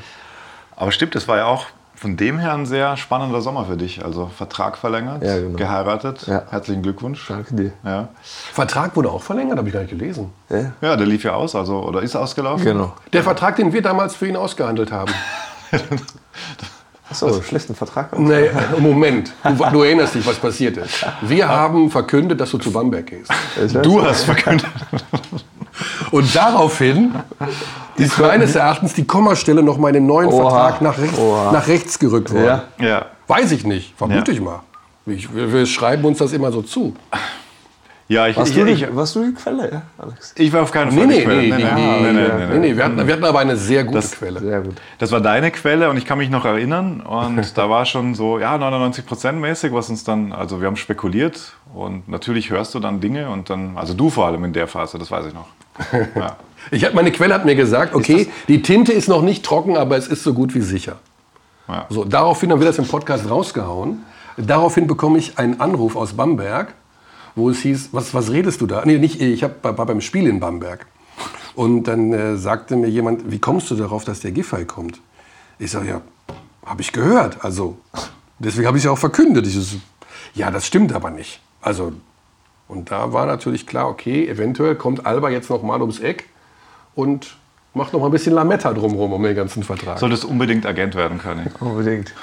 Aber 0.76 0.92
stimmt, 0.92 1.16
das 1.16 1.26
war 1.30 1.38
ja 1.38 1.46
auch 1.46 1.66
von 1.96 2.18
dem 2.18 2.40
her 2.40 2.54
ein 2.54 2.66
sehr 2.66 2.98
spannender 2.98 3.40
Sommer 3.40 3.64
für 3.64 3.78
dich. 3.78 4.04
Also 4.04 4.28
Vertrag 4.36 4.78
verlängert, 4.78 5.24
Ja, 5.24 5.38
genau. 5.40 5.56
geheiratet. 5.56 6.28
Ja. 6.28 6.44
Herzlichen 6.50 6.82
Glückwunsch. 6.82 7.26
Danke 7.26 7.56
dir. 7.56 7.72
Ja. 7.86 8.10
Vertrag 8.52 8.98
wurde 8.98 9.10
auch 9.10 9.24
verlängert, 9.24 9.58
habe 9.60 9.70
ich 9.70 9.74
gar 9.74 9.80
nicht 9.80 9.92
gelesen. 9.92 10.34
Ja, 10.50 10.74
ja, 10.82 10.96
der 10.98 11.08
lief 11.08 11.24
ja 11.24 11.36
aus, 11.36 11.56
also 11.56 11.82
oder 11.86 12.02
ist 12.02 12.18
ausgelaufen. 12.18 12.66
genau. 12.66 12.96
Der 13.14 13.24
Vertrag, 13.24 13.56
den 13.56 13.72
wir 13.72 13.82
damals 13.82 14.16
für 14.16 14.28
ihn 14.28 14.36
ausgehandelt 14.36 14.92
haben. 14.92 15.14
Achso, 17.12 17.42
schlechten 17.42 17.76
Vertrag. 17.76 18.18
Nee, 18.20 18.50
Moment. 18.80 19.32
Du, 19.44 19.66
du 19.72 19.84
erinnerst 19.84 20.16
dich, 20.16 20.26
was 20.26 20.38
passiert 20.38 20.78
ist. 20.78 21.06
Wir 21.22 21.48
haben 21.48 21.92
verkündet, 21.92 22.40
dass 22.40 22.52
du 22.52 22.58
zu 22.58 22.72
Bamberg 22.72 23.06
gehst. 23.08 23.32
Du 23.84 24.02
hast 24.04 24.24
verkündet. 24.24 24.66
Und 26.12 26.36
daraufhin 26.36 27.14
ist 27.96 28.18
meines 28.20 28.56
Erachtens 28.56 28.94
die 28.94 29.06
Kommastelle 29.06 29.64
noch 29.64 29.78
mal 29.78 29.90
in 29.90 29.96
dem 29.96 30.06
neuen 30.08 30.30
Oha. 30.30 30.50
Vertrag 30.50 30.82
nach 30.82 30.98
rechts, 30.98 31.18
nach 31.18 31.68
rechts 31.68 32.00
gerückt 32.00 32.32
worden. 32.32 32.62
Ja. 32.80 32.86
Ja. 32.86 33.06
Weiß 33.28 33.52
ich 33.52 33.64
nicht, 33.66 33.94
vermute 33.98 34.32
Ja. 34.32 34.38
ich 34.38 34.42
mal. 34.44 34.60
Ich, 35.06 35.34
wir, 35.34 35.52
wir 35.52 35.66
schreiben 35.66 36.06
uns 36.06 36.20
das 36.20 36.34
immer 36.34 36.52
so 36.52 36.62
zu. 36.62 36.94
Ja, 38.12 38.28
ich, 38.28 38.36
Warst, 38.36 38.52
ich, 38.52 38.58
du 38.58 38.66
die, 38.66 38.72
ich, 38.74 38.94
warst 38.94 39.16
du 39.16 39.24
die 39.24 39.34
Quelle, 39.34 39.72
ja, 39.72 39.82
Alex? 39.98 40.34
ich 40.38 40.52
war 40.52 40.64
auf 40.64 40.72
keinen 40.74 40.92
Fall 40.92 41.08
nee, 41.08 41.20
die 41.20 41.24
Quelle. 41.24 41.42
nee, 41.44 41.50
nee, 41.50 42.12
nee, 42.12 42.46
nee, 42.52 42.60
nee, 42.60 42.76
Wir, 42.76 42.84
hatten, 42.84 43.08
wir 43.08 43.14
hatten 43.14 43.24
aber 43.24 43.40
eine 43.40 43.56
sehr 43.56 43.86
gute 43.86 44.00
Das- 44.00 44.12
Quelle. 44.12 44.42
Sehr 44.42 44.60
gut. 44.60 44.76
Das 45.00 45.14
war 45.14 45.22
deine 45.22 45.50
Quelle 45.50 45.90
und 45.90 45.96
ich 45.96 46.04
kann 46.04 46.18
mich 46.18 46.30
noch 46.30 46.44
erinnern 46.44 47.00
und 47.00 47.58
da 47.58 47.70
war 47.70 47.86
schon 47.86 48.14
so, 48.14 48.38
ja, 48.38 48.58
99 48.58 49.06
Prozent 49.06 49.40
mäßig, 49.40 49.72
was 49.72 49.90
uns 49.90 50.04
dann, 50.04 50.34
also 50.34 50.60
wir 50.60 50.68
haben 50.68 50.76
spekuliert 50.76 51.54
und 51.74 52.10
natürlich 52.10 52.50
hörst 52.50 52.76
du 52.76 52.82
dann 52.82 53.00
Dinge 53.00 53.30
und 53.30 53.50
dann, 53.50 53.78
also 53.78 53.94
du 53.94 54.10
vor 54.10 54.26
allem 54.28 54.44
in 54.44 54.52
der 54.52 54.68
Phase, 54.68 55.00
das 55.00 55.10
weiß 55.10 55.28
ich 55.28 55.34
noch. 55.34 55.48
Ja. 56.16 56.36
Ich 56.70 56.86
hab, 56.86 56.94
meine 56.94 57.12
Quelle 57.12 57.34
hat 57.34 57.44
mir 57.44 57.56
gesagt, 57.56 57.96
okay, 57.96 58.28
die 58.48 58.62
Tinte 58.62 58.92
ist 58.94 59.08
noch 59.08 59.24
nicht 59.24 59.44
trocken, 59.44 59.78
aber 59.78 59.98
es 59.98 60.08
ist 60.08 60.24
so 60.24 60.36
gut 60.36 60.54
wie 60.54 60.62
sicher. 60.62 60.98
Ja. 61.68 61.86
So, 61.90 62.04
daraufhin 62.06 62.52
haben 62.52 62.60
wir 62.60 62.68
das 62.68 62.78
im 62.78 62.88
Podcast 62.88 63.28
rausgehauen. 63.28 64.04
Daraufhin 64.38 64.86
bekomme 64.86 65.18
ich 65.18 65.40
einen 65.40 65.60
Anruf 65.60 65.96
aus 65.96 66.14
Bamberg, 66.14 66.76
wo 67.36 67.50
es 67.50 67.60
hieß, 67.60 67.90
was, 67.92 68.14
was 68.14 68.32
redest 68.32 68.62
du 68.62 68.68
da? 68.68 68.84
Nee, 68.86 68.98
nicht 68.98 69.22
ich, 69.22 69.44
hab, 69.44 69.64
war 69.64 69.86
beim 69.86 70.02
Spiel 70.02 70.28
in 70.28 70.40
Bamberg. 70.40 70.86
Und 71.56 71.84
dann 71.84 72.14
äh, 72.14 72.38
sagte 72.38 72.76
mir 72.76 72.88
jemand, 72.88 73.30
wie 73.32 73.40
kommst 73.40 73.70
du 73.72 73.76
darauf, 73.76 74.04
dass 74.06 74.20
der 74.22 74.32
Giffey 74.32 74.66
kommt? 74.66 75.00
Ich 75.60 75.72
sage, 75.72 75.90
ja, 75.90 76.02
habe 76.66 76.82
ich 76.82 76.92
gehört. 76.92 77.44
Also, 77.44 77.78
deswegen 78.40 78.68
habe 78.68 78.78
ich 78.78 78.82
es 78.82 78.86
ja 78.86 78.92
auch 78.92 78.98
verkündet. 78.98 79.46
Ich 79.48 79.54
so, 79.56 79.78
ja, 80.34 80.50
das 80.52 80.66
stimmt 80.66 80.94
aber 80.94 81.10
nicht. 81.12 81.40
Also, 81.62 81.92
Und 82.68 82.90
da 82.90 83.12
war 83.14 83.26
natürlich 83.26 83.68
klar, 83.68 83.90
okay, 83.90 84.28
eventuell 84.30 84.76
kommt 84.76 85.06
Alba 85.06 85.30
jetzt 85.30 85.50
noch 85.50 85.62
mal 85.62 85.82
ums 85.82 86.00
Eck 86.00 86.30
und 86.96 87.36
macht 87.74 87.92
noch 87.94 88.00
mal 88.00 88.06
ein 88.08 88.12
bisschen 88.14 88.34
Lametta 88.34 88.74
drumherum 88.74 89.12
um 89.14 89.22
den 89.24 89.36
ganzen 89.36 89.64
Vertrag. 89.64 90.00
Solltest 90.00 90.24
unbedingt 90.26 90.66
Agent 90.66 90.96
werden 90.96 91.18
können. 91.18 91.52
Unbedingt. 91.60 92.14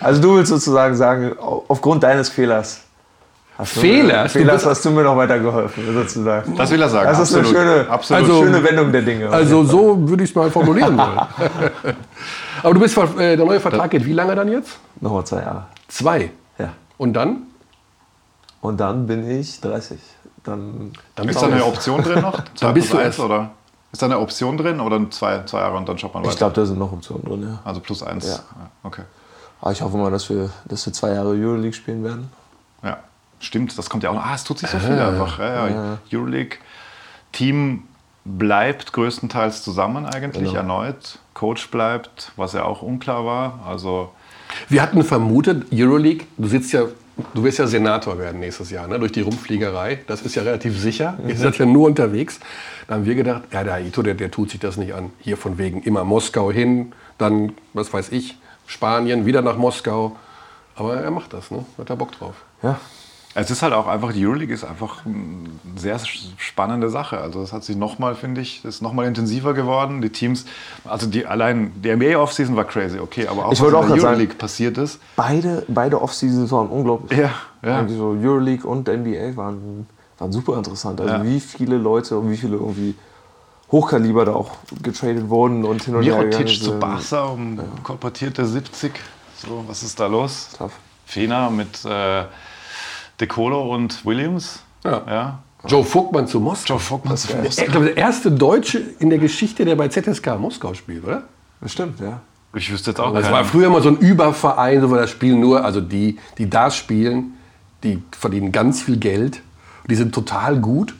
Also 0.00 0.20
du 0.22 0.36
willst 0.36 0.48
sozusagen 0.50 0.96
sagen, 0.96 1.32
au- 1.38 1.64
aufgrund 1.68 2.02
deines 2.02 2.30
Fehlers. 2.30 2.82
Hast? 3.62 3.76
Du 3.76 3.80
Fehlers 3.80 4.32
bist- 4.32 4.66
hast 4.66 4.84
du 4.84 4.90
mir 4.90 5.02
noch 5.02 5.16
weitergeholfen, 5.16 5.94
sozusagen. 5.94 6.56
Das 6.56 6.70
will 6.70 6.80
er 6.82 6.88
sagen. 6.88 7.08
Das 7.08 7.18
ist 7.20 7.34
eine 7.34 7.44
schöne, 7.46 7.86
Absolut. 7.88 8.22
Also- 8.22 8.42
schöne 8.42 8.62
Wendung 8.64 8.92
der 8.92 9.02
Dinge. 9.02 9.28
Also 9.30 9.64
so 9.64 10.08
würde 10.08 10.24
ich 10.24 10.30
es 10.30 10.36
mal 10.36 10.50
formulieren 10.50 10.96
wollen. 10.96 11.20
Aber 12.62 12.74
du 12.74 12.80
bist, 12.80 12.96
äh, 12.96 13.36
der 13.36 13.44
neue 13.46 13.60
Vertrag 13.60 13.90
geht 13.90 14.04
wie 14.04 14.12
lange 14.12 14.34
dann 14.34 14.48
jetzt? 14.48 14.78
Nochmal 15.00 15.24
zwei 15.24 15.40
Jahre. 15.42 15.66
Zwei. 15.88 16.30
Ja. 16.58 16.70
Und 16.98 17.12
dann? 17.14 17.42
Und 18.60 18.78
dann 18.78 19.06
bin 19.06 19.28
ich 19.28 19.60
30. 19.60 19.98
Dann 20.44 20.92
Dann 21.14 21.28
Ist 21.28 21.40
da 21.40 21.46
eine 21.46 21.64
Option 21.64 22.02
drin 22.02 22.20
noch? 22.20 22.42
Zwei 22.54 22.72
bist 22.72 22.90
plus 22.90 23.00
du 23.00 23.06
eins, 23.06 23.18
oder? 23.20 23.50
Ist 23.92 24.00
da 24.02 24.06
eine 24.06 24.18
Option 24.18 24.56
drin 24.56 24.80
oder 24.80 24.98
zwei, 25.10 25.42
zwei 25.44 25.60
Jahre 25.60 25.76
und 25.76 25.88
dann 25.88 25.98
schaut 25.98 26.14
man 26.14 26.22
weiter? 26.22 26.32
Ich 26.32 26.38
glaube, 26.38 26.54
da 26.54 26.64
sind 26.64 26.78
noch 26.78 26.92
Optionen 26.92 27.24
drin, 27.24 27.42
ja. 27.42 27.58
also 27.64 27.80
plus 27.80 28.02
eins. 28.02 28.26
Ja. 28.26 28.38
Okay. 28.82 29.02
Aber 29.60 29.70
ich 29.72 29.82
hoffe 29.82 29.96
mal, 29.98 30.10
dass 30.10 30.28
wir, 30.30 30.50
dass 30.64 30.86
wir 30.86 30.92
zwei 30.92 31.10
Jahre 31.12 31.28
Euroleague 31.30 31.72
spielen 31.74 32.02
werden. 32.02 32.30
Ja, 32.82 32.98
stimmt. 33.44 33.76
Das 33.76 33.90
kommt 33.90 34.02
ja 34.02 34.10
auch 34.10 34.14
noch. 34.14 34.24
Ah, 34.24 34.34
es 34.34 34.44
tut 34.44 34.58
sich 34.58 34.68
so 34.70 34.78
viel 34.78 34.98
einfach. 34.98 35.38
Ja, 35.38 35.68
ja. 35.68 35.98
Euroleague. 36.12 36.58
Team 37.32 37.84
bleibt 38.24 38.92
größtenteils 38.92 39.62
zusammen 39.62 40.06
eigentlich 40.06 40.44
Genau. 40.44 40.56
erneut. 40.56 41.18
Coach 41.34 41.70
bleibt, 41.70 42.32
was 42.36 42.52
ja 42.52 42.64
auch 42.64 42.82
unklar 42.82 43.24
war. 43.24 43.60
Also 43.66 44.12
Wir 44.68 44.82
hatten 44.82 45.02
vermutet, 45.02 45.66
Euroleague, 45.72 46.26
du 46.36 46.46
sitzt 46.46 46.72
ja, 46.72 46.82
du 47.34 47.42
wirst 47.42 47.58
ja 47.58 47.66
Senator 47.66 48.18
werden 48.18 48.38
nächstes 48.38 48.70
Jahr, 48.70 48.86
ne? 48.86 48.98
durch 48.98 49.12
die 49.12 49.22
Rumpfliegerei. 49.22 50.00
Das 50.06 50.22
ist 50.22 50.34
ja 50.34 50.42
relativ 50.42 50.78
sicher. 50.78 51.18
Ihr 51.26 51.36
seid 51.36 51.56
ja 51.58 51.64
nur 51.66 51.86
unterwegs. 51.86 52.38
Da 52.86 52.94
haben 52.94 53.06
wir 53.06 53.14
gedacht, 53.14 53.42
ja, 53.50 53.64
der 53.64 53.74
Aito, 53.74 54.02
der, 54.02 54.14
der 54.14 54.30
tut 54.30 54.50
sich 54.50 54.60
das 54.60 54.76
nicht 54.76 54.94
an. 54.94 55.10
Hier 55.20 55.36
von 55.38 55.56
wegen 55.58 55.82
immer 55.82 56.04
Moskau 56.04 56.52
hin, 56.52 56.92
dann, 57.18 57.54
was 57.72 57.92
weiß 57.92 58.12
ich, 58.12 58.36
Spanien, 58.66 59.24
wieder 59.26 59.40
nach 59.42 59.56
Moskau. 59.56 60.16
Aber 60.76 60.96
er 60.96 61.10
macht 61.10 61.32
das, 61.32 61.50
ne? 61.50 61.64
Hat 61.78 61.90
er 61.90 61.96
Bock 61.96 62.12
drauf. 62.12 62.34
Ja. 62.62 62.78
Es 63.34 63.50
ist 63.50 63.62
halt 63.62 63.72
auch 63.72 63.86
einfach, 63.86 64.12
die 64.12 64.26
Euroleague 64.26 64.52
ist 64.54 64.64
einfach 64.64 65.06
eine 65.06 65.48
sehr 65.76 65.98
spannende 66.36 66.90
Sache. 66.90 67.18
Also 67.18 67.40
das 67.40 67.52
hat 67.52 67.64
sich 67.64 67.76
nochmal, 67.76 68.14
finde 68.14 68.40
ich, 68.42 68.64
ist 68.64 68.82
nochmal 68.82 69.06
intensiver 69.06 69.54
geworden. 69.54 70.02
Die 70.02 70.10
Teams, 70.10 70.44
also 70.84 71.06
die 71.06 71.24
allein, 71.26 71.72
die 71.82 71.90
NBA 71.94 72.18
Offseason 72.18 72.56
war 72.56 72.64
crazy, 72.64 72.98
okay, 72.98 73.26
aber 73.26 73.46
auch 73.46 73.52
Ich 73.52 73.60
was 73.60 73.68
in 73.68 73.74
auch 73.74 73.80
der 73.80 73.88
grad 73.88 74.00
sagen- 74.00 74.06
Euroleague 74.14 74.34
passiert 74.36 74.76
ist. 74.78 75.00
Beide, 75.16 75.64
beide 75.68 76.00
Off-Seasons 76.02 76.50
waren 76.52 76.68
unglaublich. 76.68 77.18
Ja, 77.18 77.30
ja. 77.64 77.88
So 77.88 78.16
Euroleague 78.20 78.68
und 78.68 78.86
NBA 78.88 79.36
waren, 79.36 79.86
waren 80.18 80.32
super 80.32 80.56
interessant. 80.58 81.00
Also 81.00 81.14
Ja. 81.14 81.24
wie 81.24 81.40
viele 81.40 81.76
Leute 81.78 82.18
und 82.18 82.30
wie 82.30 82.36
viele 82.36 82.56
irgendwie 82.56 82.94
Hochkaliber 83.70 84.26
da 84.26 84.34
auch 84.34 84.50
getradet 84.82 85.30
wurden 85.30 85.64
und 85.64 85.82
hin 85.84 85.94
und 85.96 86.02
her 86.02 86.16
gegangen 86.16 86.28
Mirotic 86.30 86.58
zu 86.58 86.64
sind. 86.72 86.80
Barca 86.80 87.24
um 87.24 87.58
kolportierte 87.82 88.44
70. 88.44 88.92
So, 89.38 89.64
was 89.66 89.82
ist 89.82 89.98
da 89.98 90.06
los? 90.06 90.50
Tough. 90.58 90.72
Fena 91.06 91.48
mit 91.48 91.82
äh, 91.86 92.24
De 93.22 93.28
Colo 93.28 93.72
und 93.72 94.04
Williams. 94.04 94.64
Ja. 94.82 95.02
ja. 95.06 95.38
Joe 95.68 95.84
Vogtmann 95.84 96.26
zu 96.26 96.40
Moskau. 96.40 96.74
Joe 96.74 96.80
Vogtmann 96.80 97.16
zu 97.16 97.28
Ich 97.44 97.66
glaube, 97.66 97.86
der 97.86 97.96
erste 97.96 98.32
Deutsche 98.32 98.82
in 98.98 99.10
der 99.10 99.20
Geschichte, 99.20 99.64
der 99.64 99.76
bei 99.76 99.86
ZSK 99.86 100.40
Moskau 100.40 100.74
spielt, 100.74 101.04
oder? 101.04 101.22
Das 101.60 101.70
stimmt, 101.70 102.00
ja. 102.00 102.20
Ich 102.52 102.72
wüsste 102.72 102.90
jetzt 102.90 102.98
auch 102.98 103.14
Das 103.14 103.22
keinen. 103.22 103.32
war 103.32 103.44
früher 103.44 103.68
immer 103.68 103.80
so 103.80 103.90
ein 103.90 103.96
Überverein, 103.98 104.80
so 104.80 104.90
wo 104.90 104.96
das 104.96 105.08
spielen 105.08 105.38
nur, 105.38 105.64
also 105.64 105.80
die, 105.80 106.18
die 106.36 106.50
da 106.50 106.68
spielen, 106.72 107.34
die 107.84 108.02
verdienen 108.10 108.50
ganz 108.50 108.82
viel 108.82 108.96
Geld. 108.96 109.40
Die 109.88 109.94
sind 109.94 110.12
total 110.12 110.58
gut. 110.58 110.92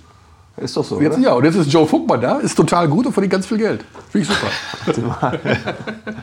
Ist 0.57 0.77
doch 0.77 0.85
so. 0.85 1.01
Jetzt, 1.01 1.15
oder? 1.15 1.25
ja, 1.25 1.33
und 1.33 1.45
jetzt 1.45 1.57
ist 1.57 1.73
Joe 1.73 1.89
Vogtmann 1.89 2.21
da, 2.21 2.39
ist 2.39 2.55
total 2.55 2.87
gut 2.87 3.07
und 3.07 3.13
verdient 3.13 3.33
ganz 3.33 3.47
viel 3.47 3.59
Geld. 3.59 3.85
Finde 4.11 4.29
ich 4.29 4.95
super. 4.95 5.41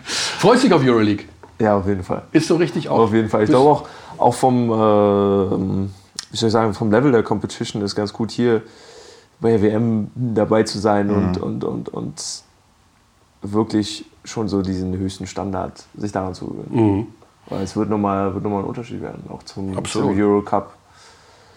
Freust 0.05 0.63
dich 0.63 0.71
auf 0.71 0.81
Euroleague? 0.81 1.25
Ja, 1.59 1.77
auf 1.77 1.87
jeden 1.87 2.03
Fall. 2.03 2.23
Ist 2.31 2.47
so 2.47 2.55
richtig 2.55 2.89
auch. 2.89 2.99
Auf 2.99 3.13
jeden 3.13 3.29
Fall. 3.29 3.43
Ich 3.43 3.49
glaube 3.49 3.69
auch, 3.69 3.87
auch 4.17 4.33
vom, 4.33 4.71
ähm, 4.71 5.93
wie 6.31 6.37
soll 6.37 6.47
ich 6.47 6.53
sagen, 6.53 6.73
vom 6.73 6.91
Level 6.91 7.11
der 7.11 7.23
Competition 7.23 7.81
ist 7.81 7.95
ganz 7.95 8.13
gut 8.13 8.31
hier 8.31 8.61
bei 9.41 9.51
der 9.51 9.61
WM 9.61 10.11
dabei 10.15 10.63
zu 10.63 10.79
sein 10.79 11.09
und, 11.09 11.37
und, 11.37 11.63
und, 11.63 11.89
und 11.89 12.43
wirklich 13.41 14.05
schon 14.23 14.49
so 14.49 14.61
diesen 14.61 14.97
höchsten 14.97 15.27
Standard 15.27 15.85
sich 15.95 16.11
daran 16.11 16.33
zu 16.33 16.47
gewöhnen. 16.47 17.13
Weil 17.47 17.63
es 17.63 17.75
wird 17.75 17.89
nochmal 17.89 18.33
wird 18.33 18.43
noch 18.43 18.51
mal 18.51 18.59
ein 18.59 18.65
Unterschied 18.65 19.01
werden, 19.01 19.23
auch 19.29 19.43
zum, 19.43 19.77
Absolut. 19.77 20.11
zum 20.11 20.19
Euro 20.19 20.41
Cup. 20.41 20.73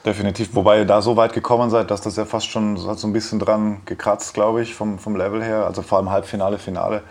Definitiv. 0.05 0.55
Wobei 0.55 0.79
ihr 0.79 0.85
da 0.85 1.01
so 1.01 1.17
weit 1.17 1.33
gekommen 1.33 1.71
seid, 1.71 1.91
dass 1.91 2.01
das 2.01 2.17
ja 2.17 2.25
fast 2.25 2.47
schon 2.49 2.77
so 2.77 3.07
ein 3.07 3.13
bisschen 3.13 3.39
dran 3.39 3.83
gekratzt, 3.85 4.35
glaube 4.35 4.63
ich, 4.63 4.75
vom, 4.75 4.99
vom 4.99 5.15
Level 5.15 5.43
her. 5.43 5.67
Also 5.67 5.83
vor 5.83 5.99
allem 5.99 6.11
Halbfinale, 6.11 6.59
Finale 6.59 7.03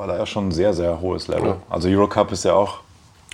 war 0.00 0.06
da 0.06 0.16
ja 0.16 0.24
schon 0.24 0.48
ein 0.48 0.52
sehr, 0.52 0.72
sehr 0.72 0.98
hohes 1.00 1.28
Level. 1.28 1.48
Ja. 1.50 1.56
Also 1.68 1.88
Eurocup 1.88 2.32
ist 2.32 2.44
ja 2.44 2.54
auch. 2.54 2.80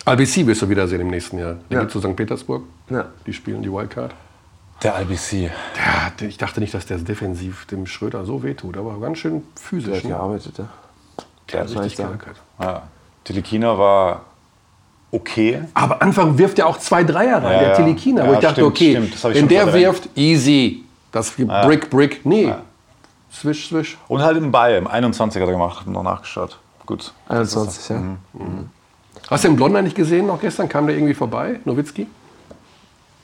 RBC 0.05 0.46
wirst 0.48 0.62
du 0.62 0.68
wiedersehen 0.68 1.00
im 1.00 1.09
nächsten 1.09 1.38
Jahr. 1.38 1.55
Der 1.70 1.79
Ja. 1.79 1.81
geht 1.85 1.92
zu 1.92 2.00
St. 2.00 2.16
Petersburg. 2.16 2.62
Ja. 2.90 3.05
Die 3.24 3.33
spielen 3.33 3.62
die 3.62 3.72
Wildcard. 3.72 4.12
Der. 4.83 4.94
Ja, 5.00 5.50
der- 6.20 6.29
ich 6.29 6.37
dachte 6.38 6.59
nicht, 6.61 6.74
dass 6.74 6.85
der 6.87 6.98
defensiv 6.98 7.66
dem 7.66 7.87
Schröder 7.87 8.24
so 8.24 8.42
wehtut, 8.42 8.76
aber 8.76 8.98
ganz 9.00 9.18
schön 9.18 9.42
Der 9.55 9.62
physisch. 9.62 9.96
hat 9.98 10.05
Ne? 10.05 10.11
gearbeitet, 10.11 10.59
ja. 10.59 10.64
Der 11.52 11.61
hat 11.61 11.68
richtig 11.70 11.96
geackert. 11.96 12.37
Ja. 12.61 12.83
Tilikina 13.24 13.79
war 13.79 14.22
okay. 15.12 15.62
Aber 15.72 16.02
Anfang 16.02 16.37
wirft 16.37 16.59
er 16.59 16.66
auch 16.66 16.79
zwei 16.79 17.05
Dreier 17.05 17.37
rein, 17.42 17.52
Ja, 17.52 17.59
der 17.61 17.68
ja. 17.70 17.74
Tilikina. 17.76 18.24
Ja, 18.24 18.29
wo 18.29 18.33
ich 18.35 18.38
dachte, 18.40 18.55
stimmt, 18.57 18.68
okay, 18.68 18.90
stimmt. 18.90 19.14
Das 19.14 19.24
hab 19.24 19.31
ich 19.31 19.37
wenn 19.38 19.48
der 19.48 19.62
verdrängt. 19.62 19.85
wirft, 19.87 20.09
easy. 20.16 20.83
Das 21.12 21.35
gibt 21.37 21.48
Brick, 21.48 21.88
Brick. 21.90 22.26
Nee. 22.26 22.52
Swish, 23.40 23.68
swish. 23.68 23.99
Und 24.09 24.22
halt 24.22 24.37
im 24.38 24.51
Ball, 24.51 24.77
im 24.77 24.88
21er 24.88 25.25
hat 25.35 25.37
er 25.37 25.46
gemacht, 25.46 25.81
hab 25.81 25.87
noch 25.87 26.03
nachgeschaut. 26.03 26.59
Gut. 26.87 27.12
21, 27.29 27.88
ja. 27.90 28.03
Hast 29.31 29.44
du 29.44 29.49
den 29.49 29.57
Blonder 29.57 29.83
nicht 29.83 29.96
gesehen 29.96 30.27
noch 30.27 30.40
gestern? 30.40 30.68
Kam 30.68 30.87
der 30.87 30.96
irgendwie 30.96 31.14
vorbei, 31.14 31.61
Nowitzki? 31.64 32.07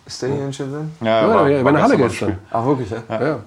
Ist 0.05 0.21
der 0.21 0.31
hier 0.31 0.45
in 0.45 0.53
Shenzhen? 0.53 0.93
Ja, 1.01 1.27
Ja, 1.29 1.49
ja, 1.49 1.63
bei 1.63 1.73
der 1.73 1.83
Halle 1.83 1.97
gestern. 1.97 2.39
Ach, 2.51 2.65
wirklich, 2.67 2.91
ja? 2.91 3.03
Ja. 3.09 3.39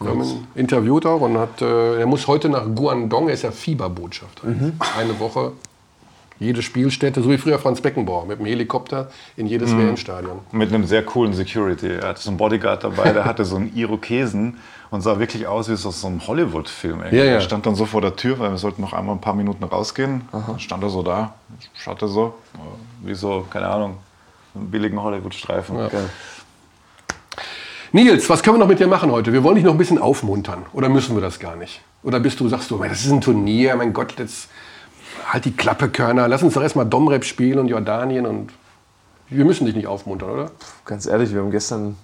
Wir 0.00 0.10
haben 0.10 0.22
ihn 0.22 0.46
interviewt 0.54 1.06
auch 1.06 1.20
und 1.20 1.38
hat, 1.38 1.60
äh, 1.60 2.00
er 2.00 2.06
muss 2.06 2.26
heute 2.26 2.48
nach 2.48 2.64
Guangdong, 2.74 3.28
er 3.28 3.34
ist 3.34 3.42
ja 3.42 3.50
Fieberbotschafter. 3.50 4.48
Eine 4.98 5.20
Woche, 5.20 5.52
jede 6.38 6.62
Spielstätte, 6.62 7.22
so 7.22 7.30
wie 7.30 7.38
früher 7.38 7.58
Franz 7.58 7.80
Beckenbauer, 7.80 8.26
mit 8.26 8.38
dem 8.38 8.46
Helikopter 8.46 9.10
in 9.36 9.46
jedes 9.46 9.76
WM-Stadion. 9.76 10.40
Mit 10.50 10.72
einem 10.72 10.86
sehr 10.86 11.04
coolen 11.04 11.34
Security. 11.34 11.88
Er 11.88 12.08
hatte 12.08 12.20
so 12.22 12.30
einen 12.30 12.36
Bodyguard 12.36 12.82
dabei, 12.82 13.12
der 13.12 13.24
hatte 13.24 13.44
so 13.44 13.56
einen 13.56 13.74
Irokesen 13.76 14.58
und 14.92 15.00
sah 15.00 15.18
wirklich 15.18 15.46
aus 15.46 15.68
wie 15.68 15.72
aus 15.72 15.82
so 15.82 16.06
einem 16.06 16.24
Hollywood-Film. 16.24 17.02
Ja, 17.10 17.24
ja. 17.24 17.24
Er 17.24 17.40
stand 17.40 17.64
dann 17.64 17.74
so 17.74 17.86
vor 17.86 18.02
der 18.02 18.14
Tür, 18.14 18.38
weil 18.38 18.50
wir 18.50 18.58
sollten 18.58 18.82
noch 18.82 18.92
einmal 18.92 19.16
ein 19.16 19.22
paar 19.22 19.34
Minuten 19.34 19.64
rausgehen. 19.64 20.28
Dann 20.30 20.60
stand 20.60 20.82
er 20.82 20.90
so 20.90 21.02
da, 21.02 21.32
schaute 21.74 22.08
so, 22.08 22.34
wie 23.02 23.14
so, 23.14 23.46
keine 23.50 23.68
Ahnung, 23.68 23.96
einen 24.54 24.70
billigen 24.70 25.02
Hollywood-Streifen. 25.02 25.76
Geil. 25.76 26.10
Nils, 27.92 28.28
was 28.28 28.42
können 28.42 28.56
wir 28.56 28.60
noch 28.60 28.68
mit 28.68 28.80
dir 28.80 28.86
machen 28.86 29.10
heute? 29.10 29.32
Wir 29.32 29.42
wollen 29.42 29.56
dich 29.56 29.64
noch 29.64 29.72
ein 29.72 29.78
bisschen 29.78 29.98
aufmuntern. 29.98 30.66
Oder 30.74 30.90
müssen 30.90 31.16
wir 31.16 31.22
das 31.22 31.38
gar 31.38 31.56
nicht? 31.56 31.80
Oder 32.02 32.20
bist 32.20 32.38
du, 32.40 32.48
sagst 32.48 32.70
du, 32.70 32.76
das 32.76 33.02
ist 33.02 33.12
ein 33.12 33.22
Turnier, 33.22 33.76
mein 33.76 33.94
Gott, 33.94 34.18
jetzt 34.18 34.50
halt 35.26 35.46
die 35.46 35.52
Klappe, 35.52 35.88
Körner. 35.88 36.28
Lass 36.28 36.42
uns 36.42 36.52
doch 36.52 36.62
erstmal 36.62 36.84
Domrep 36.84 37.24
spielen 37.24 37.58
und 37.58 37.68
Jordanien 37.68 38.26
und 38.26 38.52
wir 39.30 39.46
müssen 39.46 39.64
dich 39.64 39.74
nicht 39.74 39.86
aufmuntern, 39.86 40.28
oder? 40.28 40.50
Ganz 40.84 41.06
ehrlich, 41.06 41.32
wir 41.32 41.40
haben 41.40 41.50
gestern 41.50 41.96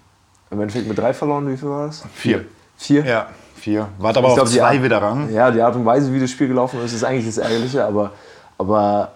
im 0.50 0.60
Endeffekt 0.60 0.88
mit 0.88 0.96
drei 0.96 1.12
verloren. 1.12 1.52
Wie 1.52 1.56
viel 1.58 1.68
war 1.68 1.88
das? 1.88 2.04
Vier. 2.14 2.46
Vier? 2.78 3.04
Ja, 3.04 3.26
vier. 3.56 3.88
Wart 3.98 4.16
aber 4.16 4.28
Ich 4.28 4.32
auf 4.32 4.36
glaub, 4.38 4.48
zwei 4.48 4.76
Art- 4.76 4.82
wieder 4.82 5.02
ran. 5.02 5.32
Ja, 5.32 5.50
die 5.50 5.60
Art 5.60 5.74
und 5.76 5.84
Weise, 5.84 6.12
wie 6.14 6.20
das 6.20 6.30
Spiel 6.30 6.48
gelaufen 6.48 6.80
ist, 6.84 6.92
ist 6.94 7.04
eigentlich 7.04 7.26
das 7.26 7.38
Ärgerliche, 7.38 7.84
aber, 7.84 8.12
aber 8.56 9.12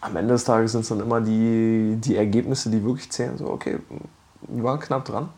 am 0.00 0.14
Ende 0.16 0.34
des 0.34 0.44
Tages 0.44 0.72
sind 0.72 0.82
es 0.82 0.88
dann 0.88 1.00
immer 1.00 1.20
die, 1.20 1.96
die 1.98 2.14
Ergebnisse, 2.16 2.70
die 2.70 2.84
wirklich 2.84 3.10
zählen. 3.10 3.36
So, 3.38 3.46
okay, 3.48 3.78
wir 4.42 4.62
waren 4.62 4.78
knapp 4.78 5.04
dran. 5.06 5.28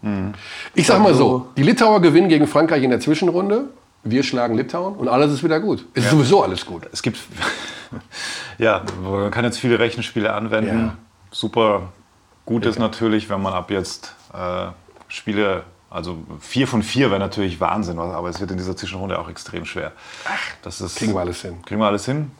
Ich 0.75 0.87
sag 0.87 1.01
mal 1.01 1.14
so, 1.14 1.25
Also- 1.25 1.47
die 1.57 1.62
Litauer 1.62 2.03
gewinnen 2.03 2.29
gegen 2.29 2.47
Frankreich 2.47 2.83
in 2.83 2.91
der 2.91 3.01
Zwischenrunde. 3.01 3.64
Wir 4.05 4.23
schlagen 4.23 4.55
Litauen 4.57 4.95
und 4.97 5.09
alles 5.09 5.33
ist 5.33 5.43
wieder 5.45 5.59
gut. 5.61 5.85
Es 5.95 6.05
ist 6.05 6.11
sowieso 6.11 6.43
alles 6.43 6.64
gut. 6.64 6.88
Es 6.93 7.03
gibt, 7.03 7.19
ja, 8.59 8.83
man 9.03 9.31
kann 9.31 9.45
jetzt 9.45 9.59
viele 9.59 9.79
Rechenspiele 9.79 10.33
anwenden. 10.33 10.79
Ja. 10.88 10.95
Super 11.31 11.83
gut 12.47 12.64
ist 12.64 12.79
natürlich, 12.79 13.29
wenn 13.29 13.43
man 13.43 13.53
ab 13.53 13.71
jetzt 13.71 14.14
äh, 14.33 14.67
Spiele, 15.09 15.64
also 15.90 16.18
vier 16.40 16.66
von 16.68 16.83
vier 16.83 17.11
wäre 17.11 17.20
natürlich 17.20 17.61
Wahnsinn, 17.61 17.98
aber 17.98 18.29
es 18.29 18.40
wird 18.40 18.51
in 18.51 18.57
dieser 18.59 18.77
Zwischenrunde 18.77 19.18
auch 19.18 19.29
extrem 19.29 19.64
schwer. 19.64 19.92
Das 20.62 20.81
ist, 20.81 20.96
Kriegen 20.96 21.14
wir 21.14 21.20
alles 21.20 21.40
hin. 21.42 21.62
Kriegen 21.64 21.81
wir 21.81 21.87
alles 21.87 22.05
hin? 22.05 22.31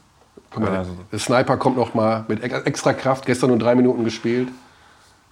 Guck 0.51 0.63
mal, 0.63 0.73
Ja, 0.75 0.85
der- 1.13 1.19
Sniper 1.19 1.57
kommt 1.57 1.77
noch 1.77 1.95
mal 1.95 2.25
mit 2.29 2.43
ex- 2.43 2.63
extra 2.63 2.93
Kraft. 2.95 3.27
Gestern 3.27 3.51
nur 3.51 3.59
drei 3.59 3.75
Minuten 3.75 4.05
gespielt. 4.05 4.49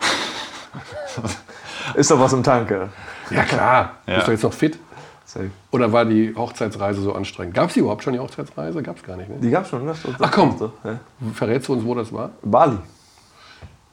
Ist 1.95 2.11
doch 2.11 2.21
was 2.21 2.33
im 2.33 2.43
Tanke. 2.43 2.89
Ja 3.31 3.45
klar. 3.45 3.95
Ja. 4.07 4.17
Bist 4.17 4.27
du 4.29 4.33
jetzt 4.33 4.43
noch 4.43 4.53
fit? 4.53 4.79
Safe. 5.25 5.51
Oder 5.71 5.93
war 5.93 6.05
die 6.05 6.35
Hochzeitsreise 6.37 7.01
so 7.01 7.13
anstrengend? 7.15 7.55
Gab 7.55 7.69
es 7.69 7.75
die 7.75 7.81
überhaupt 7.81 8.05
schon, 8.05 8.13
die 8.13 8.19
Hochzeitsreise? 8.19 8.83
Gab 8.83 8.97
es 8.99 9.03
gar 9.03 9.17
nicht, 9.17 9.29
ne? 9.29 9.37
Die 9.41 9.51
gab's 9.51 9.71
schon, 9.71 9.85
ne? 9.85 9.95
Ach 10.21 10.31
komm. 10.31 10.71
Ja. 10.85 10.99
Verrätst 11.35 11.69
du 11.69 11.73
uns, 11.75 11.85
wo 11.85 11.95
das 11.95 12.13
war? 12.13 12.31
Bali. 12.43 12.79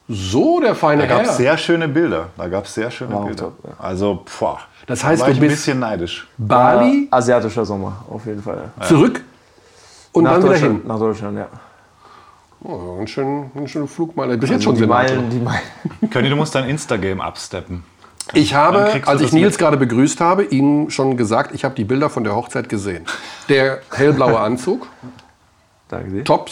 So, 0.08 0.60
der 0.60 0.74
feine 0.74 1.06
Da 1.06 1.16
gab 1.16 1.24
es 1.26 1.36
sehr 1.38 1.56
schöne 1.56 1.88
Bilder. 1.88 2.28
Da 2.36 2.48
gab 2.48 2.66
es 2.66 2.74
sehr 2.74 2.90
schöne 2.90 3.14
Wow, 3.14 3.24
Bilder. 3.26 3.44
top, 3.44 3.54
ja. 3.64 3.70
Also, 3.78 4.22
boah. 4.38 4.58
Das 4.86 5.02
heißt, 5.02 5.22
da 5.22 5.26
war 5.26 5.32
du 5.32 5.32
ich 5.32 5.38
ein 5.42 5.48
bist- 5.48 5.56
bisschen 5.62 5.78
neidisch. 5.78 6.26
Bali, 6.36 7.04
Äh, 7.04 7.08
asiatischer 7.10 7.64
Sommer, 7.64 8.04
auf 8.10 8.26
jeden 8.26 8.42
Fall. 8.42 8.70
zurück 8.86 9.22
und 10.12 10.24
dann 10.24 10.38
wieder 10.42 10.48
Deutschland, 10.50 10.78
hin. 10.80 10.86
nach 10.88 10.98
Deutschland, 10.98 11.38
ja. 11.38 11.46
Oh, 12.62 12.98
ein 13.00 13.06
schöner 13.06 13.46
ein 13.54 13.66
schöner 13.68 13.86
Flugmeile. 13.86 14.36
Bis 14.38 14.50
jetzt 14.50 14.56
Also 14.58 14.64
schon 14.70 14.74
die 14.74 14.80
Senator. 14.80 15.16
Meilen, 15.16 15.30
die 15.30 15.38
Meilen. 15.38 15.60
Conny, 16.12 16.28
du 16.30 16.36
musst 16.36 16.54
dein 16.54 16.68
Instagram 16.68 17.20
absteppen. 17.20 17.84
Ich 18.32 18.50
Dann 18.50 18.60
habe, 18.60 18.84
kriegst 18.90 19.06
du 19.06 19.10
als 19.10 19.20
ich 19.20 19.26
das 19.28 19.34
Nils 19.34 19.52
mit. 19.54 19.58
gerade 19.58 19.76
begrüßt 19.76 20.20
habe, 20.20 20.44
Ihnen 20.44 20.90
schon 20.90 21.16
gesagt, 21.18 21.54
ich 21.54 21.64
habe 21.64 21.74
die 21.74 21.84
Bilder 21.84 22.08
von 22.10 22.24
der 22.24 22.34
Hochzeit 22.34 22.68
gesehen. 22.70 23.04
Der 23.50 23.80
hellblaue 23.90 24.38
Anzug, 24.38 24.86
Danke 25.88 26.10
dir. 26.10 26.24
Top 26.24 26.48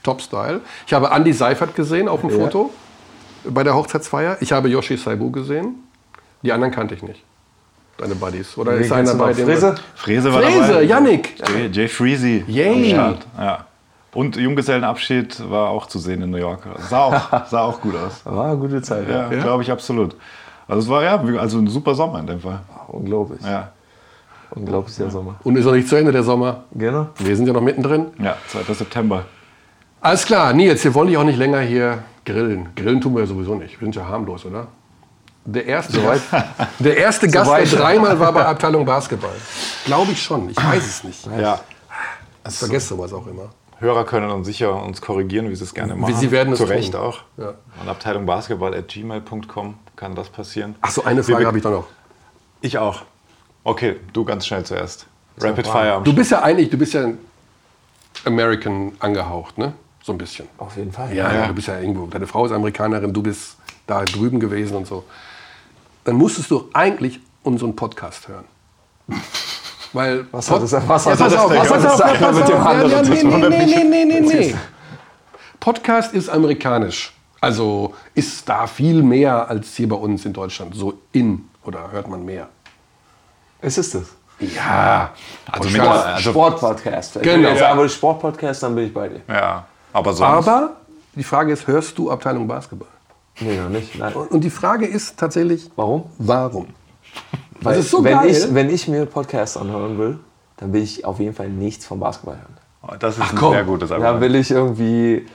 Style, 0.00 0.02
Top 0.02 0.20
Style. 0.20 0.60
Ich 0.86 0.92
habe 0.92 1.10
Andy 1.10 1.32
Seifert 1.32 1.74
gesehen 1.74 2.08
auf 2.08 2.20
dem 2.20 2.30
Ja. 2.30 2.36
Foto 2.36 2.70
bei 3.44 3.62
der 3.64 3.74
Hochzeitsfeier. 3.74 4.36
Ich 4.40 4.52
habe 4.52 4.68
Yoshi 4.68 4.96
Saibu 4.96 5.30
gesehen. 5.30 5.76
Die 6.42 6.52
anderen 6.52 6.72
kannte 6.72 6.94
ich 6.94 7.02
nicht. 7.02 7.22
Deine 7.98 8.14
Buddies. 8.14 8.56
Oder 8.56 8.74
Wen 8.76 8.80
ist 8.82 8.92
einer 8.92 9.14
bei 9.14 9.32
dem? 9.32 9.44
Frese? 9.46 9.74
Frese 9.94 10.32
war 10.32 10.42
Frese, 10.42 10.68
dabei. 10.68 10.82
Yannick. 10.84 11.34
Jay, 11.48 11.68
Jay 11.70 11.88
Freezy. 11.88 12.44
Yay. 12.46 12.92
Ja. 12.92 13.66
Und 14.12 14.36
Junggesellenabschied 14.36 15.50
war 15.50 15.68
auch 15.68 15.86
zu 15.86 15.98
sehen 15.98 16.22
in 16.22 16.30
New 16.30 16.38
York. 16.38 16.62
Sah 16.88 17.04
auch, 17.04 17.46
sah 17.50 17.62
auch 17.62 17.80
gut 17.80 17.94
aus. 17.96 18.24
War 18.24 18.46
eine 18.46 18.56
gute 18.56 18.80
Zeit, 18.82 19.08
ja. 19.08 19.30
Ja, 19.30 19.42
glaube 19.42 19.62
ich 19.62 19.70
absolut. 19.70 20.16
Also 20.66 20.82
es 20.82 20.88
war 20.88 21.02
ja 21.04 21.16
also 21.38 21.58
ein 21.58 21.66
super 21.66 21.94
Sommer 21.94 22.20
in 22.20 22.26
dem 22.26 22.40
Fall. 22.40 22.60
Unglaublich. 22.88 23.40
Ja, 23.42 23.70
Unglaublich 24.52 24.96
der 24.96 25.10
Sommer. 25.10 25.36
Und 25.44 25.56
ist 25.56 25.64
noch 25.64 25.72
nicht 25.72 25.86
zu 25.86 25.94
Ende 25.96 26.10
der 26.10 26.24
Sommer. 26.24 26.64
Genau. 26.72 27.08
Wir 27.18 27.36
sind 27.36 27.46
ja 27.46 27.52
noch 27.52 27.60
mittendrin. 27.60 28.06
ja 28.18 28.36
2. 28.48 28.72
September. 28.74 29.24
Alles 30.00 30.24
klar, 30.24 30.52
Nils, 30.52 30.82
wir 30.84 30.94
wollen 30.94 31.08
dich 31.08 31.16
auch 31.16 31.24
nicht 31.24 31.38
länger 31.38 31.60
hier 31.60 32.02
grillen. 32.24 32.70
Grillen 32.74 33.00
tun 33.00 33.14
wir 33.14 33.20
ja 33.20 33.26
sowieso 33.26 33.54
nicht. 33.54 33.78
Wir 33.80 33.86
sind 33.86 33.96
ja 33.96 34.06
harmlos, 34.06 34.44
oder? 34.46 34.66
Der 35.44 35.66
erste, 35.66 36.00
Gast, 36.02 36.24
der 36.78 36.96
erste 36.96 37.28
Gast, 37.28 37.50
der 37.50 37.66
Soweit. 37.66 37.80
dreimal 37.80 38.18
war 38.20 38.32
bei 38.32 38.44
Abteilung 38.46 38.84
Basketball. 38.84 39.34
Glaube 39.84 40.12
ich 40.12 40.22
schon. 40.22 40.50
Ich 40.50 40.56
weiß 40.56 40.86
es 40.86 41.04
nicht. 41.04 41.26
Ja. 41.38 41.60
Ich 42.48 42.54
vergesse 42.54 42.88
sowas 42.88 43.12
auch 43.12 43.26
immer. 43.26 43.50
Hörer 43.78 44.04
können 44.04 44.30
uns 44.30 44.46
sicher 44.46 44.82
uns 44.82 45.00
korrigieren, 45.00 45.48
wie 45.50 45.54
sie 45.56 45.64
es 45.64 45.72
gerne 45.72 45.94
machen. 45.94 46.14
sie 46.14 46.30
werden 46.30 46.52
es 46.52 46.58
Zu 46.58 46.64
tun. 46.66 46.72
Recht 46.74 46.94
auch. 46.94 47.20
Ja. 47.38 47.54
An 47.80 47.88
Abteilung 47.88 48.26
Basketball 48.26 48.74
at 48.74 48.88
gmail.com 48.88 49.74
kann 49.96 50.14
das 50.14 50.28
passieren. 50.28 50.74
Ach 50.82 50.90
so, 50.90 51.04
eine 51.04 51.22
Frage 51.22 51.46
habe 51.46 51.56
ich 51.56 51.62
doch 51.62 51.70
noch. 51.70 51.86
Ich 52.60 52.76
auch. 52.76 53.02
Okay, 53.64 53.96
du 54.12 54.24
ganz 54.24 54.46
schnell 54.46 54.64
zuerst. 54.64 55.06
Rapid 55.38 55.66
Fire. 55.66 56.00
Du 56.04 56.14
bist 56.14 56.30
ja 56.30 56.42
eigentlich, 56.42 56.68
du 56.68 56.76
bist 56.76 56.92
ja 56.92 57.08
American 58.26 58.92
angehaucht, 59.00 59.56
ne? 59.56 59.72
So 60.10 60.14
ein 60.14 60.18
bisschen. 60.18 60.48
Auf 60.58 60.76
jeden 60.76 60.90
Fall. 60.90 61.14
Ja, 61.14 61.32
Ja. 61.32 61.46
du 61.46 61.54
bist 61.54 61.68
ja 61.68 61.78
irgendwo. 61.78 62.04
Deine 62.06 62.26
Frau 62.26 62.44
ist 62.44 62.50
Amerikanerin, 62.50 63.12
du 63.12 63.22
bist 63.22 63.56
da 63.86 64.04
drüben 64.04 64.40
gewesen 64.40 64.76
und 64.76 64.88
so. 64.88 65.04
Dann 66.02 66.16
musstest 66.16 66.50
du 66.50 66.68
eigentlich 66.72 67.20
unseren 67.44 67.76
Podcast 67.76 68.26
hören. 68.26 68.44
Weil 69.92 70.26
Was 70.32 70.48
Pod- 70.48 70.56
hat 70.56 70.72
das, 70.72 70.88
was 70.88 71.04
Ja, 71.04 71.12
hat 71.12 71.20
das, 71.20 71.34
auf, 71.36 71.54
pass 71.54 71.70
auf, 71.70 71.82
das 71.82 72.00
eine 72.00 72.32
mit 72.32 72.48
dem 72.48 72.56
ja, 72.56 72.62
anderen 72.64 72.90
ja, 72.90 73.02
nee, 73.02 73.22
nee, 73.22 73.84
nee, 73.84 74.04
nee, 74.04 74.04
nee, 74.04 74.20
nee. 74.20 74.54
Podcast 75.60 76.12
ist 76.12 76.28
amerikanisch. 76.28 77.12
Also 77.40 77.94
ist 78.14 78.48
da 78.48 78.66
viel 78.66 79.04
mehr 79.04 79.48
als 79.48 79.76
hier 79.76 79.88
bei 79.88 79.96
uns 79.96 80.24
in 80.24 80.32
Deutschland. 80.32 80.74
So 80.74 80.94
in 81.12 81.48
oder 81.64 81.88
hört 81.92 82.08
man 82.08 82.24
mehr. 82.24 82.48
Ist 83.62 83.78
es 83.78 83.90
das? 83.92 84.02
Ja, 84.40 85.10
Also 85.52 85.68
Podcast- 85.68 86.06
also- 86.06 86.30
Sportpodcast. 86.30 87.14
Wenn 87.16 87.22
Genau. 87.22 87.48
du 87.50 87.54
jetzt 87.54 87.76
würdest 87.76 87.94
Sportpodcast, 87.96 88.62
dann 88.64 88.74
bin 88.74 88.86
ich 88.86 88.94
bei 88.94 89.08
dir. 89.08 89.20
Ja, 89.28 89.66
aber 89.92 90.12
sonst. 90.12 90.48
Aber 90.48 90.76
die 91.14 91.24
Frage 91.24 91.52
ist, 91.52 91.66
hörst 91.66 91.96
du 91.98 92.10
Abteilung 92.10 92.46
Basketball? 92.46 92.88
Nee, 93.40 93.58
noch 93.58 93.68
nicht. 93.68 93.98
Nein. 93.98 94.12
Und 94.14 94.42
die 94.42 94.50
Frage 94.50 94.86
ist 94.86 95.18
tatsächlich, 95.18 95.70
Warum? 95.76 96.04
warum? 96.18 96.66
Weil 97.62 97.78
ist 97.80 97.90
so 97.90 98.02
wenn, 98.04 98.16
geil. 98.18 98.30
Ich, 98.30 98.54
wenn 98.54 98.70
ich 98.70 98.88
mir 98.88 99.06
Podcasts 99.06 99.56
anhören 99.56 99.98
will, 99.98 100.18
dann 100.58 100.72
will 100.72 100.82
ich 100.82 101.04
auf 101.04 101.18
jeden 101.18 101.34
Fall 101.34 101.48
nichts 101.48 101.84
vom 101.86 102.00
Basketball 102.00 102.36
hören. 102.36 102.56
Oh, 102.82 102.94
das 102.98 103.18
ist 103.18 103.30
ein 103.30 103.36
komm. 103.36 103.52
sehr 103.52 103.64
gutes 103.64 103.88
Da 103.90 103.96
Argument. 103.96 104.20
will 104.20 104.34
ich 104.36 104.50
irgendwie 104.50 105.26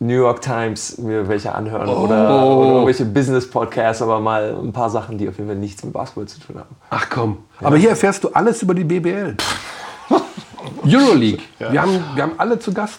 New 0.00 0.14
York 0.14 0.40
Times 0.40 0.98
mir 0.98 1.28
welche 1.28 1.54
anhören 1.54 1.88
Oh. 1.88 2.04
oder, 2.04 2.34
oder 2.56 2.68
irgendwelche 2.72 3.04
Business-Podcasts, 3.04 4.02
aber 4.02 4.18
mal 4.20 4.56
ein 4.60 4.72
paar 4.72 4.90
Sachen, 4.90 5.18
die 5.18 5.28
auf 5.28 5.36
jeden 5.36 5.48
Fall 5.48 5.58
nichts 5.58 5.84
mit 5.84 5.92
Basketball 5.92 6.26
zu 6.26 6.40
tun 6.40 6.56
haben. 6.58 6.74
Ach 6.90 7.06
komm. 7.10 7.38
Aber 7.60 7.76
hier 7.76 7.90
erfährst 7.90 8.24
du 8.24 8.28
alles 8.30 8.62
über 8.62 8.74
die 8.74 8.84
BBL. 8.84 9.36
Euroleague. 10.84 11.42
Wir, 11.58 11.82
haben, 11.82 12.02
wir 12.14 12.22
haben 12.22 12.32
alle 12.38 12.58
zu 12.58 12.72
Gast. 12.72 12.98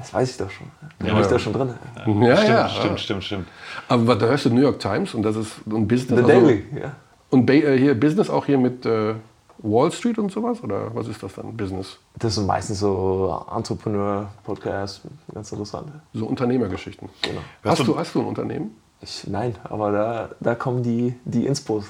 Das 0.00 0.14
weiß 0.14 0.30
ich 0.30 0.36
doch 0.38 0.50
schon. 0.50 0.66
Da 0.98 1.06
bin 1.06 1.20
ich 1.20 1.26
da 1.26 1.38
schon 1.38 1.52
drin. 1.52 1.74
Ja, 2.22 2.36
Stimmt, 2.36 2.48
ja. 2.48 2.68
stimmt, 2.68 3.00
stimmt, 3.00 3.24
stimmt. 3.24 3.48
Aber 3.88 4.16
da 4.16 4.26
hörst 4.26 4.46
du 4.46 4.50
New 4.50 4.60
York 4.62 4.78
Times 4.80 5.14
und 5.14 5.22
das 5.22 5.36
ist 5.36 5.52
ein 5.66 5.86
Business. 5.86 6.18
The 6.20 6.26
Daily, 6.26 6.64
ja. 6.80 6.92
Und 7.30 7.46
Ba- 7.46 7.52
äh, 7.52 7.78
hier 7.78 7.98
Business 7.98 8.28
auch 8.30 8.44
hier 8.46 8.58
mit 8.58 8.84
äh, 8.86 9.14
Wall 9.58 9.92
Street 9.92 10.18
und 10.18 10.32
sowas? 10.32 10.62
Oder 10.62 10.94
was 10.94 11.06
ist 11.06 11.22
das 11.22 11.34
dann? 11.34 11.56
Business? 11.56 11.98
Das 12.18 12.34
sind 12.34 12.46
meistens 12.46 12.80
so 12.80 13.44
Entrepreneur-Podcasts, 13.54 15.02
ganz 15.32 15.52
interessant. 15.52 15.92
So 16.14 16.26
Unternehmergeschichten. 16.26 17.08
Genau. 17.22 17.40
Hast 17.64 17.86
du, 17.86 17.96
hast 17.98 18.14
du 18.14 18.20
ein 18.20 18.26
Unternehmen? 18.26 18.74
Ich, 19.02 19.26
nein, 19.26 19.54
aber 19.64 19.92
da, 19.92 20.28
da 20.40 20.54
kommen 20.54 20.82
die, 20.82 21.14
die 21.24 21.46
Inspos. 21.46 21.86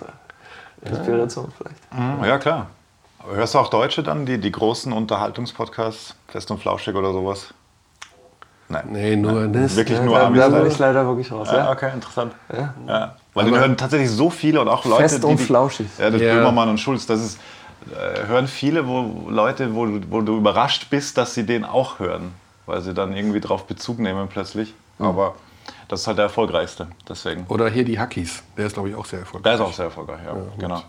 Inspiration 0.83 1.53
vielleicht. 1.57 1.93
Mhm, 1.93 2.25
Ja, 2.25 2.39
klar. 2.39 2.67
Aber 3.23 3.37
hörst 3.37 3.55
du 3.55 3.59
auch 3.59 3.69
Deutsche 3.69 4.03
dann, 4.03 4.25
die, 4.25 4.39
die 4.39 4.51
großen 4.51 4.93
Unterhaltungspodcasts, 4.93 6.15
Fest 6.29 6.51
und 6.51 6.59
Flauschig 6.59 6.95
oder 6.95 7.13
sowas? 7.13 7.53
Nein. 8.71 8.85
Nee, 8.91 9.17
nur 9.17 9.49
das. 9.49 9.77
Wirklich 9.77 9.99
Ja, 9.99 10.05
nur 10.05 10.17
da, 10.19 10.27
Amis. 10.29 10.41
da 10.41 10.49
bin 10.49 10.67
ich 10.67 10.79
leider 10.79 11.05
wirklich 11.07 11.31
raus. 11.33 11.49
Ja, 11.51 11.59
Ja. 11.59 11.71
okay, 11.73 11.91
interessant. 11.93 12.33
Ja. 12.87 13.15
Weil 13.35 13.45
den 13.45 13.59
hören 13.59 13.77
tatsächlich 13.77 14.11
so 14.11 14.31
viele 14.31 14.61
und 14.61 14.69
auch 14.69 14.85
Leute, 14.85 15.03
Fest 15.03 15.25
und 15.25 15.39
die, 15.39 15.45
flauschig. 15.45 15.87
Ja, 15.99 16.11
das 16.11 16.21
Ja. 16.21 16.35
Böhmermann 16.37 16.69
und 16.69 16.79
Schulz, 16.79 17.05
das 17.07 17.21
ist, 17.21 17.39
äh, 17.93 18.27
hören 18.29 18.47
viele, 18.47 18.87
wo 18.87 19.29
Leute, 19.29 19.75
wo, 19.75 19.87
du- 19.87 20.01
wo 20.11 20.21
du 20.21 20.37
überrascht 20.37 20.87
bist, 20.89 21.19
dass 21.19 21.35
sie 21.35 21.45
den 21.45 21.65
auch 21.65 21.99
hören, 21.99 22.33
weil 22.67 22.81
sie 22.81 22.95
dann 22.95 23.13
irgendwie 23.15 23.41
drauf 23.41 23.67
Bezug 23.67 23.99
nehmen 23.99 24.29
plötzlich. 24.29 24.73
Aber 25.01 25.35
das 25.89 26.03
ist 26.03 26.07
halt 26.07 26.19
der 26.19 26.25
erfolgreichste, 26.27 26.87
deswegen. 27.09 27.47
Oder 27.49 27.69
hier 27.69 27.85
die 27.85 27.99
Hackies. 27.99 28.43
Der 28.57 28.67
ist, 28.67 28.75
glaube 28.75 28.91
ich, 28.91 28.95
auch 28.95 29.05
sehr 29.07 29.19
erfolgreich. 29.21 29.43
Der 29.45 29.55
ist 29.55 29.69
auch 29.69 29.75
sehr 29.75 29.87
erfolgreich, 29.87 30.21
ja, 30.25 30.37
genau. 30.59 30.83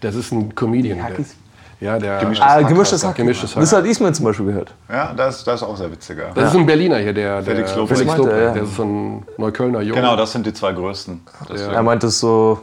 Das 0.00 0.14
ist 0.14 0.30
ein 0.32 0.54
Comedian. 0.54 0.98
Der, 0.98 1.06
Hackies? 1.08 1.34
Ja, 1.80 1.98
der. 1.98 2.18
Gemischtes 2.18 2.46
Ah, 2.46 2.54
Hack 2.56 2.68
gemischtes. 2.68 3.04
Hack. 3.04 3.14
Gemischtes 3.16 3.56
Hack. 3.56 3.60
Das 3.62 3.72
hat 3.72 3.84
Ismail 3.86 4.14
zum 4.14 4.24
Beispiel 4.26 4.46
gehört. 4.46 4.74
Ja, 4.88 5.12
das, 5.16 5.38
ist- 5.38 5.46
das 5.46 5.62
ist 5.62 5.66
auch 5.66 5.76
sehr 5.76 5.90
witzig. 5.90 6.18
Ja. 6.18 6.26
Das 6.34 6.52
ist 6.52 6.56
ein 6.58 6.66
Berliner 6.66 6.98
hier, 6.98 7.12
der, 7.12 7.42
der 7.42 7.54
Felix 7.54 7.74
Lobrecht. 7.74 8.00
Felix 8.00 8.16
Lobrecht. 8.18 8.36
ja. 8.42 8.52
Der 8.52 8.62
ist 8.62 8.76
so 8.76 8.82
ein 8.84 9.22
Neuköllner 9.38 9.80
Junge. 9.80 10.00
Genau, 10.00 10.16
das 10.16 10.32
sind 10.32 10.44
die 10.46 10.52
zwei 10.52 10.72
größten. 10.72 11.20
Deswegen. 11.48 11.72
Er 11.72 11.82
meint, 11.82 12.04
es 12.04 12.20
so 12.20 12.60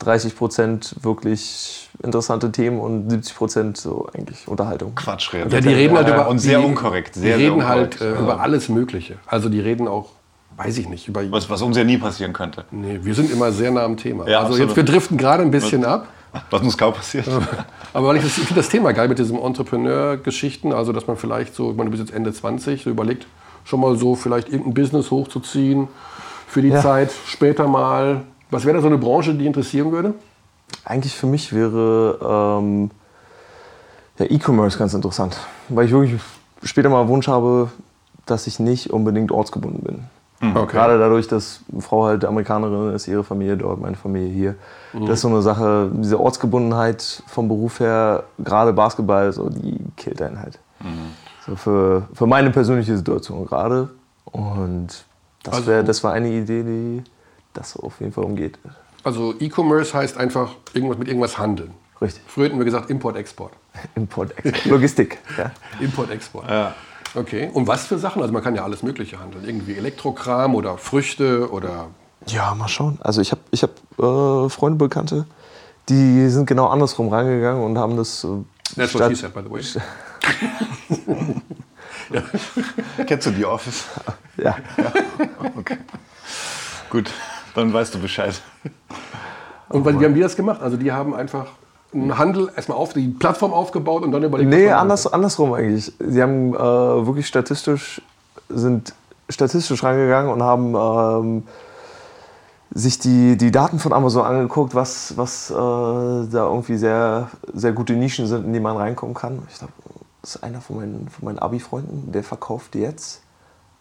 30 0.00 0.36
Prozent 0.36 0.96
wirklich 1.02 1.88
interessante 2.02 2.50
Themen 2.50 2.80
und 2.80 3.08
70 3.10 3.36
Prozent 3.36 3.76
so 3.76 4.08
eigentlich 4.14 4.46
Unterhaltung. 4.48 4.94
Quatsch 4.94 5.32
reden. 5.32 5.50
Ja, 5.50 5.60
die 5.60 5.68
reden 5.72 5.96
halt 5.96 6.08
Ja, 6.08 6.14
über. 6.14 6.28
Und 6.28 6.38
sehr 6.40 6.58
die, 6.58 6.64
unkorrekt. 6.64 7.14
Sehr, 7.14 7.36
die 7.36 7.42
sehr 7.44 7.50
reden 7.52 7.66
halt 7.66 7.94
unkorrekt. 8.00 8.18
äh, 8.18 8.22
über 8.22 8.40
alles 8.40 8.68
Mögliche. 8.68 9.14
Also 9.26 9.48
die 9.48 9.60
reden 9.60 9.86
auch, 9.86 10.10
weiß 10.56 10.76
ich 10.78 10.88
nicht, 10.88 11.08
über. 11.08 11.20
was, 11.30 11.48
was 11.48 11.62
uns 11.62 11.76
ja 11.76 11.84
nie 11.84 11.96
passieren 11.96 12.32
könnte. 12.32 12.64
Nee, 12.70 12.98
wir 13.02 13.14
sind 13.14 13.30
immer 13.30 13.52
sehr 13.52 13.70
nah 13.70 13.84
am 13.84 13.96
Thema. 13.96 14.26
Ja, 14.28 14.38
also 14.40 14.48
absolut. 14.52 14.68
jetzt, 14.68 14.76
wir 14.76 14.84
driften 14.84 15.16
gerade 15.16 15.42
ein 15.42 15.50
bisschen 15.52 15.84
ab. 15.84 16.08
Was 16.50 16.62
uns 16.62 16.76
kaum 16.76 16.92
passiert. 16.94 17.28
Aber 17.92 18.08
weil 18.08 18.16
ich, 18.16 18.22
das- 18.22 18.38
ich 18.38 18.44
finde 18.44 18.60
das 18.60 18.68
Thema 18.68 18.92
geil 18.92 19.08
mit 19.08 19.18
diesem 19.18 19.36
Entrepreneur-Geschichten, 19.38 20.72
also 20.72 20.92
dass 20.92 21.06
man 21.06 21.16
vielleicht 21.16 21.54
so, 21.54 21.70
ich 21.70 21.76
meine, 21.76 21.90
du 21.90 21.96
bist 21.96 22.08
jetzt 22.08 22.16
Ende 22.16 22.32
20, 22.32 22.82
so 22.82 22.90
überlegt, 22.90 23.26
schon 23.64 23.80
mal 23.80 23.96
so 23.96 24.14
vielleicht 24.14 24.48
irgendein 24.48 24.74
Business 24.74 25.10
hochzuziehen 25.10 25.88
für 26.46 26.62
die 26.62 26.68
Ja. 26.68 26.80
Zeit 26.82 27.10
später 27.26 27.66
mal. 27.68 28.22
Was 28.50 28.64
wäre 28.64 28.76
da 28.76 28.80
so 28.82 28.88
eine 28.88 28.98
Branche, 28.98 29.34
die 29.34 29.46
interessieren 29.46 29.90
würde? 29.92 30.14
Eigentlich 30.84 31.14
für 31.14 31.26
mich 31.26 31.52
wäre 31.52 32.58
ähm, 32.60 32.90
ja, 34.18 34.26
E-Commerce 34.26 34.78
ganz 34.78 34.94
interessant, 34.94 35.38
weil 35.68 35.86
ich 35.86 35.92
wirklich 35.92 36.20
später 36.62 36.88
mal 36.88 37.08
Wunsch 37.08 37.26
habe, 37.28 37.70
dass 38.26 38.46
ich 38.46 38.58
nicht 38.58 38.90
unbedingt 38.90 39.32
ortsgebunden 39.32 39.82
bin. 39.82 40.04
Okay. 40.40 40.72
Gerade 40.72 40.98
dadurch, 40.98 41.26
dass 41.28 41.60
Frau 41.80 42.04
halt 42.04 42.24
Amerikanerin 42.24 42.94
ist, 42.94 43.08
ihre 43.08 43.24
Familie 43.24 43.56
dort, 43.56 43.80
meine 43.80 43.96
Familie 43.96 44.28
hier. 44.32 44.54
Das 44.92 45.10
ist 45.14 45.20
so 45.22 45.28
eine 45.28 45.40
Sache, 45.42 45.90
diese 45.94 46.20
Ortsgebundenheit 46.20 47.22
vom 47.26 47.48
Beruf 47.48 47.80
her, 47.80 48.24
gerade 48.38 48.72
Basketball, 48.72 49.32
so, 49.32 49.48
die 49.48 49.78
killt 49.96 50.20
einen 50.20 50.38
halt. 50.40 50.58
So 51.46 51.56
für, 51.56 52.08
für 52.12 52.26
meine 52.26 52.50
persönliche 52.50 52.96
Situation 52.96 53.46
gerade. 53.46 53.88
Und 54.24 55.04
das, 55.42 55.54
Also- 55.54 55.66
wär, 55.66 55.82
das 55.82 56.04
war 56.04 56.12
eine 56.12 56.28
Idee, 56.28 56.62
die 56.62 57.02
das 57.54 57.76
auf 57.76 58.00
jeden 58.00 58.12
Fall 58.12 58.24
umgeht. 58.24 58.58
Also 59.02 59.34
E-Commerce 59.38 59.94
heißt 59.94 60.16
einfach 60.18 60.50
irgendwas 60.74 60.98
mit 60.98 61.08
irgendwas 61.08 61.38
handeln. 61.38 61.70
Richtig. 62.00 62.22
Früher 62.26 62.46
hätten 62.46 62.58
wir 62.58 62.64
gesagt 62.64 62.90
Import-Export. 62.90 63.52
Import, 63.94 64.36
Export, 64.38 64.64
Logistik. 64.66 65.18
Ja. 65.38 65.50
Import-Export. 65.80 66.48
Okay. 67.14 67.50
Und 67.52 67.66
was 67.66 67.86
für 67.86 67.98
Sachen? 67.98 68.22
Also 68.22 68.32
man 68.32 68.42
kann 68.42 68.54
ja 68.54 68.64
alles 68.64 68.82
Mögliche 68.82 69.20
handeln. 69.20 69.44
Irgendwie 69.44 69.76
Elektrokram 69.76 70.54
oder 70.54 70.78
Früchte 70.78 71.50
oder. 71.50 71.88
Ja, 72.26 72.54
mal 72.54 72.68
schauen. 72.68 72.98
Also 73.00 73.20
ich 73.20 73.30
habe 73.30 73.42
ich 73.50 73.62
hab, 73.62 73.70
äh, 73.98 74.48
Freunde, 74.48 74.78
Bekannte, 74.78 75.26
die 75.88 76.28
sind 76.28 76.46
genau 76.46 76.68
andersrum 76.68 77.08
rangegangen 77.08 77.62
und 77.62 77.78
haben 77.78 77.96
das... 77.96 78.24
Äh, 78.24 78.28
That's 78.76 78.94
what 78.94 79.08
he 79.08 79.14
said, 79.14 79.34
by 79.34 79.42
the 79.42 79.50
way. 79.50 79.62
Kennst 83.06 83.26
du 83.26 83.30
die 83.30 83.44
Office? 83.44 83.84
Ja. 84.36 84.56
Okay. 85.56 85.78
Gut, 86.90 87.08
dann 87.54 87.72
weißt 87.72 87.94
du 87.94 88.00
Bescheid. 88.00 88.42
Und 89.68 89.86
wie 89.86 90.04
haben 90.04 90.14
die 90.14 90.20
das 90.20 90.34
gemacht? 90.34 90.60
Also 90.60 90.76
die 90.76 90.90
haben 90.90 91.14
einfach 91.14 91.46
einen 91.94 92.18
Handel 92.18 92.50
erstmal 92.54 92.78
auf 92.78 92.92
die 92.92 93.08
Plattform 93.08 93.52
aufgebaut 93.52 94.02
und 94.02 94.12
dann 94.12 94.22
überlegt. 94.22 94.50
Nee, 94.50 94.70
anders, 94.70 95.06
andersrum 95.06 95.52
eigentlich. 95.54 95.92
Sie 95.98 96.22
haben 96.22 96.54
äh, 96.54 96.58
wirklich 96.58 97.26
statistisch, 97.26 98.02
sind 98.48 98.94
statistisch 99.28 99.82
rangegangen 99.82 100.30
und 100.30 100.42
haben 100.42 100.74
ähm, 100.74 101.42
sich 102.74 102.98
die, 102.98 103.36
die 103.36 103.50
Daten 103.50 103.78
von 103.78 103.92
Amazon 103.92 104.24
angeguckt, 104.24 104.74
was, 104.74 105.16
was 105.16 105.50
äh, 105.50 105.54
da 105.54 106.26
irgendwie 106.32 106.76
sehr, 106.76 107.30
sehr 107.52 107.72
gute 107.72 107.94
Nischen 107.94 108.26
sind, 108.26 108.44
in 108.44 108.52
die 108.52 108.60
man 108.60 108.76
reinkommen 108.76 109.14
kann. 109.14 109.42
Ich 109.48 109.58
glaube, 109.58 109.72
das 110.20 110.36
ist 110.36 110.42
einer 110.42 110.60
von 110.60 110.76
meinen, 110.76 111.08
von 111.08 111.26
meinen 111.26 111.38
Abi-Freunden, 111.38 112.10
der 112.10 112.24
verkauft 112.24 112.74
jetzt, 112.74 113.22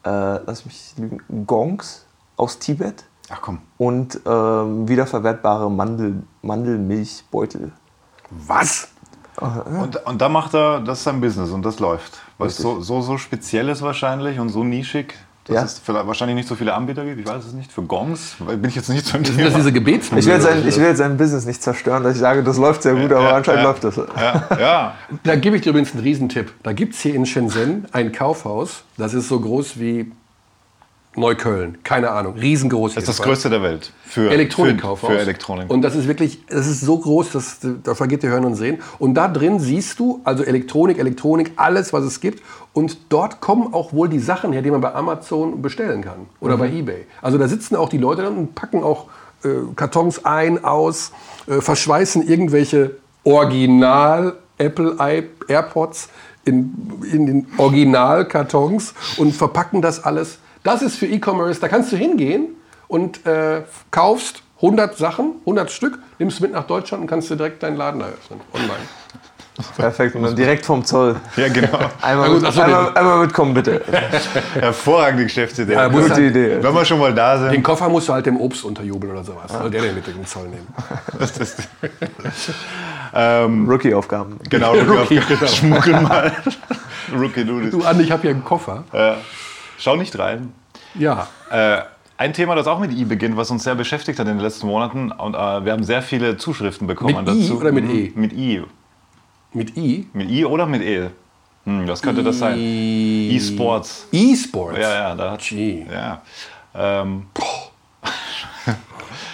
äh, 0.03 0.09
lass 0.09 0.65
mich 0.65 0.93
lügen, 0.97 1.21
Gongs 1.47 2.05
aus 2.37 2.59
Tibet 2.59 3.05
Ach 3.29 3.41
komm. 3.41 3.59
und 3.77 4.19
ähm, 4.25 4.87
wiederverwertbare 4.87 5.71
Mandel, 5.71 6.23
Mandelmilchbeutel. 6.41 7.71
Was? 8.47 8.89
Und, 9.37 9.95
und 10.05 10.21
da 10.21 10.29
macht 10.29 10.53
er, 10.53 10.79
das 10.81 10.99
ist 10.99 11.03
sein 11.05 11.19
Business 11.19 11.49
und 11.49 11.63
das 11.65 11.79
läuft. 11.79 12.19
Weil 12.37 12.47
es 12.47 12.57
so, 12.57 12.81
so, 12.81 13.01
so 13.01 13.17
speziell 13.17 13.67
ist 13.69 13.81
wahrscheinlich 13.81 14.39
und 14.39 14.49
so 14.49 14.63
nischig, 14.63 15.15
dass 15.45 15.55
Ja. 15.55 15.63
es 15.63 15.79
vielleicht 15.79 16.05
wahrscheinlich 16.07 16.35
nicht 16.35 16.47
so 16.47 16.55
viele 16.55 16.73
Anbieter 16.73 17.03
gibt. 17.03 17.19
Ich 17.19 17.27
weiß 17.27 17.43
es 17.45 17.53
nicht. 17.53 17.71
Für 17.71 17.81
Gongs 17.81 18.35
bin 18.39 18.63
ich 18.65 18.75
jetzt 18.75 18.89
nicht 18.89 19.05
so 19.07 19.17
das 19.17 19.35
Thema. 19.35 19.49
diese 19.49 19.73
Gebetsmühle? 19.73 20.21
Ich 20.21 20.27
will, 20.27 20.39
sein, 20.39 20.65
ich 20.67 20.77
will 20.77 20.85
jetzt 20.85 20.99
sein 20.99 21.17
Business 21.17 21.45
nicht 21.45 21.61
zerstören, 21.63 22.03
dass 22.03 22.13
ich 22.13 22.19
sage, 22.19 22.43
das 22.43 22.57
läuft 22.57 22.83
sehr 22.83 22.93
gut, 22.93 23.11
aber 23.11 23.23
Ja, 23.29 23.35
anscheinend 23.37 23.63
ja. 23.63 23.69
läuft 23.69 23.83
das. 23.83 23.95
Ja, 23.97 24.47
ja. 24.59 24.95
Da 25.23 25.35
gebe 25.35 25.55
ich 25.55 25.63
dir 25.63 25.71
übrigens 25.71 25.93
einen 25.93 26.03
Riesentipp. 26.03 26.53
Da 26.63 26.71
gibt 26.73 26.93
es 26.93 27.01
hier 27.01 27.15
in 27.15 27.25
Shenzhen 27.25 27.87
ein 27.91 28.11
Kaufhaus, 28.11 28.83
das 28.97 29.13
ist 29.15 29.27
so 29.29 29.39
groß 29.39 29.79
wie 29.79 30.11
Neukölln. 31.15 31.77
Keine 31.83 32.11
Ahnung. 32.11 32.35
Riesengroß. 32.35 32.95
Das 32.95 33.03
ist 33.03 33.19
das 33.19 33.21
größte 33.25 33.49
der 33.49 33.61
Welt. 33.61 33.91
Für, 34.05 34.31
Elektronikkaufhaus. 34.31 35.09
Für, 35.09 35.15
für 35.15 35.21
Elektronik. 35.21 35.69
Und 35.69 35.81
das 35.81 35.95
ist 35.95 36.07
wirklich, 36.07 36.39
es 36.47 36.67
ist 36.67 36.81
so 36.81 36.97
groß, 36.97 37.31
dass 37.31 37.59
da 37.83 37.95
vergeht 37.95 38.23
dir 38.23 38.29
Hören 38.29 38.45
und 38.45 38.55
Sehen. 38.55 38.81
Und 38.99 39.13
da 39.15 39.27
drin 39.27 39.59
siehst 39.59 39.99
du 39.99 40.21
also 40.23 40.43
Elektronik, 40.43 40.97
Elektronik, 40.97 41.51
alles, 41.55 41.93
was 41.93 42.03
es 42.03 42.19
gibt. 42.19 42.43
Und 42.73 42.97
dort 43.09 43.41
kommen 43.41 43.73
auch 43.73 43.93
wohl 43.93 44.09
die 44.09 44.19
Sachen 44.19 44.53
her, 44.53 44.61
die 44.61 44.71
man 44.71 44.81
bei 44.81 44.93
Amazon 44.93 45.61
bestellen 45.61 46.01
kann 46.01 46.27
oder 46.39 46.57
bei 46.57 46.69
eBay. 46.69 47.05
Also 47.21 47.37
da 47.37 47.47
sitzen 47.47 47.75
auch 47.75 47.89
die 47.89 47.99
Leute 47.99 48.23
dann 48.23 48.37
und 48.37 48.55
packen 48.55 48.83
auch 48.83 49.05
äh, 49.43 49.49
Kartons 49.75 50.25
ein, 50.25 50.63
aus, 50.63 51.11
äh, 51.47 51.61
verschweißen 51.61 52.27
irgendwelche 52.27 52.95
Original 53.23 54.33
Apple 54.57 54.95
AirPods 55.47 56.09
in, 56.45 56.73
in 57.11 57.25
den 57.25 57.47
Originalkartons 57.57 58.93
und 59.17 59.33
verpacken 59.33 59.81
das 59.81 60.03
alles. 60.03 60.39
Das 60.63 60.81
ist 60.81 60.95
für 60.97 61.05
E-Commerce, 61.05 61.59
da 61.59 61.67
kannst 61.67 61.91
du 61.91 61.97
hingehen 61.97 62.55
und 62.87 63.25
äh, 63.25 63.63
kaufst 63.91 64.43
100 64.57 64.97
Sachen, 64.97 65.33
100 65.41 65.69
Stück, 65.71 65.99
nimmst 66.19 66.39
mit 66.39 66.53
nach 66.53 66.65
Deutschland 66.65 67.01
und 67.01 67.07
kannst 67.09 67.29
dir 67.29 67.35
direkt 67.35 67.61
deinen 67.63 67.75
Laden 67.75 67.99
eröffnen, 68.01 68.39
online. 68.53 68.87
Perfekt. 69.77 70.15
Und 70.15 70.23
dann 70.23 70.35
direkt 70.35 70.65
vom 70.65 70.83
Zoll. 70.83 71.15
ja, 71.35 71.47
genau. 71.47 71.77
Einmal, 72.01 72.29
gut, 72.29 72.41
mit, 72.41 72.57
einmal, 72.57 72.97
einmal 72.97 73.19
mitkommen, 73.19 73.53
bitte. 73.53 73.81
Hervorragende 74.55 75.25
Geschäftsidee. 75.25 75.73
Ja, 75.73 75.87
Gute 75.89 76.09
halt- 76.09 76.17
Idee. 76.31 76.57
Wenn 76.59 76.73
wir 76.73 76.83
schon 76.85 76.97
mal 76.97 77.13
da 77.13 77.37
Den 77.37 77.51
sind. 77.51 77.63
Koffer 77.63 77.87
musst 77.87 78.07
du 78.07 78.13
halt 78.13 78.25
dem 78.25 78.37
Obst 78.37 78.63
unterjubeln 78.63 79.11
oder 79.13 79.23
sowas. 79.23 79.51
Soll 79.51 79.69
der 79.69 79.83
den 79.83 79.93
mit 79.95 80.07
dem 80.07 80.25
Zoll 80.25 80.47
nehmen? 80.47 80.67
Rookie-Aufgaben. 83.69 84.39
Genau, 84.49 84.73
Rookie, 84.73 85.19
Rookie, 85.19 85.35
genau. 85.35 85.45
schmuggel 85.45 86.01
mal. 86.01 86.31
Rookie 87.15 87.45
Doodles. 87.45 87.71
Du, 87.71 87.83
Andi, 87.83 88.05
ich 88.05 88.11
habe 88.11 88.23
hier 88.23 88.31
einen 88.31 88.43
Koffer. 88.43 88.85
Ja. 88.91 89.17
Schau 89.77 89.95
nicht 89.95 90.17
rein. 90.17 90.53
Ja. 90.95 91.27
Äh, 91.49 91.81
ein 92.17 92.33
Thema, 92.33 92.55
das 92.55 92.67
auch 92.67 92.79
mit 92.79 92.91
I 92.91 93.05
beginnt, 93.05 93.35
was 93.37 93.49
uns 93.51 93.63
sehr 93.63 93.75
beschäftigt 93.75 94.19
hat 94.19 94.27
in 94.27 94.37
den 94.37 94.43
letzten 94.43 94.67
Monaten. 94.67 95.11
Und 95.11 95.33
äh, 95.33 95.65
wir 95.65 95.71
haben 95.71 95.83
sehr 95.83 96.01
viele 96.01 96.37
Zuschriften 96.37 96.87
bekommen 96.87 97.25
Mit 97.25 97.35
I 97.35 97.41
dazu. 97.41 97.57
oder 97.59 97.71
mit 97.71 97.89
E? 97.89 98.11
Mit 98.15 98.33
I. 98.33 98.63
Mit 99.53 99.77
I. 99.77 100.07
Mit 100.13 100.29
I 100.29 100.45
oder 100.45 100.65
mit 100.65 100.81
E? 100.81 101.09
Hm, 101.65 101.87
was 101.87 102.01
könnte 102.01 102.23
das 102.23 102.39
sein? 102.39 102.57
E-Sports. 102.59 104.07
E-Sports. 104.11 104.79
Ja, 104.79 104.93
ja, 104.93 105.15
da 105.15 105.31
hat. 105.31 105.41
Gee. 105.41 105.85
Ja. 105.91 106.21
Ähm, 106.75 107.27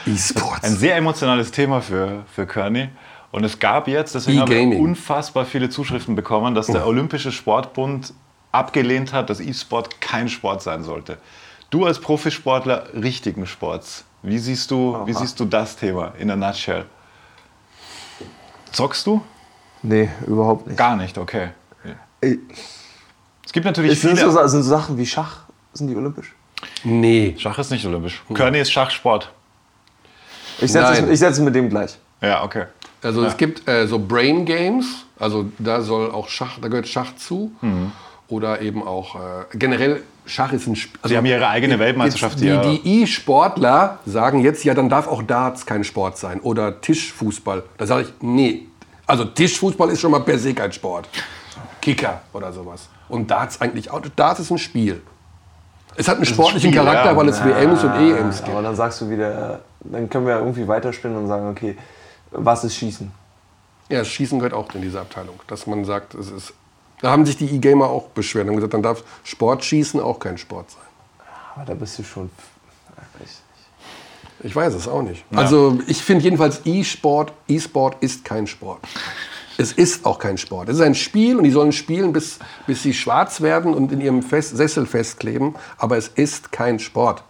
E-Sports. 0.06 0.64
ein 0.64 0.76
sehr 0.76 0.96
emotionales 0.96 1.52
Thema 1.52 1.82
für, 1.82 2.24
für 2.34 2.46
Kearney. 2.46 2.90
Und 3.32 3.44
es 3.44 3.60
gab 3.60 3.88
jetzt, 3.88 4.16
deswegen 4.16 4.40
haben 4.42 4.50
wir 4.52 4.80
unfassbar 4.80 5.46
viele 5.46 5.70
Zuschriften 5.70 6.16
bekommen, 6.16 6.56
dass 6.56 6.68
der 6.68 6.88
Olympische 6.88 7.32
Sportbund 7.32 8.14
abgelehnt 8.52 9.14
hat, 9.14 9.30
dass 9.30 9.40
E-Sport 9.40 10.02
kein 10.02 10.30
Sport 10.30 10.62
sein 10.62 10.84
sollte. 10.84 11.18
Du 11.70 11.86
als 11.86 12.00
Profisportler 12.00 12.88
richtigen 12.94 13.46
Sports, 13.46 14.04
wie 14.24 14.40
siehst 14.40 14.72
du, 14.72 14.98
wie 15.06 15.14
siehst 15.14 15.40
du 15.40 15.46
das 15.46 15.76
Thema 15.76 16.14
in 16.18 16.32
a 16.32 16.36
nutshell? 16.36 16.86
Zockst 18.72 19.06
du? 19.06 19.22
Nee, 19.82 20.10
überhaupt 20.28 20.68
nicht. 20.68 20.78
Gar 20.78 20.96
nicht, 20.96 21.18
okay. 21.18 21.50
Ey, 22.22 22.40
Es 23.46 23.54
gibt 23.54 23.66
natürlich 23.66 23.94
Ist, 23.94 24.02
sind, 24.02 24.18
viele... 24.18 24.30
so, 24.30 24.48
sind 24.48 24.64
so 24.64 24.70
Sachen 24.70 24.98
wie 24.98 25.06
Schach, 25.06 25.44
sind 25.74 25.88
die 25.88 25.96
olympisch? 25.96 26.34
Nee. 26.84 27.36
Schach 27.38 27.58
ist 27.60 27.72
nicht 27.72 27.86
olympisch. 27.86 28.22
Kearney 28.34 28.60
ist 28.60 28.72
Schachsport. 28.72 29.32
Ich 30.60 30.72
setze 30.72 31.04
es, 31.04 31.10
ich 31.10 31.20
setze 31.20 31.40
es 31.40 31.46
mit 31.46 31.56
dem 31.56 31.70
gleich. 31.70 31.98
Ja, 32.22 32.44
okay. 32.44 32.66
Also 33.02 33.24
es 33.24 33.38
gibt 33.38 33.66
äh, 33.70 33.88
so 33.88 33.98
Brain 33.98 34.44
Games, 34.44 35.06
also 35.18 35.50
da 35.58 35.80
soll 35.82 36.12
auch 36.12 36.28
Schach, 36.28 36.60
da 36.62 36.68
gehört 36.68 36.88
Schach 36.88 37.16
zu. 37.16 37.54
Mhm. 37.62 37.94
Oder 38.30 38.62
eben 38.62 38.88
auch 38.88 39.16
äh, 39.16 39.20
generell 39.54 40.04
Schach 40.26 40.54
ist 40.54 40.68
ein 40.68 40.76
Spiel. 40.76 41.00
Also 41.02 41.14
Sie 41.14 41.18
haben 41.18 41.26
ihre 41.26 41.48
eigene 41.48 41.80
Weltmeisterschaft 41.80 42.40
die, 42.40 42.46
hier. 42.46 42.62
die 42.62 43.02
E-Sportler 43.02 44.00
sagen 44.06 44.42
jetzt, 44.42 44.64
ja, 44.64 44.76
dann 44.76 44.88
darf 44.88 45.08
auch 45.08 45.24
Darts 45.24 45.66
kein 45.66 45.84
Sport 45.84 46.18
sein 46.18 46.40
oder 46.40 46.82
Tischfußball. 46.82 47.64
Da 47.78 47.88
sage 47.88 48.04
ich, 48.04 48.14
nee. 48.22 48.68
Also 49.08 49.26
Tischfußball 49.26 49.90
ist 49.90 50.00
schon 50.00 50.12
mal 50.12 50.20
per 50.20 50.38
se 50.38 50.54
kein 50.54 50.72
Sport. 50.72 51.10
Kicker 51.82 52.22
oder 52.34 52.54
sowas. 52.54 52.90
Und 53.08 53.32
Darts 53.32 53.60
eigentlich 53.60 53.90
auch. 53.90 54.02
Darts 54.16 54.40
ist 54.40 54.52
ein 54.52 54.60
Spiel. 54.60 55.02
Es 55.96 56.08
hat 56.08 56.18
einen 56.18 56.26
sportlichen 56.26 56.72
Spiel, 56.72 56.74
Charakter, 56.74 57.12
ja. 57.12 57.18
weil 57.18 57.28
es 57.28 57.44
WMs 57.44 57.84
und 57.84 57.94
EMs 57.94 58.38
gibt. 58.38 58.50
Aber 58.50 58.62
dann 58.62 58.76
sagst 58.76 59.02
du 59.02 59.10
wieder, 59.10 59.62
dann 59.80 60.10
können 60.10 60.28
wir 60.28 60.38
irgendwie 60.38 60.68
weiterspinnen 60.68 61.18
und 61.18 61.28
sagen, 61.28 61.50
okay, 61.50 61.76
was 62.32 62.64
ist 62.64 62.76
Schießen? 62.76 63.12
Ja, 63.90 64.06
Schießen 64.06 64.38
gehört 64.38 64.54
auch 64.54 64.74
in 64.76 64.84
diese 64.84 65.00
Abteilung. 65.02 65.40
Dass 65.48 65.66
man 65.66 65.84
sagt, 65.86 66.14
es 66.14 66.30
ist. 66.30 66.54
Da 67.02 67.12
haben 67.12 67.26
sich 67.26 67.38
die 67.38 67.46
E-Gamer 67.56 67.88
auch 67.88 68.08
beschwert 68.10 68.48
und 68.50 68.56
gesagt, 68.56 68.74
dann 68.74 68.84
darf 68.84 69.04
Sportschießen 69.24 70.00
auch 70.00 70.20
kein 70.20 70.38
Sport 70.38 70.72
sein. 70.72 70.82
Aber 71.56 71.66
da 71.66 71.74
bist 71.74 71.98
du 72.00 72.04
schon. 72.04 72.30
Ich, 74.42 74.56
weiß 74.56 74.74
es 74.74 74.88
auch 74.88 75.02
nicht. 75.02 75.26
Also 75.36 75.80
ich 75.88 76.02
finde 76.02 76.24
jedenfalls 76.24 76.62
E-Sport, 76.66 77.34
E-Sport 77.50 77.98
ist 78.02 78.24
kein 78.24 78.48
Sport. 78.48 78.80
Es 79.58 79.74
ist 79.74 80.06
auch 80.06 80.18
kein 80.18 80.38
Sport. 80.38 80.70
Es 80.70 80.76
ist 80.78 80.82
ein 80.82 80.96
Spiel 80.96 81.36
und 81.36 81.44
die 81.44 81.52
sollen 81.52 81.74
spielen, 81.74 82.14
bis, 82.14 82.40
bis 82.66 82.82
sie 82.82 82.94
schwarz 82.94 83.42
werden 83.42 83.74
und 83.74 83.92
in 83.92 84.00
ihrem 84.00 84.24
Fest, 84.24 84.56
Sessel 84.56 84.86
festkleben. 84.86 85.56
Aber 85.78 85.98
es 85.98 86.08
ist 86.08 86.54
kein 86.54 86.80
Sport. 86.80 87.24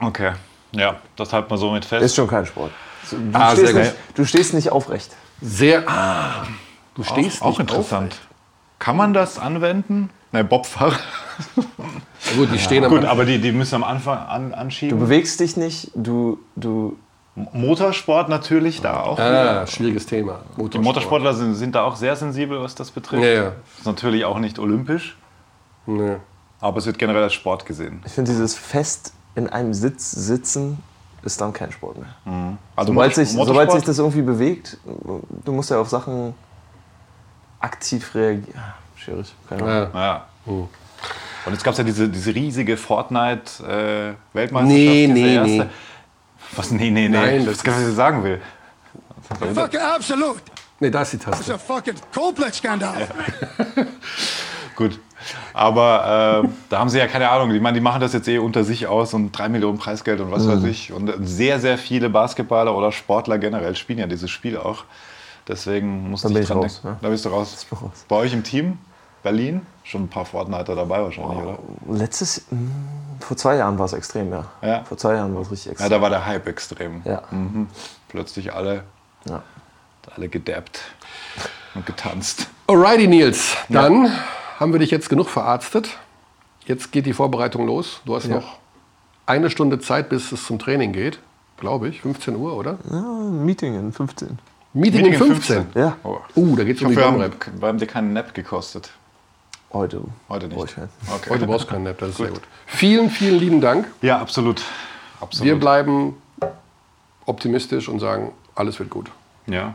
Okay. 0.00 0.32
Ja, 0.72 0.96
das 1.16 1.32
halten 1.34 1.50
wir 1.50 1.58
so 1.58 1.70
mit 1.72 1.84
fest. 1.84 2.02
ist 2.02 2.14
schon 2.14 2.28
kein 2.28 2.46
Sport. 2.46 2.70
Du, 3.10 3.16
Ah, 3.34 3.52
stehst, 3.52 3.72
sehr 3.72 3.82
nicht, 3.82 3.94
du 4.14 4.24
stehst 4.24 4.54
nicht 4.54 4.70
aufrecht. 4.70 5.10
Sehr. 5.42 5.86
Ah, 5.86 6.46
du 6.94 7.02
stehst 7.02 7.42
auch, 7.42 7.46
auch 7.54 7.60
interessant. 7.60 8.18
Kann 8.78 8.96
man 8.96 9.12
das 9.14 9.38
anwenden? 9.38 10.10
Ne, 10.32 10.44
Bobfahrer. 10.44 10.96
Gut, 12.36 12.48
die 12.52 12.58
stehen 12.58 12.84
am 12.84 12.90
Gut, 12.90 13.04
aber 13.04 13.24
die, 13.24 13.40
die 13.40 13.52
müssen 13.52 13.76
am 13.76 13.84
Anfang 13.84 14.18
an, 14.18 14.50
Du 14.50 14.56
anschieben. 14.56 14.98
bewegst 14.98 15.40
dich 15.40 15.56
nicht, 15.56 15.90
du, 15.94 16.38
du 16.56 16.96
Motorsport 17.52 18.28
natürlich 18.28 18.80
da 18.82 19.00
auch. 19.00 19.18
Ah, 19.18 19.66
schwieriges 19.66 20.06
Thema. 20.06 20.40
Die 20.56 20.78
Motorsportler 20.78 21.32
sind, 21.34 21.54
sind 21.54 21.74
da 21.74 21.84
auch 21.84 21.96
sehr 21.96 22.14
sensibel, 22.16 22.60
was 22.60 22.74
das 22.74 22.90
betrifft. 22.90 23.22
Ja, 23.22 23.28
ja. 23.30 23.52
Ist 23.78 23.86
natürlich 23.86 24.24
auch 24.24 24.38
nicht 24.38 24.58
olympisch, 24.58 25.16
Nee. 25.86 26.16
aber 26.60 26.78
es 26.78 26.86
wird 26.86 26.98
generell 26.98 27.22
als 27.22 27.34
Sport 27.34 27.64
gesehen. 27.64 28.02
Ich 28.04 28.12
finde 28.12 28.30
dieses 28.30 28.54
fest 28.56 29.12
in 29.34 29.48
einem 29.48 29.72
Sitz 29.72 30.10
sitzen 30.10 30.78
ist 31.22 31.40
dann 31.40 31.52
kein 31.52 31.72
Sport 31.72 31.96
mehr. 31.98 32.56
Also 32.76 32.92
Sobald 32.92 33.14
sich, 33.14 33.30
sobald 33.30 33.70
sich 33.70 33.82
Motorsport- 33.82 33.88
das 33.88 33.98
irgendwie 33.98 34.22
bewegt, 34.22 34.76
du 35.44 35.52
musst 35.52 35.70
ja 35.70 35.80
auf 35.80 35.88
Sachen 35.88 36.34
aktiv 37.60 38.14
reagieren. 38.14 38.54
Ah, 38.56 38.74
Schwierig. 38.96 39.34
Keine 39.48 39.62
Ahnung. 39.62 39.90
Ja. 39.94 40.00
Ja. 40.00 40.26
Und 40.46 41.52
jetzt 41.52 41.64
gab 41.64 41.72
es 41.72 41.78
ja 41.78 41.84
diese, 41.84 42.08
diese 42.08 42.34
riesige 42.34 42.76
Fortnite-Weltmeisterschaft. 42.76 44.66
Nee, 44.66 45.06
diese 45.06 45.12
nee, 45.12 45.34
erste. 45.34 45.50
nee. 45.50 45.66
Was? 46.56 46.70
Nee, 46.70 46.90
nee, 46.90 47.08
nee. 47.08 47.16
Nein, 47.16 47.46
das 47.46 47.56
das 47.56 47.64
kann, 47.64 47.74
was 47.74 47.88
ich 47.88 47.94
sagen 47.94 48.24
will. 48.24 48.40
Fucking 49.54 49.80
absolute. 49.80 50.40
Nee, 50.80 50.90
da 50.90 51.02
ist 51.02 51.12
die 51.12 51.18
Taste. 51.18 51.54
a 51.54 51.58
fucking 51.58 51.94
Coldplay-Skandal. 52.14 53.08
Gut. 54.76 54.98
Aber 55.52 56.44
äh, 56.44 56.48
da 56.68 56.78
haben 56.78 56.88
sie 56.88 56.98
ja 56.98 57.06
keine 57.06 57.28
Ahnung. 57.28 57.50
Ich 57.52 57.60
meine, 57.60 57.74
die 57.74 57.80
machen 57.80 58.00
das 58.00 58.12
jetzt 58.12 58.28
eh 58.28 58.38
unter 58.38 58.64
sich 58.64 58.86
aus 58.86 59.12
und 59.12 59.32
drei 59.32 59.48
Millionen 59.48 59.76
Preisgeld 59.78 60.20
und 60.20 60.30
was 60.30 60.46
weiß 60.46 60.62
ich. 60.64 60.92
Und 60.92 61.12
sehr, 61.20 61.58
sehr 61.58 61.76
viele 61.78 62.08
Basketballer 62.08 62.74
oder 62.76 62.92
Sportler 62.92 63.38
generell 63.38 63.74
spielen 63.74 63.98
ja 63.98 64.06
dieses 64.06 64.30
Spiel 64.30 64.56
auch. 64.56 64.84
Deswegen 65.48 66.10
muss 66.10 66.22
Da 66.22 66.28
ich 66.28 66.34
bin 66.34 66.42
ich 66.42 66.48
dran 66.48 66.58
raus, 66.58 66.74
denken. 66.82 66.88
ja. 66.88 66.98
Da 67.02 67.08
bist 67.08 67.24
du 67.24 67.28
raus. 67.30 67.66
raus. 67.72 68.04
Bei 68.08 68.16
euch 68.16 68.32
im 68.32 68.44
Team? 68.44 68.78
Berlin? 69.22 69.66
Schon 69.82 70.04
ein 70.04 70.08
paar 70.08 70.24
Fortniter 70.24 70.76
dabei 70.76 71.02
wahrscheinlich, 71.02 71.38
oder? 71.38 71.58
Letztes, 71.90 72.44
mh, 72.50 72.58
vor 73.20 73.36
zwei 73.36 73.56
Jahren 73.56 73.78
war 73.78 73.86
es 73.86 73.92
extrem, 73.94 74.30
ja. 74.30 74.44
Ja. 74.62 74.84
Vor 74.84 74.96
zwei 74.98 75.14
Jahren 75.14 75.34
war 75.34 75.42
es 75.42 75.50
richtig 75.50 75.66
Ja, 75.66 75.72
extrem. 75.72 75.90
da 75.90 76.00
war 76.02 76.10
der 76.10 76.24
Hype 76.26 76.46
extrem. 76.46 77.02
Ja. 77.04 77.22
Mhm. 77.30 77.66
Plötzlich 78.08 78.52
alle, 78.52 78.84
Ja. 79.24 79.42
alle 80.14 80.28
gedappt 80.28 80.80
und 81.74 81.84
getanzt. 81.86 82.48
Alrighty, 82.68 83.06
Nils. 83.08 83.56
Dann 83.68 84.12
haben 84.60 84.72
wir 84.72 84.78
dich 84.78 84.90
jetzt 84.90 85.08
genug 85.08 85.28
verarztet. 85.28 85.88
Jetzt 86.66 86.92
geht 86.92 87.06
die 87.06 87.14
Vorbereitung 87.14 87.66
los. 87.66 88.00
Du 88.04 88.14
hast 88.14 88.26
Ja. 88.26 88.36
noch 88.36 88.58
eine 89.26 89.48
Stunde 89.50 89.80
Zeit, 89.80 90.10
bis 90.10 90.30
es 90.32 90.44
zum 90.46 90.58
Training 90.58 90.92
geht. 90.92 91.18
Glaube 91.56 91.88
ich. 91.88 92.02
15 92.02 92.36
Uhr, 92.36 92.54
oder? 92.54 92.78
ja, 92.90 92.98
ein 93.00 93.44
Meeting 93.44 93.74
in 93.74 93.92
15. 93.92 94.38
Meeting, 94.78 95.02
Meeting 95.02 95.20
um 95.22 95.28
um 95.30 95.34
15. 95.36 95.56
15. 95.64 95.82
Ja, 95.82 95.96
Oh. 96.04 96.18
Uh, 96.36 96.56
da 96.56 96.64
geht 96.64 96.76
es 96.76 96.82
Ich 96.82 96.86
um 96.86 96.92
die 96.92 96.96
hoffe, 96.96 97.06
wir 97.06 97.06
haben, 97.06 97.14
Domrep. 97.30 97.60
wir 97.60 97.68
haben 97.68 97.78
dir 97.78 97.86
keinen 97.86 98.12
Nap 98.12 98.32
gekostet. 98.34 98.90
heute. 99.72 100.02
Heute 100.28 100.48
nicht. 100.48 100.74
keinen. 100.74 100.88
Okay. 101.14 101.30
Heute 101.30 101.46
brauchst 101.46 101.66
du 101.66 101.72
keinen 101.72 101.84
Nap, 101.84 101.98
das 101.98 102.10
ist 102.10 102.16
sehr 102.18 102.28
gut. 102.28 102.42
Vielen, 102.66 103.10
vielen 103.10 103.38
lieben 103.38 103.60
Dank. 103.60 103.86
Ja, 104.02 104.18
absolut. 104.18 104.62
absolut. 105.20 105.46
Wir 105.46 105.58
bleiben 105.58 106.14
optimistisch 107.26 107.88
und 107.88 107.98
sagen, 108.00 108.32
alles 108.54 108.78
wird 108.78 108.90
gut. 108.90 109.10
Ja. 109.46 109.74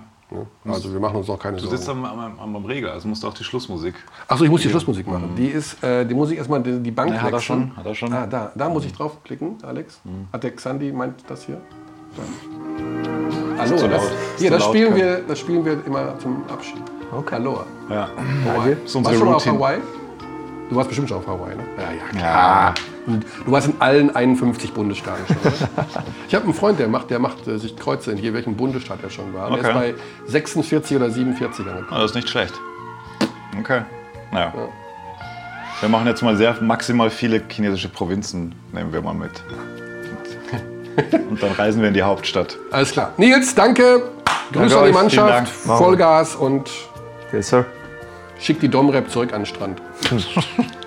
Also 0.65 0.91
wir 0.91 0.99
machen 0.99 1.17
uns 1.17 1.27
noch 1.27 1.37
keine 1.37 1.57
Du 1.57 1.67
sitzt 1.67 1.83
Sorgen. 1.83 2.03
am, 2.05 2.19
am, 2.19 2.39
am, 2.39 2.55
am 2.55 2.65
Regler, 2.65 2.91
also 2.93 3.07
musst 3.07 3.21
du 3.21 3.27
auch 3.27 3.35
die 3.35 3.43
Schlussmusik. 3.43 3.93
Achso, 4.27 4.43
ich 4.43 4.49
muss 4.49 4.63
die 4.63 4.69
Schlussmusik 4.69 5.05
machen. 5.05 5.35
Die 5.37 5.45
ist, 5.45 5.83
äh, 5.83 6.05
die 6.07 6.15
muss 6.15 6.31
ich 6.31 6.37
erstmal 6.39 6.63
die, 6.63 6.79
die 6.79 6.89
Bank 6.89 7.11
Ja, 7.13 7.21
hat 7.21 7.33
er 7.33 7.39
schon, 7.39 7.75
hat 7.77 7.85
er 7.85 7.93
schon. 7.93 8.11
Ah, 8.11 8.25
da, 8.25 8.51
da 8.55 8.67
muss 8.69 8.83
ich 8.83 8.93
draufklicken, 8.93 9.57
Alex. 9.63 9.99
Hat 10.31 10.43
der 10.43 10.55
Xandi 10.55 10.91
meint 10.91 11.23
das 11.27 11.43
hier? 11.45 11.61
Da. 12.17 12.23
Hallo, 13.65 13.77
zu 13.77 13.87
das, 13.87 14.01
hier, 14.37 14.51
das 14.51 14.63
spielen, 14.65 14.95
wir, 14.95 15.21
das 15.27 15.39
spielen 15.39 15.65
wir 15.65 15.77
immer 15.85 16.17
zum 16.19 16.43
Abschied. 16.49 16.81
Okay. 17.11 17.35
Aloha. 17.35 17.65
Ja. 17.89 18.07
Hawaii. 18.45 18.75
Das 18.83 18.95
ist 18.95 18.95
Warst 18.95 19.11
du 19.11 19.19
schon 19.19 19.27
mal 19.27 19.35
auf. 19.35 19.45
Hawaii? 19.45 19.77
Du 20.69 20.75
warst 20.77 20.87
bestimmt 20.89 21.09
schon 21.09 21.17
auf 21.19 21.27
Hawaii, 21.27 21.55
ne? 21.55 21.63
Ja, 21.77 22.19
ja, 22.19 22.25
Ja. 22.67 22.73
Und 23.05 23.25
Du 23.45 23.51
warst 23.51 23.67
in 23.67 23.75
allen 23.79 24.15
51 24.15 24.73
Bundesstaaten 24.73 25.25
schon? 25.27 25.37
Ich 26.27 26.33
habe 26.33 26.45
einen 26.45 26.53
Freund, 26.53 26.79
der 26.79 26.87
macht, 26.87 27.09
der 27.09 27.19
macht 27.19 27.47
äh, 27.47 27.57
sich 27.59 27.75
Kreuze 27.75 28.11
in 28.11 28.17
je 28.17 28.33
welchem 28.33 28.55
Bundesstaat 28.55 28.99
er 29.03 29.09
schon 29.09 29.33
war. 29.33 29.49
Und 29.51 29.61
Der 29.61 29.69
Okay. 29.75 29.89
ist 29.91 29.95
bei 30.27 30.31
46 30.31 30.97
oder 30.97 31.09
47 31.11 31.65
angekommen. 31.67 31.87
Ah, 31.91 31.99
das 32.01 32.11
ist 32.11 32.15
nicht 32.15 32.29
schlecht. 32.29 32.53
Okay. 33.59 33.81
Naja. 34.31 34.53
Wir 35.81 35.89
machen 35.89 36.07
jetzt 36.07 36.21
mal 36.23 36.35
sehr 36.37 36.55
maximal 36.61 37.09
viele 37.09 37.41
chinesische 37.49 37.89
Provinzen, 37.89 38.55
nehmen 38.71 38.93
wir 38.93 39.01
mal 39.01 39.13
mit. 39.13 39.31
Und, 41.29 41.41
dann 41.41 41.51
reisen 41.51 41.81
wir 41.81 41.87
in 41.87 41.93
die 41.93 42.03
Hauptstadt. 42.03 42.57
Alles 42.71 42.91
klar. 42.91 43.13
Nils, 43.17 43.55
danke. 43.55 44.03
Grüße 44.51 44.63
an 44.63 44.69
die 44.69 44.75
euch, 44.75 44.81
vielen 44.81 44.93
Mannschaft. 44.93 45.29
Dank. 45.29 45.47
Vollgas 45.47 46.35
und 46.35 46.69
Okay, 47.27 47.41
Sir. 47.41 47.65
schick 48.39 48.59
die 48.59 48.69
Domrep 48.69 49.09
zurück 49.09 49.33
an 49.33 49.41
den 49.41 49.45
Strand. 49.47 49.81